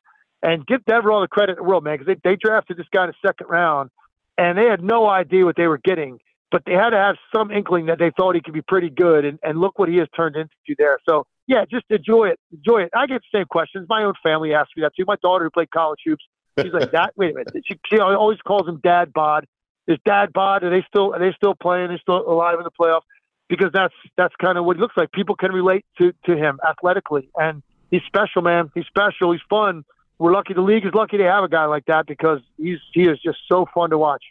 And 0.42 0.66
give 0.66 0.84
Denver 0.84 1.10
all 1.10 1.22
the 1.22 1.28
credit 1.28 1.52
in 1.52 1.56
the 1.56 1.62
world, 1.62 1.84
man, 1.84 1.96
because 1.96 2.18
they, 2.22 2.30
they 2.30 2.36
drafted 2.36 2.76
this 2.76 2.86
guy 2.92 3.04
in 3.04 3.10
the 3.10 3.28
second 3.28 3.46
round, 3.48 3.90
and 4.36 4.58
they 4.58 4.66
had 4.66 4.82
no 4.82 5.08
idea 5.08 5.46
what 5.46 5.56
they 5.56 5.66
were 5.66 5.78
getting 5.78 6.18
but 6.50 6.62
they 6.66 6.72
had 6.72 6.90
to 6.90 6.96
have 6.96 7.16
some 7.34 7.50
inkling 7.50 7.86
that 7.86 7.98
they 7.98 8.10
thought 8.16 8.34
he 8.34 8.40
could 8.40 8.54
be 8.54 8.62
pretty 8.62 8.90
good. 8.90 9.24
And, 9.24 9.38
and 9.42 9.58
look 9.58 9.78
what 9.78 9.88
he 9.88 9.96
has 9.96 10.08
turned 10.16 10.36
into 10.36 10.74
there. 10.78 10.98
So, 11.08 11.26
yeah, 11.46 11.64
just 11.70 11.84
enjoy 11.90 12.28
it. 12.28 12.40
Enjoy 12.52 12.82
it. 12.82 12.90
I 12.94 13.06
get 13.06 13.20
the 13.32 13.38
same 13.38 13.46
questions. 13.46 13.86
My 13.88 14.04
own 14.04 14.14
family 14.22 14.54
asks 14.54 14.70
me 14.76 14.82
that 14.82 14.92
too. 14.96 15.04
My 15.06 15.16
daughter 15.22 15.44
who 15.44 15.50
played 15.50 15.70
college 15.70 16.00
hoops, 16.04 16.24
she's 16.60 16.72
like, 16.72 16.92
"That 16.92 17.12
wait 17.16 17.32
a 17.32 17.34
minute." 17.34 17.52
She, 17.66 17.78
she 17.86 17.98
always 17.98 18.38
calls 18.46 18.68
him 18.68 18.80
Dad 18.82 19.12
Bod. 19.12 19.46
Is 19.86 19.98
Dad 20.06 20.32
Bod? 20.32 20.64
Are 20.64 20.70
they 20.70 20.84
still 20.88 21.12
are 21.14 21.18
they 21.18 21.32
still 21.36 21.54
playing? 21.54 21.86
Are 21.86 21.88
they 21.88 21.98
still 21.98 22.16
alive 22.16 22.56
in 22.58 22.64
the 22.64 22.70
playoffs? 22.70 23.02
Because 23.48 23.70
that's 23.72 23.94
that's 24.16 24.34
kind 24.40 24.56
of 24.56 24.64
what 24.64 24.76
he 24.76 24.80
looks 24.80 24.96
like. 24.96 25.12
People 25.12 25.36
can 25.36 25.52
relate 25.52 25.84
to 25.98 26.12
to 26.26 26.36
him 26.36 26.58
athletically, 26.66 27.28
and 27.36 27.62
he's 27.90 28.02
special, 28.06 28.40
man. 28.40 28.70
He's 28.74 28.86
special. 28.86 29.32
He's 29.32 29.42
fun. 29.50 29.84
We're 30.18 30.32
lucky. 30.32 30.54
The 30.54 30.62
league 30.62 30.86
is 30.86 30.94
lucky 30.94 31.18
to 31.18 31.24
have 31.24 31.44
a 31.44 31.48
guy 31.48 31.66
like 31.66 31.84
that 31.86 32.06
because 32.06 32.40
he's 32.56 32.78
he 32.92 33.04
is 33.04 33.18
just 33.20 33.38
so 33.48 33.66
fun 33.74 33.90
to 33.90 33.98
watch. 33.98 34.22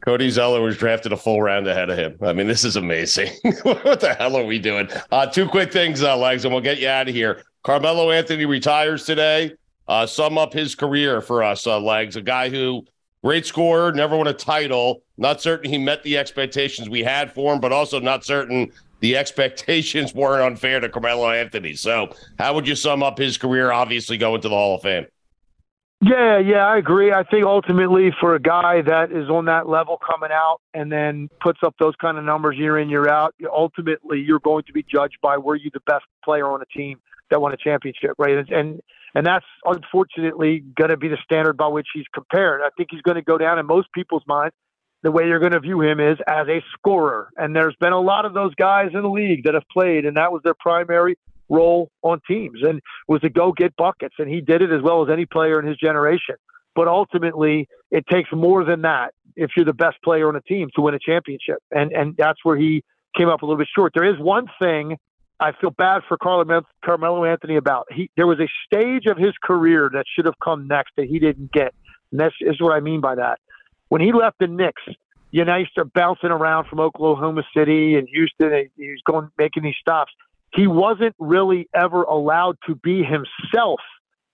Cody 0.00 0.30
Zeller 0.30 0.60
was 0.60 0.76
drafted 0.76 1.12
a 1.12 1.16
full 1.16 1.42
round 1.42 1.66
ahead 1.66 1.90
of 1.90 1.98
him. 1.98 2.16
I 2.22 2.32
mean, 2.32 2.46
this 2.46 2.64
is 2.64 2.76
amazing. 2.76 3.32
what 3.62 4.00
the 4.00 4.14
hell 4.18 4.36
are 4.36 4.44
we 4.44 4.58
doing? 4.58 4.88
Uh, 5.10 5.26
two 5.26 5.48
quick 5.48 5.72
things, 5.72 6.02
uh, 6.02 6.16
Legs, 6.16 6.44
and 6.44 6.54
we'll 6.54 6.62
get 6.62 6.78
you 6.78 6.88
out 6.88 7.08
of 7.08 7.14
here. 7.14 7.42
Carmelo 7.62 8.10
Anthony 8.10 8.44
retires 8.44 9.04
today. 9.04 9.52
Uh, 9.88 10.06
sum 10.06 10.38
up 10.38 10.52
his 10.52 10.74
career 10.74 11.20
for 11.20 11.42
us, 11.42 11.66
uh, 11.66 11.80
Legs. 11.80 12.16
A 12.16 12.22
guy 12.22 12.48
who, 12.48 12.84
great 13.24 13.46
scorer, 13.46 13.92
never 13.92 14.16
won 14.16 14.28
a 14.28 14.32
title. 14.32 15.02
Not 15.16 15.40
certain 15.40 15.70
he 15.70 15.78
met 15.78 16.02
the 16.02 16.16
expectations 16.16 16.88
we 16.88 17.02
had 17.02 17.32
for 17.32 17.52
him, 17.52 17.60
but 17.60 17.72
also 17.72 17.98
not 17.98 18.24
certain 18.24 18.70
the 19.00 19.16
expectations 19.16 20.14
weren't 20.14 20.44
unfair 20.44 20.80
to 20.80 20.88
Carmelo 20.88 21.30
Anthony. 21.30 21.74
So, 21.74 22.14
how 22.38 22.54
would 22.54 22.68
you 22.68 22.74
sum 22.74 23.02
up 23.02 23.18
his 23.18 23.36
career? 23.36 23.72
Obviously, 23.72 24.16
going 24.16 24.40
to 24.42 24.48
the 24.48 24.54
Hall 24.54 24.76
of 24.76 24.82
Fame. 24.82 25.06
Yeah, 26.00 26.38
yeah, 26.38 26.64
I 26.64 26.78
agree. 26.78 27.12
I 27.12 27.24
think 27.24 27.44
ultimately 27.44 28.10
for 28.20 28.36
a 28.36 28.40
guy 28.40 28.82
that 28.82 29.10
is 29.10 29.28
on 29.28 29.46
that 29.46 29.68
level 29.68 29.98
coming 29.98 30.30
out 30.32 30.60
and 30.72 30.92
then 30.92 31.28
puts 31.40 31.58
up 31.64 31.74
those 31.80 31.94
kind 32.00 32.16
of 32.16 32.24
numbers 32.24 32.56
year 32.56 32.78
in, 32.78 32.88
year 32.88 33.08
out, 33.08 33.34
ultimately 33.52 34.20
you're 34.20 34.38
going 34.38 34.62
to 34.68 34.72
be 34.72 34.84
judged 34.84 35.16
by 35.20 35.38
were 35.38 35.56
you 35.56 35.70
the 35.74 35.80
best 35.86 36.04
player 36.24 36.46
on 36.46 36.62
a 36.62 36.66
team 36.66 37.00
that 37.30 37.40
won 37.40 37.52
a 37.52 37.56
championship, 37.56 38.12
right? 38.16 38.38
And 38.50 38.80
and, 39.14 39.26
that's 39.26 39.44
unfortunately 39.64 40.62
going 40.76 40.90
to 40.90 40.96
be 40.96 41.08
the 41.08 41.16
standard 41.24 41.56
by 41.56 41.66
which 41.66 41.88
he's 41.92 42.04
compared. 42.14 42.60
I 42.62 42.68
think 42.76 42.90
he's 42.92 43.02
going 43.02 43.16
to 43.16 43.22
go 43.22 43.36
down 43.36 43.58
in 43.58 43.66
most 43.66 43.88
people's 43.92 44.22
minds. 44.28 44.54
The 45.02 45.10
way 45.10 45.26
you're 45.26 45.40
going 45.40 45.52
to 45.52 45.60
view 45.60 45.82
him 45.82 45.98
is 45.98 46.18
as 46.28 46.46
a 46.46 46.62
scorer, 46.74 47.30
and 47.36 47.56
there's 47.56 47.74
been 47.80 47.92
a 47.92 48.00
lot 48.00 48.24
of 48.24 48.34
those 48.34 48.54
guys 48.54 48.90
in 48.94 49.02
the 49.02 49.08
league 49.08 49.42
that 49.44 49.54
have 49.54 49.64
played, 49.72 50.04
and 50.04 50.16
that 50.16 50.30
was 50.30 50.42
their 50.44 50.54
primary 50.54 51.16
role 51.48 51.90
on 52.02 52.20
teams 52.28 52.60
and 52.62 52.80
was 53.06 53.20
to 53.22 53.30
go 53.30 53.52
get 53.52 53.76
buckets. 53.76 54.14
And 54.18 54.28
he 54.28 54.40
did 54.40 54.62
it 54.62 54.72
as 54.72 54.82
well 54.82 55.02
as 55.02 55.10
any 55.10 55.26
player 55.26 55.60
in 55.60 55.66
his 55.66 55.76
generation. 55.76 56.36
But 56.74 56.88
ultimately, 56.88 57.68
it 57.90 58.04
takes 58.10 58.30
more 58.32 58.64
than 58.64 58.82
that 58.82 59.12
if 59.36 59.50
you're 59.56 59.64
the 59.64 59.72
best 59.72 59.96
player 60.04 60.28
on 60.28 60.36
a 60.36 60.42
team 60.42 60.68
to 60.76 60.82
win 60.82 60.94
a 60.94 60.98
championship. 60.98 61.58
And 61.70 61.92
and 61.92 62.14
that's 62.16 62.44
where 62.44 62.56
he 62.56 62.84
came 63.16 63.28
up 63.28 63.42
a 63.42 63.46
little 63.46 63.58
bit 63.58 63.68
short. 63.74 63.92
There 63.94 64.08
is 64.08 64.18
one 64.18 64.46
thing 64.60 64.96
I 65.40 65.52
feel 65.60 65.70
bad 65.70 66.02
for 66.08 66.16
Carmelo 66.16 67.24
Anthony 67.24 67.56
about. 67.56 67.86
He 67.90 68.10
there 68.16 68.26
was 68.26 68.40
a 68.40 68.48
stage 68.66 69.06
of 69.06 69.16
his 69.16 69.32
career 69.42 69.90
that 69.92 70.04
should 70.14 70.26
have 70.26 70.38
come 70.42 70.66
next 70.66 70.92
that 70.96 71.06
he 71.06 71.18
didn't 71.18 71.52
get. 71.52 71.74
And 72.10 72.20
that's 72.20 72.34
is 72.40 72.60
what 72.60 72.72
I 72.72 72.80
mean 72.80 73.00
by 73.00 73.14
that. 73.16 73.38
When 73.88 74.00
he 74.00 74.12
left 74.12 74.38
the 74.38 74.46
Knicks, 74.46 74.82
you 75.30 75.44
know, 75.44 75.58
he 75.58 75.66
started 75.70 75.92
bouncing 75.92 76.30
around 76.30 76.66
from 76.68 76.80
Oklahoma 76.80 77.42
City 77.56 77.96
and 77.96 78.08
Houston. 78.08 78.52
And 78.52 78.68
he 78.76 78.90
was 78.90 79.02
going 79.04 79.30
making 79.38 79.62
these 79.62 79.76
stops 79.80 80.12
he 80.52 80.66
wasn't 80.66 81.14
really 81.18 81.68
ever 81.74 82.02
allowed 82.02 82.56
to 82.66 82.74
be 82.74 83.02
himself, 83.02 83.80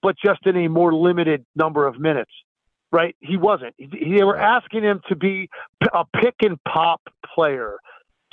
but 0.02 0.16
just 0.24 0.46
in 0.46 0.56
a 0.56 0.68
more 0.68 0.94
limited 0.94 1.44
number 1.56 1.86
of 1.86 1.98
minutes. 1.98 2.30
Right? 2.92 3.16
He 3.18 3.36
wasn't. 3.36 3.74
They 3.78 4.22
were 4.22 4.36
asking 4.36 4.84
him 4.84 5.00
to 5.08 5.16
be 5.16 5.48
a 5.92 6.04
pick 6.04 6.36
and 6.44 6.62
pop 6.62 7.00
player, 7.34 7.78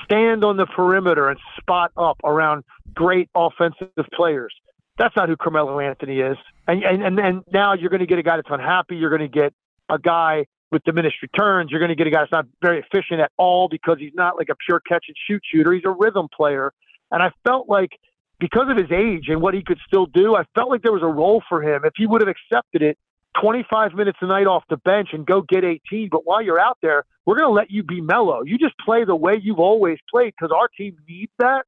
stand 0.04 0.44
on 0.44 0.58
the 0.58 0.68
perimeter 0.68 1.30
and 1.30 1.40
spot 1.60 1.92
up 1.98 2.18
around 2.24 2.64
great 2.94 3.28
offensive 3.34 3.90
players. 4.14 4.54
That's 5.00 5.16
not 5.16 5.30
who 5.30 5.36
Carmelo 5.36 5.80
Anthony 5.80 6.20
is. 6.20 6.38
And 6.68 6.84
and 6.84 7.02
and, 7.02 7.20
and 7.20 7.44
now 7.52 7.74
you're 7.74 7.90
going 7.90 8.02
to 8.02 8.06
get 8.06 8.20
a 8.20 8.24
guy 8.24 8.36
that's 8.36 8.50
unhappy. 8.52 8.98
You're 8.98 9.10
going 9.10 9.28
to 9.32 9.40
get 9.40 9.52
a 9.90 9.98
guy 9.98 10.46
with 10.72 10.84
diminished 10.84 11.24
returns. 11.24 11.72
You're 11.72 11.80
going 11.80 11.90
to 11.90 11.96
get 11.96 12.06
a 12.06 12.12
guy 12.12 12.20
that's 12.20 12.32
not 12.32 12.46
very 12.62 12.80
efficient 12.80 13.20
at 13.20 13.32
all 13.38 13.68
because 13.68 13.98
he's 13.98 14.14
not 14.14 14.38
like 14.38 14.50
a 14.50 14.56
pure 14.56 14.80
catch 14.80 15.06
and 15.08 15.18
shoot 15.28 15.42
shooter. 15.52 15.74
He's 15.74 15.86
a 15.86 15.90
rhythm 15.90 16.28
player 16.32 16.72
and 17.12 17.22
I 17.22 17.32
felt 17.46 17.70
like 17.70 17.92
because 18.40 18.70
of 18.70 18.78
his 18.78 18.92
age 18.92 19.26
and 19.28 19.42
what 19.42 19.54
he 19.54 19.64
could 19.64 19.78
still 19.86 20.08
do, 20.08 20.36
I 20.36 20.44
felt 20.56 20.70
like 20.70 20.82
there 20.82 20.92
was 20.92 21.04
a 21.04 21.08
role 21.08 21.44
for 21.48 21.62
him. 21.62 21.82
If 21.86 21.94
he 21.96 22.08
would 22.08 22.22
have 22.22 22.30
accepted 22.30 22.82
it, 22.82 22.98
25 23.40 23.94
minutes 23.94 24.18
a 24.22 24.26
night 24.26 24.48
off 24.48 24.64
the 24.70 24.78
bench 24.78 25.10
and 25.14 25.26
go 25.26 25.42
get 25.42 25.64
18. 25.64 26.10
But 26.12 26.26
while 26.26 26.42
you're 26.42 26.60
out 26.60 26.78
there, 26.82 27.04
we're 27.26 27.38
going 27.38 27.50
to 27.50 27.54
let 27.54 27.72
you 27.72 27.84
be 27.84 28.02
mellow. 28.02 28.42
You 28.44 28.58
just 28.58 28.78
play 28.80 29.06
the 29.06 29.16
way 29.16 29.40
you've 29.42 29.60
always 29.60 30.00
played 30.10 30.34
because 30.38 30.54
our 30.54 30.68
team 30.78 30.98
needs 31.08 31.32
that. 31.40 31.66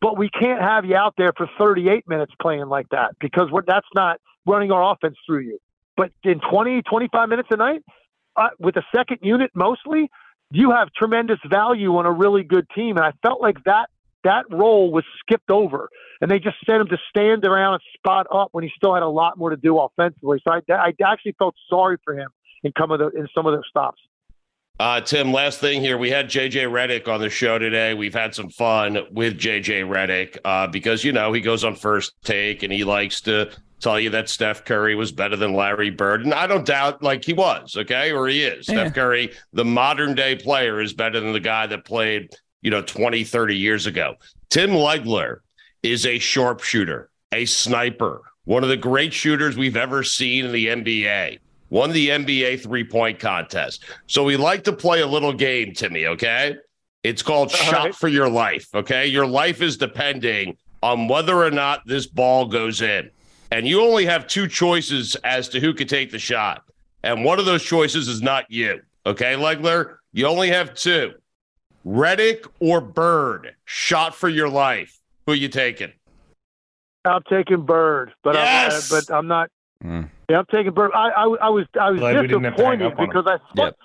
But 0.00 0.18
we 0.18 0.28
can't 0.28 0.60
have 0.60 0.84
you 0.84 0.94
out 0.94 1.14
there 1.16 1.32
for 1.36 1.48
38 1.58 2.06
minutes 2.06 2.32
playing 2.40 2.66
like 2.66 2.88
that 2.90 3.12
because 3.18 3.48
that's 3.66 3.86
not 3.94 4.20
running 4.46 4.70
our 4.70 4.92
offense 4.92 5.16
through 5.26 5.40
you. 5.40 5.58
But 5.96 6.10
in 6.22 6.40
20, 6.40 6.82
25 6.82 7.28
minutes 7.28 7.48
a 7.50 7.56
night, 7.56 7.82
uh, 8.36 8.48
with 8.58 8.76
a 8.76 8.82
second 8.94 9.18
unit 9.22 9.50
mostly, 9.54 10.10
you 10.50 10.72
have 10.72 10.88
tremendous 10.92 11.38
value 11.48 11.96
on 11.96 12.04
a 12.04 12.12
really 12.12 12.42
good 12.42 12.66
team. 12.74 12.98
And 12.98 13.06
I 13.06 13.12
felt 13.22 13.40
like 13.40 13.64
that 13.64 13.88
that 14.26 14.44
role 14.50 14.92
was 14.92 15.04
skipped 15.20 15.50
over, 15.50 15.88
and 16.20 16.30
they 16.30 16.38
just 16.38 16.56
sent 16.66 16.80
him 16.80 16.88
to 16.88 16.98
stand 17.08 17.44
around 17.44 17.74
and 17.74 17.82
spot 17.94 18.26
up 18.32 18.48
when 18.52 18.64
he 18.64 18.70
still 18.76 18.94
had 18.94 19.02
a 19.02 19.08
lot 19.08 19.38
more 19.38 19.50
to 19.50 19.56
do 19.56 19.78
offensively. 19.78 20.40
So 20.46 20.52
I, 20.52 20.60
I 20.72 20.92
actually 21.04 21.36
felt 21.38 21.54
sorry 21.70 21.96
for 22.04 22.14
him 22.14 22.28
in 22.62 22.72
some 22.78 22.90
of 22.90 22.98
the 22.98 23.08
in 23.10 23.28
some 23.34 23.46
of 23.46 23.54
those 23.54 23.66
stops. 23.68 24.00
Uh, 24.78 25.00
Tim, 25.00 25.32
last 25.32 25.58
thing 25.58 25.80
here. 25.80 25.96
We 25.96 26.10
had 26.10 26.28
JJ 26.28 26.70
Redick 26.70 27.08
on 27.08 27.20
the 27.20 27.30
show 27.30 27.58
today. 27.58 27.94
We've 27.94 28.12
had 28.12 28.34
some 28.34 28.50
fun 28.50 28.98
with 29.10 29.38
JJ 29.38 29.88
Redick 29.88 30.36
uh, 30.44 30.66
because, 30.66 31.02
you 31.02 31.12
know, 31.12 31.32
he 31.32 31.40
goes 31.40 31.64
on 31.64 31.74
first 31.74 32.12
take 32.22 32.62
and 32.62 32.70
he 32.70 32.84
likes 32.84 33.22
to 33.22 33.50
tell 33.80 33.98
you 33.98 34.10
that 34.10 34.28
Steph 34.28 34.66
Curry 34.66 34.94
was 34.94 35.12
better 35.12 35.34
than 35.34 35.54
Larry 35.54 35.88
Bird. 35.88 36.24
And 36.24 36.34
I 36.34 36.46
don't 36.46 36.66
doubt 36.66 37.02
like 37.02 37.24
he 37.24 37.32
was, 37.32 37.74
okay, 37.74 38.12
or 38.12 38.28
he 38.28 38.42
is. 38.42 38.68
Yeah. 38.68 38.74
Steph 38.74 38.94
Curry, 38.94 39.32
the 39.54 39.64
modern 39.64 40.14
day 40.14 40.36
player, 40.36 40.78
is 40.80 40.92
better 40.92 41.20
than 41.20 41.32
the 41.32 41.40
guy 41.40 41.66
that 41.68 41.86
played, 41.86 42.34
you 42.66 42.70
know, 42.70 42.82
20, 42.82 43.22
30 43.22 43.56
years 43.56 43.86
ago. 43.86 44.16
Tim 44.50 44.70
Legler 44.70 45.38
is 45.84 46.04
a 46.04 46.18
sharpshooter, 46.18 47.10
a 47.30 47.44
sniper, 47.44 48.22
one 48.44 48.64
of 48.64 48.68
the 48.68 48.76
great 48.76 49.14
shooters 49.14 49.56
we've 49.56 49.76
ever 49.76 50.02
seen 50.02 50.46
in 50.46 50.50
the 50.50 50.66
NBA 50.66 51.38
won 51.70 51.92
the 51.92 52.08
NBA 52.08 52.60
three 52.60 52.82
point 52.82 53.20
contest. 53.20 53.84
So 54.08 54.24
we 54.24 54.36
like 54.36 54.64
to 54.64 54.72
play 54.72 55.02
a 55.02 55.06
little 55.06 55.32
game, 55.32 55.74
Timmy, 55.74 56.06
okay? 56.06 56.56
It's 57.04 57.22
called 57.22 57.52
All 57.52 57.56
Shot 57.56 57.84
right. 57.84 57.94
for 57.94 58.08
Your 58.08 58.28
Life, 58.28 58.66
okay? 58.74 59.06
Your 59.06 59.26
life 59.26 59.62
is 59.62 59.76
depending 59.76 60.56
on 60.82 61.06
whether 61.06 61.44
or 61.44 61.52
not 61.52 61.82
this 61.86 62.08
ball 62.08 62.46
goes 62.46 62.82
in. 62.82 63.08
And 63.52 63.68
you 63.68 63.80
only 63.80 64.06
have 64.06 64.26
two 64.26 64.48
choices 64.48 65.14
as 65.22 65.48
to 65.50 65.60
who 65.60 65.72
could 65.72 65.88
take 65.88 66.10
the 66.10 66.18
shot. 66.18 66.64
And 67.04 67.24
one 67.24 67.38
of 67.38 67.46
those 67.46 67.62
choices 67.62 68.08
is 68.08 68.22
not 68.22 68.50
you, 68.50 68.80
okay, 69.06 69.34
Legler? 69.34 69.98
You 70.12 70.26
only 70.26 70.48
have 70.48 70.74
two 70.74 71.14
Redick 71.86 72.46
or 72.58 72.80
Bird. 72.80 73.54
Shot 73.64 74.14
for 74.14 74.28
your 74.28 74.48
life. 74.48 74.98
Who 75.26 75.32
you 75.32 75.48
taking? 75.48 75.92
I'm 77.04 77.22
taking 77.30 77.62
Bird, 77.62 78.12
but 78.24 78.34
yes! 78.34 78.90
I'm, 78.90 78.98
uh, 78.98 79.00
but 79.00 79.14
I'm 79.16 79.26
not. 79.28 79.50
Mm. 79.84 80.10
Yeah, 80.28 80.38
I'm 80.40 80.46
taking 80.46 80.72
Bird. 80.72 80.90
I, 80.94 81.10
I, 81.10 81.22
I 81.22 81.48
was 81.48 81.66
I 81.80 81.90
was 81.90 82.00
Glad 82.00 82.28
disappointed 82.28 82.96
because 82.96 83.26
I 83.26 83.38
thought 83.54 83.56
yep. 83.56 83.76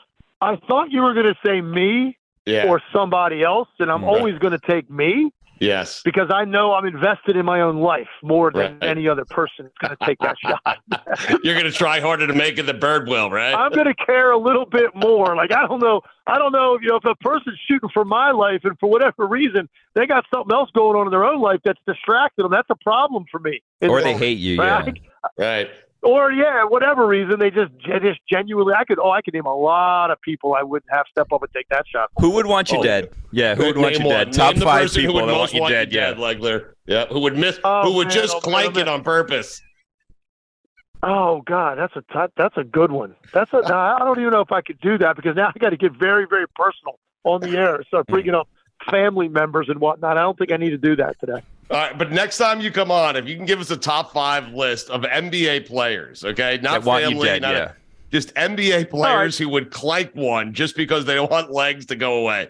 I 0.42 0.56
thought 0.68 0.92
you 0.92 1.02
were 1.02 1.14
going 1.14 1.28
to 1.28 1.36
say 1.46 1.62
me 1.62 2.18
yeah. 2.46 2.68
or 2.68 2.82
somebody 2.92 3.44
else, 3.44 3.70
and 3.80 3.92
I'm 3.92 4.04
right. 4.04 4.18
always 4.18 4.40
going 4.40 4.58
to 4.58 4.68
take 4.68 4.90
me. 4.90 5.32
Yes, 5.62 6.02
because 6.04 6.30
I 6.34 6.44
know 6.44 6.74
I'm 6.74 6.86
invested 6.86 7.38
in 7.38 7.46
my 7.46 7.62
own 7.62 7.78
life 7.78 8.08
more 8.24 8.52
than 8.52 8.80
right. 8.80 8.84
any 8.84 9.08
other 9.08 9.26
person 9.26 9.68
is 9.68 9.72
going 9.80 9.96
to 9.96 10.06
take 10.06 10.18
that 10.20 10.36
shot. 10.40 11.40
You're 11.44 11.54
going 11.54 11.66
to 11.66 11.72
try 11.72 12.00
harder 12.00 12.26
to 12.26 12.34
make 12.34 12.58
it 12.58 12.64
the 12.64 12.74
bird 12.74 13.08
will, 13.08 13.30
right? 13.30 13.54
I'm 13.54 13.72
going 13.72 13.86
to 13.86 13.94
care 13.94 14.32
a 14.32 14.38
little 14.38 14.66
bit 14.66 14.96
more. 14.96 15.36
Like 15.36 15.54
I 15.54 15.68
don't 15.68 15.80
know, 15.80 16.02
I 16.26 16.40
don't 16.40 16.52
know, 16.52 16.80
you 16.82 16.90
know, 16.90 16.96
if 16.96 17.06
a 17.06 17.16
person's 17.16 17.60
shooting 17.68 17.90
for 17.94 18.04
my 18.04 18.32
life 18.32 18.62
and 18.64 18.78
for 18.80 18.90
whatever 18.90 19.28
reason 19.28 19.70
they 19.94 20.08
got 20.08 20.26
something 20.34 20.52
else 20.52 20.72
going 20.72 20.98
on 20.98 21.06
in 21.08 21.12
their 21.12 21.26
own 21.26 21.40
life 21.40 21.60
that's 21.64 21.80
distracting 21.86 22.44
them, 22.44 22.52
that's 22.52 22.70
a 22.70 22.84
problem 22.84 23.26
for 23.32 23.40
me. 23.40 23.62
Or 23.82 24.02
they 24.02 24.18
hate 24.18 24.40
you, 24.40 24.60
right? 24.60 25.00
yeah. 25.38 25.46
Right 25.46 25.70
or 26.04 26.32
yeah, 26.32 26.64
whatever 26.64 27.06
reason 27.06 27.40
they 27.40 27.52
just 27.52 27.72
just 27.80 28.20
genuinely. 28.30 28.74
I 28.74 28.84
could 28.86 29.00
oh, 29.00 29.12
I 29.12 29.22
could 29.22 29.34
name 29.34 29.46
a 29.46 29.56
lot 29.56 30.12
of 30.12 30.20
people 30.22 30.54
I 30.54 30.64
wouldn't 30.64 30.92
have 30.92 31.06
step 31.10 31.28
up 31.32 31.44
and 31.44 31.52
take 31.54 31.70
that 31.70 31.86
shot. 31.88 32.10
Who 32.18 32.32
would 32.32 32.46
want 32.46 32.72
you 32.72 32.80
oh, 32.80 32.84
dead? 32.84 33.10
Yeah, 33.32 33.56
who 33.56 33.66
would 33.66 33.78
want 33.78 34.00
you 34.00 34.06
one. 34.06 34.16
dead? 34.16 34.34
Top 34.34 34.58
five 34.58 34.92
people 34.92 35.26
that 35.26 35.36
want 35.36 35.54
you 35.54 35.68
dead. 35.68 35.92
Yeah, 35.92 36.14
Legler. 36.14 36.74
Yeah, 36.86 37.06
who 37.08 37.20
would 37.22 37.38
miss? 37.38 37.60
Oh, 37.64 37.84
who 37.84 37.96
would 37.98 38.08
man, 38.08 38.16
just 38.16 38.36
oh, 38.36 38.40
clank 38.40 38.78
it 38.78 38.88
on 38.88 39.04
purpose? 39.04 39.62
Oh 41.04 41.42
God, 41.42 41.78
that's 41.78 41.96
a 41.96 42.02
t- 42.02 42.34
that's 42.36 42.58
a 42.58 42.64
good 42.64 42.92
one. 42.92 43.16
That's 43.34 43.52
a. 43.54 43.58
I 43.74 44.00
don't 44.00 44.20
even 44.20 44.32
know 44.32 44.42
if 44.42 44.52
I 44.52 44.62
could 44.62 44.80
do 44.82 44.98
that 44.98 45.16
because 45.16 45.36
now 45.36 45.52
I 45.54 45.60
got 45.60 45.70
to 45.70 45.78
get 45.78 45.94
very 45.94 46.26
very 46.28 46.48
personal 46.56 47.00
on 47.24 47.42
the 47.42 47.58
air. 47.58 47.84
Start 47.88 48.08
hmm. 48.08 48.14
bringing 48.14 48.36
up 48.36 48.48
family 48.90 49.28
members 49.28 49.70
and 49.70 49.80
whatnot. 49.80 50.18
I 50.18 50.22
don't 50.22 50.38
think 50.38 50.52
I 50.52 50.58
need 50.58 50.72
to 50.72 50.78
do 50.78 50.96
that 50.96 51.20
today. 51.20 51.44
All 51.72 51.78
right, 51.78 51.98
but 51.98 52.12
next 52.12 52.38
time 52.38 52.60
you 52.60 52.70
come 52.70 52.92
on, 52.92 53.16
if 53.16 53.30
you 53.30 53.38
can 53.38 53.46
give 53.46 53.62
us 53.62 53.72
a 53.72 53.78
top 53.78 54.12
five 54.12 54.54
list 54.54 54.90
of 54.90 55.04
NBA 55.04 55.68
players, 55.68 56.26
okay, 56.26 56.60
not 56.62 56.84
family, 56.84 57.26
dead, 57.26 57.42
not 57.42 57.54
yeah. 57.54 57.72
a, 57.72 57.72
just 58.12 58.36
NBA 58.36 58.90
players 58.90 59.40
right. 59.40 59.46
who 59.46 59.50
would 59.54 59.72
clank 59.72 60.12
one 60.14 60.54
just 60.54 60.76
because 60.76 61.06
they 61.06 61.18
want 61.32 61.50
legs 61.50 61.86
to 61.86 61.96
go 61.96 62.16
away. 62.16 62.50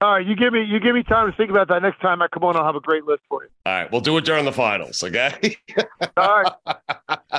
All 0.00 0.12
right, 0.12 0.26
you 0.26 0.34
give 0.34 0.54
me 0.54 0.62
you 0.64 0.80
give 0.80 0.94
me 0.94 1.02
time 1.02 1.30
to 1.30 1.36
think 1.36 1.50
about 1.50 1.68
that 1.68 1.82
next 1.82 2.00
time 2.00 2.22
I 2.22 2.28
come 2.28 2.44
on. 2.44 2.56
I'll 2.56 2.64
have 2.64 2.76
a 2.76 2.80
great 2.80 3.04
list 3.04 3.22
for 3.28 3.44
you. 3.44 3.50
All 3.66 3.72
right, 3.72 3.92
we'll 3.92 4.00
do 4.00 4.16
it 4.16 4.24
during 4.24 4.46
the 4.46 4.52
finals. 4.52 5.02
Okay. 5.02 5.56
All 6.16 6.42
right. 6.42 6.52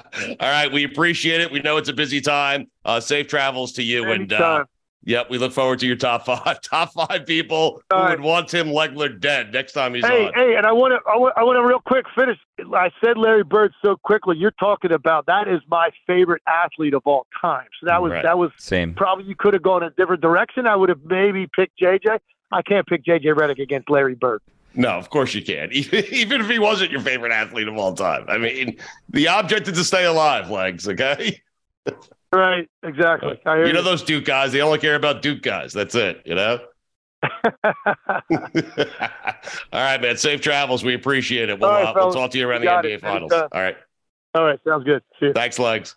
All 0.07 0.35
right, 0.41 0.71
we 0.71 0.83
appreciate 0.83 1.41
it. 1.41 1.51
We 1.51 1.59
know 1.59 1.77
it's 1.77 1.89
a 1.89 1.93
busy 1.93 2.21
time. 2.21 2.67
Uh, 2.85 2.99
safe 2.99 3.27
travels 3.27 3.73
to 3.73 3.83
you, 3.83 4.05
Anytime. 4.05 4.21
and 4.21 4.61
uh, 4.61 4.65
Yep, 5.03 5.29
we 5.29 5.37
look 5.37 5.53
forward 5.53 5.79
to 5.79 5.87
your 5.87 5.95
top 5.95 6.25
five. 6.25 6.61
Top 6.61 6.93
five 6.93 7.25
people 7.25 7.81
who 7.89 7.97
would 7.97 8.19
want 8.19 8.49
Tim 8.49 8.67
Legler 8.67 9.19
dead 9.19 9.53
next 9.53 9.73
time 9.73 9.93
he's 9.93 10.05
hey, 10.05 10.27
on. 10.27 10.33
Hey, 10.33 10.55
and 10.55 10.65
I 10.65 10.71
want 10.73 10.93
to, 10.93 11.09
I 11.09 11.17
want, 11.17 11.33
I 11.37 11.43
want 11.43 11.57
to 11.57 11.65
real 11.65 11.79
quick 11.79 12.05
finish. 12.13 12.37
I 12.73 12.91
said 13.03 13.17
Larry 13.17 13.43
Bird 13.43 13.73
so 13.83 13.95
quickly. 13.95 14.37
You're 14.37 14.51
talking 14.51 14.91
about 14.91 15.25
that 15.27 15.47
is 15.47 15.61
my 15.69 15.91
favorite 16.05 16.41
athlete 16.47 16.93
of 16.93 17.03
all 17.05 17.25
time. 17.39 17.67
So 17.79 17.85
that 17.85 18.01
was 18.01 18.11
right. 18.11 18.23
that 18.23 18.37
was 18.37 18.51
same. 18.57 18.93
Probably 18.93 19.25
you 19.25 19.35
could 19.35 19.53
have 19.53 19.63
gone 19.63 19.83
a 19.83 19.91
different 19.91 20.21
direction. 20.21 20.67
I 20.67 20.75
would 20.75 20.89
have 20.89 21.03
maybe 21.05 21.47
picked 21.55 21.79
JJ. 21.79 22.19
I 22.51 22.61
can't 22.61 22.85
pick 22.87 23.05
JJ 23.05 23.35
Redick 23.35 23.59
against 23.59 23.89
Larry 23.89 24.15
Bird. 24.15 24.41
No, 24.73 24.89
of 24.89 25.09
course 25.09 25.33
you 25.33 25.43
can't. 25.43 25.71
Even 25.73 26.41
if 26.41 26.49
he 26.49 26.59
wasn't 26.59 26.91
your 26.91 27.01
favorite 27.01 27.31
athlete 27.31 27.67
of 27.67 27.77
all 27.77 27.93
time. 27.93 28.25
I 28.27 28.37
mean, 28.37 28.77
the 29.09 29.27
object 29.27 29.67
is 29.67 29.77
to 29.77 29.83
stay 29.83 30.05
alive, 30.05 30.51
legs. 30.51 30.87
Okay. 30.87 31.41
Right, 32.33 32.69
exactly. 32.83 33.39
you, 33.45 33.67
you 33.67 33.73
know 33.73 33.81
those 33.81 34.03
Duke 34.03 34.25
guys, 34.25 34.51
they 34.51 34.61
only 34.61 34.79
care 34.79 34.95
about 34.95 35.21
Duke 35.21 35.41
guys. 35.41 35.71
That's 35.73 35.95
it, 35.95 36.21
you 36.25 36.35
know? 36.35 36.59
All 39.71 39.81
right, 39.81 40.01
man. 40.01 40.17
Safe 40.17 40.41
travels. 40.41 40.83
We 40.83 40.93
appreciate 40.93 41.49
it. 41.49 41.59
We'll, 41.59 41.69
right, 41.69 41.85
uh, 41.85 41.93
we'll 41.95 42.13
talk 42.13 42.31
to 42.31 42.37
you 42.37 42.47
around 42.47 42.63
you 42.63 42.69
the 42.69 42.75
NBA 42.75 42.95
it. 42.95 43.01
Finals. 43.01 43.31
All 43.31 43.47
right. 43.53 43.77
All 44.33 44.43
right. 44.43 44.59
Sounds 44.67 44.83
good. 44.83 45.01
Thanks, 45.33 45.57
Legs. 45.57 45.95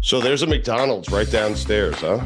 So 0.00 0.20
there's 0.20 0.42
a 0.42 0.46
McDonald's 0.46 1.10
right 1.10 1.28
downstairs, 1.30 1.96
huh? 1.96 2.24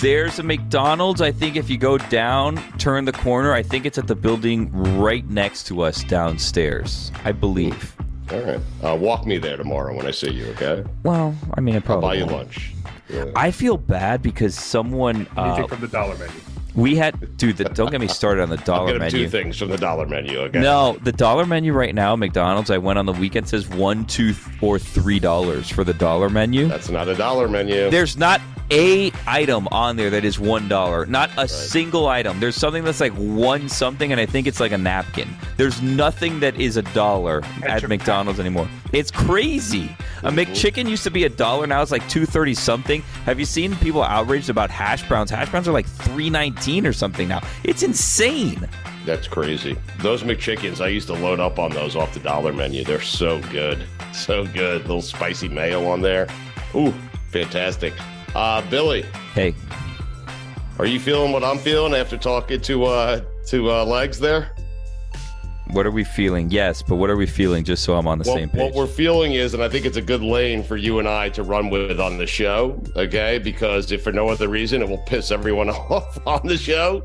There's 0.00 0.38
a 0.38 0.42
McDonald's. 0.42 1.20
I 1.20 1.32
think 1.32 1.56
if 1.56 1.68
you 1.68 1.76
go 1.76 1.98
down, 1.98 2.56
turn 2.78 3.06
the 3.06 3.12
corner, 3.12 3.52
I 3.52 3.62
think 3.62 3.86
it's 3.86 3.98
at 3.98 4.06
the 4.06 4.14
building 4.14 4.70
right 4.98 5.28
next 5.28 5.64
to 5.64 5.82
us 5.82 6.04
downstairs, 6.04 7.10
I 7.24 7.32
believe. 7.32 7.96
All 8.32 8.40
right. 8.40 8.60
Uh, 8.82 8.96
walk 8.96 9.26
me 9.26 9.38
there 9.38 9.56
tomorrow 9.56 9.94
when 9.94 10.06
I 10.06 10.10
see 10.10 10.30
you, 10.30 10.46
okay? 10.50 10.84
Well, 11.02 11.34
I 11.54 11.60
mean, 11.60 11.76
I 11.76 11.80
probably 11.80 12.04
I'll 12.04 12.10
buy 12.10 12.14
you 12.14 12.26
won't. 12.26 12.48
lunch. 12.48 12.72
Yeah. 13.08 13.24
I 13.34 13.50
feel 13.50 13.76
bad 13.76 14.22
because 14.22 14.54
someone. 14.54 15.26
Uh, 15.36 15.66
from 15.66 15.80
the 15.80 15.88
dollar 15.88 16.16
menu. 16.16 16.34
We 16.74 16.94
had, 16.94 17.36
dude. 17.36 17.56
The, 17.56 17.64
don't 17.64 17.90
get 17.90 18.00
me 18.00 18.06
started 18.06 18.42
on 18.42 18.48
the 18.48 18.56
dollar 18.64 18.92
I'll 18.92 18.92
get 18.92 18.98
menu. 19.00 19.24
Two 19.24 19.28
things 19.28 19.58
from 19.58 19.70
the 19.70 19.76
dollar 19.76 20.06
menu. 20.06 20.38
Okay. 20.38 20.60
No, 20.60 20.96
the 21.02 21.10
dollar 21.12 21.44
menu 21.44 21.72
right 21.72 21.94
now, 21.94 22.14
McDonald's. 22.14 22.70
I 22.70 22.78
went 22.78 22.98
on 22.98 23.06
the 23.06 23.12
weekend 23.12 23.48
says 23.48 23.68
one, 23.68 24.06
two, 24.06 24.34
or 24.60 24.78
three 24.78 25.18
dollars 25.18 25.68
for 25.68 25.82
the 25.82 25.94
dollar 25.94 26.30
menu. 26.30 26.68
That's 26.68 26.88
not 26.88 27.08
a 27.08 27.16
dollar 27.16 27.48
menu. 27.48 27.90
There's 27.90 28.16
not 28.16 28.40
a 28.70 29.12
item 29.26 29.68
on 29.68 29.96
there 29.96 30.10
that 30.10 30.24
is 30.24 30.38
one 30.38 30.68
dollar. 30.68 31.06
Not 31.06 31.30
a 31.32 31.42
right. 31.42 31.50
single 31.50 32.08
item. 32.08 32.40
There's 32.40 32.56
something 32.56 32.84
that's 32.84 33.00
like 33.00 33.12
one 33.14 33.68
something, 33.68 34.12
and 34.12 34.20
I 34.20 34.26
think 34.26 34.46
it's 34.46 34.60
like 34.60 34.72
a 34.72 34.78
napkin. 34.78 35.28
There's 35.56 35.80
nothing 35.82 36.40
that 36.40 36.60
is 36.60 36.76
a 36.76 36.82
dollar 36.82 37.42
at 37.64 37.86
McDonald's 37.88 38.40
anymore. 38.40 38.68
It's 38.92 39.10
crazy. 39.10 39.94
A 40.22 40.30
McChicken 40.30 40.88
used 40.88 41.04
to 41.04 41.10
be 41.10 41.24
a 41.24 41.28
dollar. 41.28 41.66
Now 41.66 41.82
it's 41.82 41.90
like 41.90 42.06
two 42.08 42.26
thirty 42.26 42.54
something. 42.54 43.02
Have 43.24 43.38
you 43.38 43.44
seen 43.46 43.74
people 43.76 44.02
outraged 44.02 44.50
about 44.50 44.70
hash 44.70 45.06
browns? 45.08 45.30
Hash 45.30 45.50
browns 45.50 45.68
are 45.68 45.72
like 45.72 45.86
three 45.86 46.30
nineteen 46.30 46.86
or 46.86 46.92
something 46.92 47.28
now. 47.28 47.40
It's 47.64 47.82
insane. 47.82 48.68
That's 49.06 49.26
crazy. 49.26 49.76
Those 50.00 50.22
McChickens, 50.22 50.80
I 50.80 50.88
used 50.88 51.06
to 51.06 51.14
load 51.14 51.40
up 51.40 51.58
on 51.58 51.72
those 51.72 51.96
off 51.96 52.12
the 52.12 52.20
dollar 52.20 52.52
menu. 52.52 52.84
They're 52.84 53.00
so 53.00 53.40
good, 53.50 53.82
so 54.12 54.46
good. 54.46 54.82
Little 54.82 55.00
spicy 55.00 55.48
mayo 55.48 55.88
on 55.88 56.02
there. 56.02 56.28
Ooh, 56.74 56.92
fantastic. 57.28 57.94
Uh, 58.34 58.68
Billy. 58.70 59.02
Hey. 59.34 59.54
Are 60.78 60.86
you 60.86 61.00
feeling 61.00 61.32
what 61.32 61.44
I'm 61.44 61.58
feeling 61.58 61.94
after 61.94 62.16
talking 62.16 62.60
to 62.62 62.84
uh 62.84 63.20
to 63.48 63.70
uh, 63.70 63.84
legs 63.84 64.18
there? 64.18 64.54
What 65.72 65.86
are 65.86 65.90
we 65.90 66.04
feeling? 66.04 66.50
Yes, 66.50 66.82
but 66.82 66.96
what 66.96 67.10
are 67.10 67.16
we 67.16 67.26
feeling? 67.26 67.64
Just 67.64 67.84
so 67.84 67.94
I'm 67.94 68.08
on 68.08 68.18
the 68.18 68.24
well, 68.26 68.36
same 68.36 68.48
page. 68.48 68.60
What 68.60 68.74
we're 68.74 68.86
feeling 68.86 69.34
is, 69.34 69.54
and 69.54 69.62
I 69.62 69.68
think 69.68 69.86
it's 69.86 69.96
a 69.96 70.02
good 70.02 70.22
lane 70.22 70.64
for 70.64 70.76
you 70.76 70.98
and 70.98 71.08
I 71.08 71.28
to 71.30 71.42
run 71.42 71.70
with 71.70 72.00
on 72.00 72.18
the 72.18 72.26
show, 72.26 72.82
okay? 72.96 73.38
Because 73.38 73.92
if 73.92 74.02
for 74.02 74.12
no 74.12 74.28
other 74.28 74.48
reason, 74.48 74.82
it 74.82 74.88
will 74.88 75.04
piss 75.06 75.30
everyone 75.30 75.70
off 75.70 76.18
on 76.26 76.46
the 76.46 76.56
show. 76.56 77.04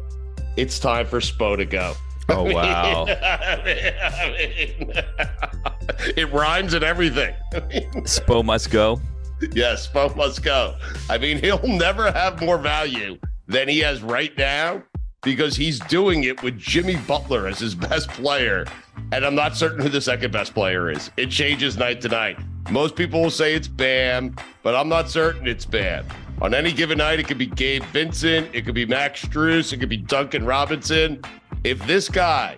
It's 0.58 0.80
time 0.80 1.06
for 1.06 1.20
Spo 1.20 1.58
to 1.58 1.66
go. 1.66 1.94
Oh 2.30 2.44
wow! 2.52 3.06
I 3.24 3.62
mean, 3.64 3.94
I 4.02 4.38
mean, 4.38 6.14
it 6.18 6.32
rhymes 6.32 6.74
and 6.74 6.84
everything. 6.84 7.36
Spo 7.52 8.44
must 8.44 8.72
go. 8.72 9.00
Yes, 9.52 9.88
Bo 9.88 10.10
must 10.16 10.44
go. 10.44 10.76
I 11.10 11.18
mean, 11.18 11.40
he'll 11.40 11.68
never 11.68 12.12
have 12.12 12.42
more 12.42 12.58
value 12.58 13.18
than 13.48 13.68
he 13.68 13.80
has 13.80 14.02
right 14.02 14.36
now 14.38 14.82
because 15.24 15.56
he's 15.56 15.80
doing 15.82 16.24
it 16.24 16.42
with 16.42 16.58
Jimmy 16.58 16.96
Butler 16.96 17.48
as 17.48 17.60
his 17.60 17.76
best 17.76 18.10
player 18.10 18.66
and 19.12 19.26
I'm 19.26 19.36
not 19.36 19.56
certain 19.56 19.82
who 19.82 19.90
the 19.90 20.02
second 20.02 20.32
best 20.32 20.54
player 20.54 20.90
is. 20.90 21.12
It 21.18 21.30
changes 21.30 21.78
night 21.78 22.02
to 22.02 22.10
night. 22.10 22.38
Most 22.70 22.96
people 22.96 23.22
will 23.22 23.32
say 23.32 23.54
it's 23.54 23.68
Bam, 23.68 24.36
but 24.64 24.76
I'm 24.76 24.90
not 24.90 25.10
certain 25.10 25.48
it's 25.48 25.66
Bam. 25.66 26.06
On 26.42 26.54
any 26.54 26.74
given 26.74 26.98
night, 26.98 27.20
it 27.20 27.28
could 27.28 27.38
be 27.38 27.46
Gabe 27.46 27.84
Vincent, 27.86 28.50
it 28.54 28.66
could 28.66 28.76
be 28.76 28.86
Max 28.86 29.24
Strus, 29.24 29.72
it 29.72 29.78
could 29.78 29.90
be 29.90 29.98
Duncan 29.98 30.46
Robinson. 30.46 31.22
If 31.64 31.86
this 31.88 32.10
guy 32.10 32.58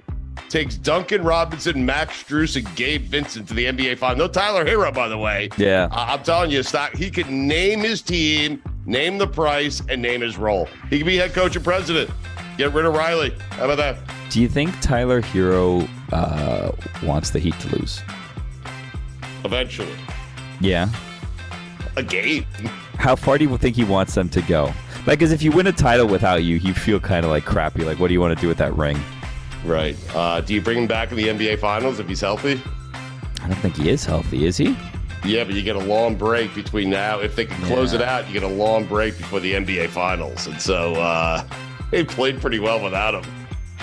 takes 0.49 0.75
Duncan 0.75 1.23
Robinson, 1.23 1.85
Max 1.85 2.23
Strus, 2.23 2.55
and 2.55 2.75
Gabe 2.75 3.03
Vincent 3.03 3.47
to 3.49 3.53
the 3.53 3.65
NBA 3.65 3.97
final, 3.97 4.17
no 4.17 4.27
Tyler 4.27 4.65
Herro, 4.65 4.93
by 4.93 5.07
the 5.07 5.17
way. 5.17 5.49
Yeah. 5.57 5.87
I- 5.91 6.13
I'm 6.13 6.23
telling 6.23 6.51
you, 6.51 6.63
stock. 6.63 6.95
He 6.95 7.09
could 7.11 7.29
name 7.29 7.79
his 7.81 8.01
team, 8.01 8.61
name 8.85 9.17
the 9.17 9.27
price, 9.27 9.81
and 9.89 10.01
name 10.01 10.21
his 10.21 10.37
role. 10.37 10.67
He 10.89 10.97
could 10.99 11.07
be 11.07 11.17
head 11.17 11.33
coach 11.33 11.55
and 11.55 11.63
president. 11.65 12.09
Get 12.57 12.73
rid 12.73 12.85
of 12.85 12.93
Riley. 12.95 13.33
How 13.51 13.65
about 13.65 13.77
that? 13.77 13.97
Do 14.31 14.41
you 14.41 14.47
think 14.49 14.73
Tyler 14.81 15.21
Herro 15.21 15.87
uh, 16.11 16.71
wants 17.05 17.29
the 17.29 17.39
Heat 17.39 17.57
to 17.59 17.75
lose? 17.77 18.01
Eventually, 19.45 19.93
Yeah. 20.59 20.89
a 21.95 22.03
game. 22.03 22.45
How 22.97 23.15
far 23.15 23.37
do 23.37 23.45
you 23.45 23.57
think 23.57 23.75
he 23.75 23.83
wants 23.83 24.15
them 24.15 24.27
to 24.29 24.41
go? 24.41 24.73
Like, 25.05 25.19
because 25.19 25.31
if 25.31 25.41
you 25.43 25.51
win 25.51 25.67
a 25.67 25.71
title 25.71 26.07
without 26.07 26.43
you, 26.43 26.55
you 26.57 26.73
feel 26.73 26.99
kind 26.99 27.23
of 27.23 27.31
like 27.31 27.45
crappy. 27.45 27.83
Like, 27.83 27.99
what 27.99 28.07
do 28.07 28.13
you 28.13 28.19
want 28.19 28.35
to 28.35 28.41
do 28.41 28.47
with 28.47 28.57
that 28.57 28.75
ring? 28.75 28.97
Right. 29.65 29.95
Uh, 30.15 30.41
do 30.41 30.53
you 30.53 30.61
bring 30.61 30.77
him 30.79 30.87
back 30.87 31.11
in 31.11 31.17
the 31.17 31.27
NBA 31.27 31.59
Finals 31.59 31.99
if 31.99 32.07
he's 32.07 32.21
healthy? 32.21 32.61
I 33.41 33.47
don't 33.47 33.57
think 33.57 33.75
he 33.77 33.89
is 33.89 34.05
healthy, 34.05 34.45
is 34.45 34.57
he? 34.57 34.75
Yeah, 35.25 35.43
but 35.43 35.53
you 35.55 35.61
get 35.61 35.75
a 35.75 35.79
long 35.79 36.15
break 36.15 36.53
between 36.55 36.89
now. 36.89 37.19
If 37.19 37.35
they 37.35 37.45
can 37.45 37.61
close 37.65 37.93
it 37.93 38.01
out, 38.01 38.27
you 38.27 38.33
get 38.33 38.43
a 38.43 38.47
long 38.47 38.85
break 38.85 39.17
before 39.17 39.39
the 39.39 39.53
NBA 39.53 39.89
Finals, 39.89 40.47
and 40.47 40.61
so 40.61 40.93
uh, 40.95 41.43
he 41.91 42.03
played 42.03 42.39
pretty 42.39 42.59
well 42.59 42.81
without 42.83 43.13
him. 43.15 43.31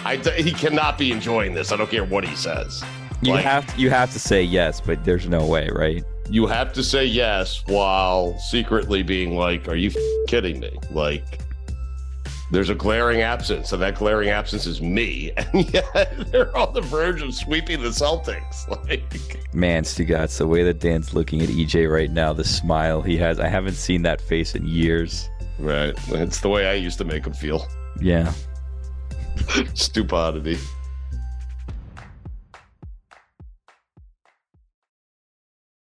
I 0.05 0.17
he 0.17 0.53
cannot 0.53 0.97
be 0.99 1.11
enjoying 1.13 1.55
this. 1.55 1.73
I 1.73 1.77
don't 1.77 1.91
care 1.91 2.05
what 2.05 2.25
he 2.25 2.37
says. 2.37 2.85
You 3.23 3.33
Like- 3.33 3.45
have 3.45 3.67
to, 3.75 3.81
you 3.81 3.91
have 3.91 4.13
to 4.13 4.19
say 4.19 4.43
yes, 4.43 4.81
but 4.81 5.05
there's 5.05 5.29
no 5.29 5.45
way, 5.47 5.69
right? 5.73 6.05
You 6.31 6.47
have 6.47 6.73
to 6.75 6.83
say 6.85 7.05
yes 7.05 7.63
while 7.67 8.39
secretly 8.39 9.03
being 9.03 9.37
like, 9.37 9.69
"Are 9.69 9.77
you 9.77 9.91
f- 9.91 9.97
kidding 10.29 10.61
me?" 10.61 10.71
Like, 10.91 11.41
there's 12.55 12.71
a 12.71 12.75
glaring 12.75 13.21
absence, 13.21 13.73
and 13.73 13.83
that 13.83 13.97
glaring 13.97 14.31
absence 14.31 14.65
is 14.67 14.81
me, 14.81 15.33
and 15.37 15.73
yet 15.75 15.85
they're 16.31 16.57
on 16.57 16.73
the 16.73 16.81
verge 16.81 17.21
of 17.23 17.35
sweeping 17.35 17.83
the 17.83 17.89
Celtics. 17.89 18.65
Like, 18.89 19.45
Man, 19.53 19.85
Stugotz, 19.85 20.39
the 20.39 20.47
way 20.47 20.63
that 20.65 20.81
Dan's 20.81 21.15
looking 21.15 21.41
at 21.43 21.49
EJ 21.49 21.91
right 21.91 22.11
now, 22.11 22.33
the 22.33 22.45
smile 22.45 23.03
he 23.03 23.17
has, 23.19 23.39
I 23.39 23.49
haven't 23.49 23.75
seen 23.75 24.03
that 24.03 24.21
face 24.21 24.55
in 24.55 24.67
years. 24.67 25.29
right? 25.59 25.95
It's 26.09 26.41
the 26.41 26.49
way 26.49 26.67
I 26.67 26.75
used 26.75 26.99
to 26.99 27.05
make 27.05 27.27
him 27.27 27.33
feel. 27.35 27.67
Yeah. 28.01 28.33
Stupidity. 29.75 30.59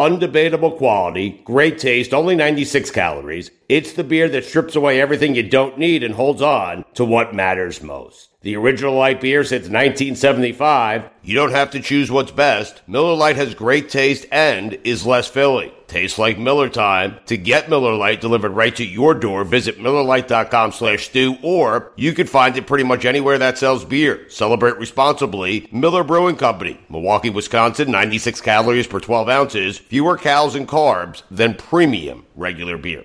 undebatable 0.00 0.78
quality, 0.78 1.42
great 1.44 1.78
taste, 1.78 2.14
only 2.14 2.34
96 2.34 2.90
calories. 2.90 3.50
It's 3.68 3.92
the 3.92 4.02
beer 4.02 4.30
that 4.30 4.46
strips 4.46 4.74
away 4.74 4.98
everything 4.98 5.34
you 5.34 5.42
don't 5.42 5.76
need 5.78 6.02
and 6.02 6.14
holds 6.14 6.40
on 6.40 6.86
to 6.94 7.04
what 7.04 7.34
matters 7.34 7.82
most. 7.82 8.30
The 8.40 8.56
original 8.56 8.94
light 8.94 9.20
beer 9.20 9.44
since 9.44 9.64
1975. 9.64 11.10
You 11.22 11.34
don't 11.34 11.50
have 11.50 11.70
to 11.72 11.80
choose 11.80 12.10
what's 12.10 12.32
best. 12.32 12.80
Miller 12.88 13.14
Lite 13.14 13.36
has 13.36 13.54
great 13.54 13.90
taste 13.90 14.24
and 14.32 14.78
is 14.84 15.04
less 15.04 15.28
filling. 15.28 15.70
Tastes 15.90 16.20
like 16.20 16.38
Miller 16.38 16.68
time. 16.68 17.18
To 17.26 17.36
get 17.36 17.68
Miller 17.68 17.96
Lite 17.96 18.20
delivered 18.20 18.52
right 18.52 18.76
to 18.76 18.84
your 18.84 19.12
door, 19.12 19.42
visit 19.42 19.76
MillerLite.com 19.80 20.70
slash 20.70 21.06
stew, 21.06 21.36
or 21.42 21.90
you 21.96 22.12
can 22.12 22.28
find 22.28 22.56
it 22.56 22.68
pretty 22.68 22.84
much 22.84 23.04
anywhere 23.04 23.38
that 23.38 23.58
sells 23.58 23.84
beer. 23.84 24.30
Celebrate 24.30 24.76
responsibly. 24.76 25.68
Miller 25.72 26.04
Brewing 26.04 26.36
Company, 26.36 26.78
Milwaukee, 26.88 27.28
Wisconsin, 27.28 27.90
96 27.90 28.40
calories 28.40 28.86
per 28.86 29.00
12 29.00 29.28
ounces, 29.28 29.78
fewer 29.78 30.16
calories 30.16 30.54
and 30.54 30.68
carbs 30.68 31.24
than 31.28 31.54
premium 31.54 32.24
regular 32.36 32.78
beer. 32.78 33.04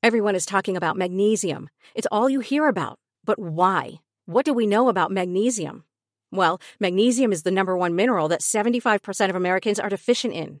Everyone 0.00 0.36
is 0.36 0.46
talking 0.46 0.76
about 0.76 0.96
magnesium. 0.96 1.70
It's 1.96 2.06
all 2.12 2.30
you 2.30 2.38
hear 2.38 2.68
about. 2.68 3.00
But 3.24 3.40
why? 3.40 3.94
What 4.26 4.44
do 4.44 4.54
we 4.54 4.68
know 4.68 4.88
about 4.88 5.10
magnesium? 5.10 5.82
Well, 6.30 6.60
magnesium 6.78 7.32
is 7.32 7.42
the 7.42 7.50
number 7.50 7.76
one 7.76 7.96
mineral 7.96 8.28
that 8.28 8.42
75% 8.42 9.28
of 9.28 9.34
Americans 9.34 9.80
are 9.80 9.88
deficient 9.88 10.34
in. 10.34 10.60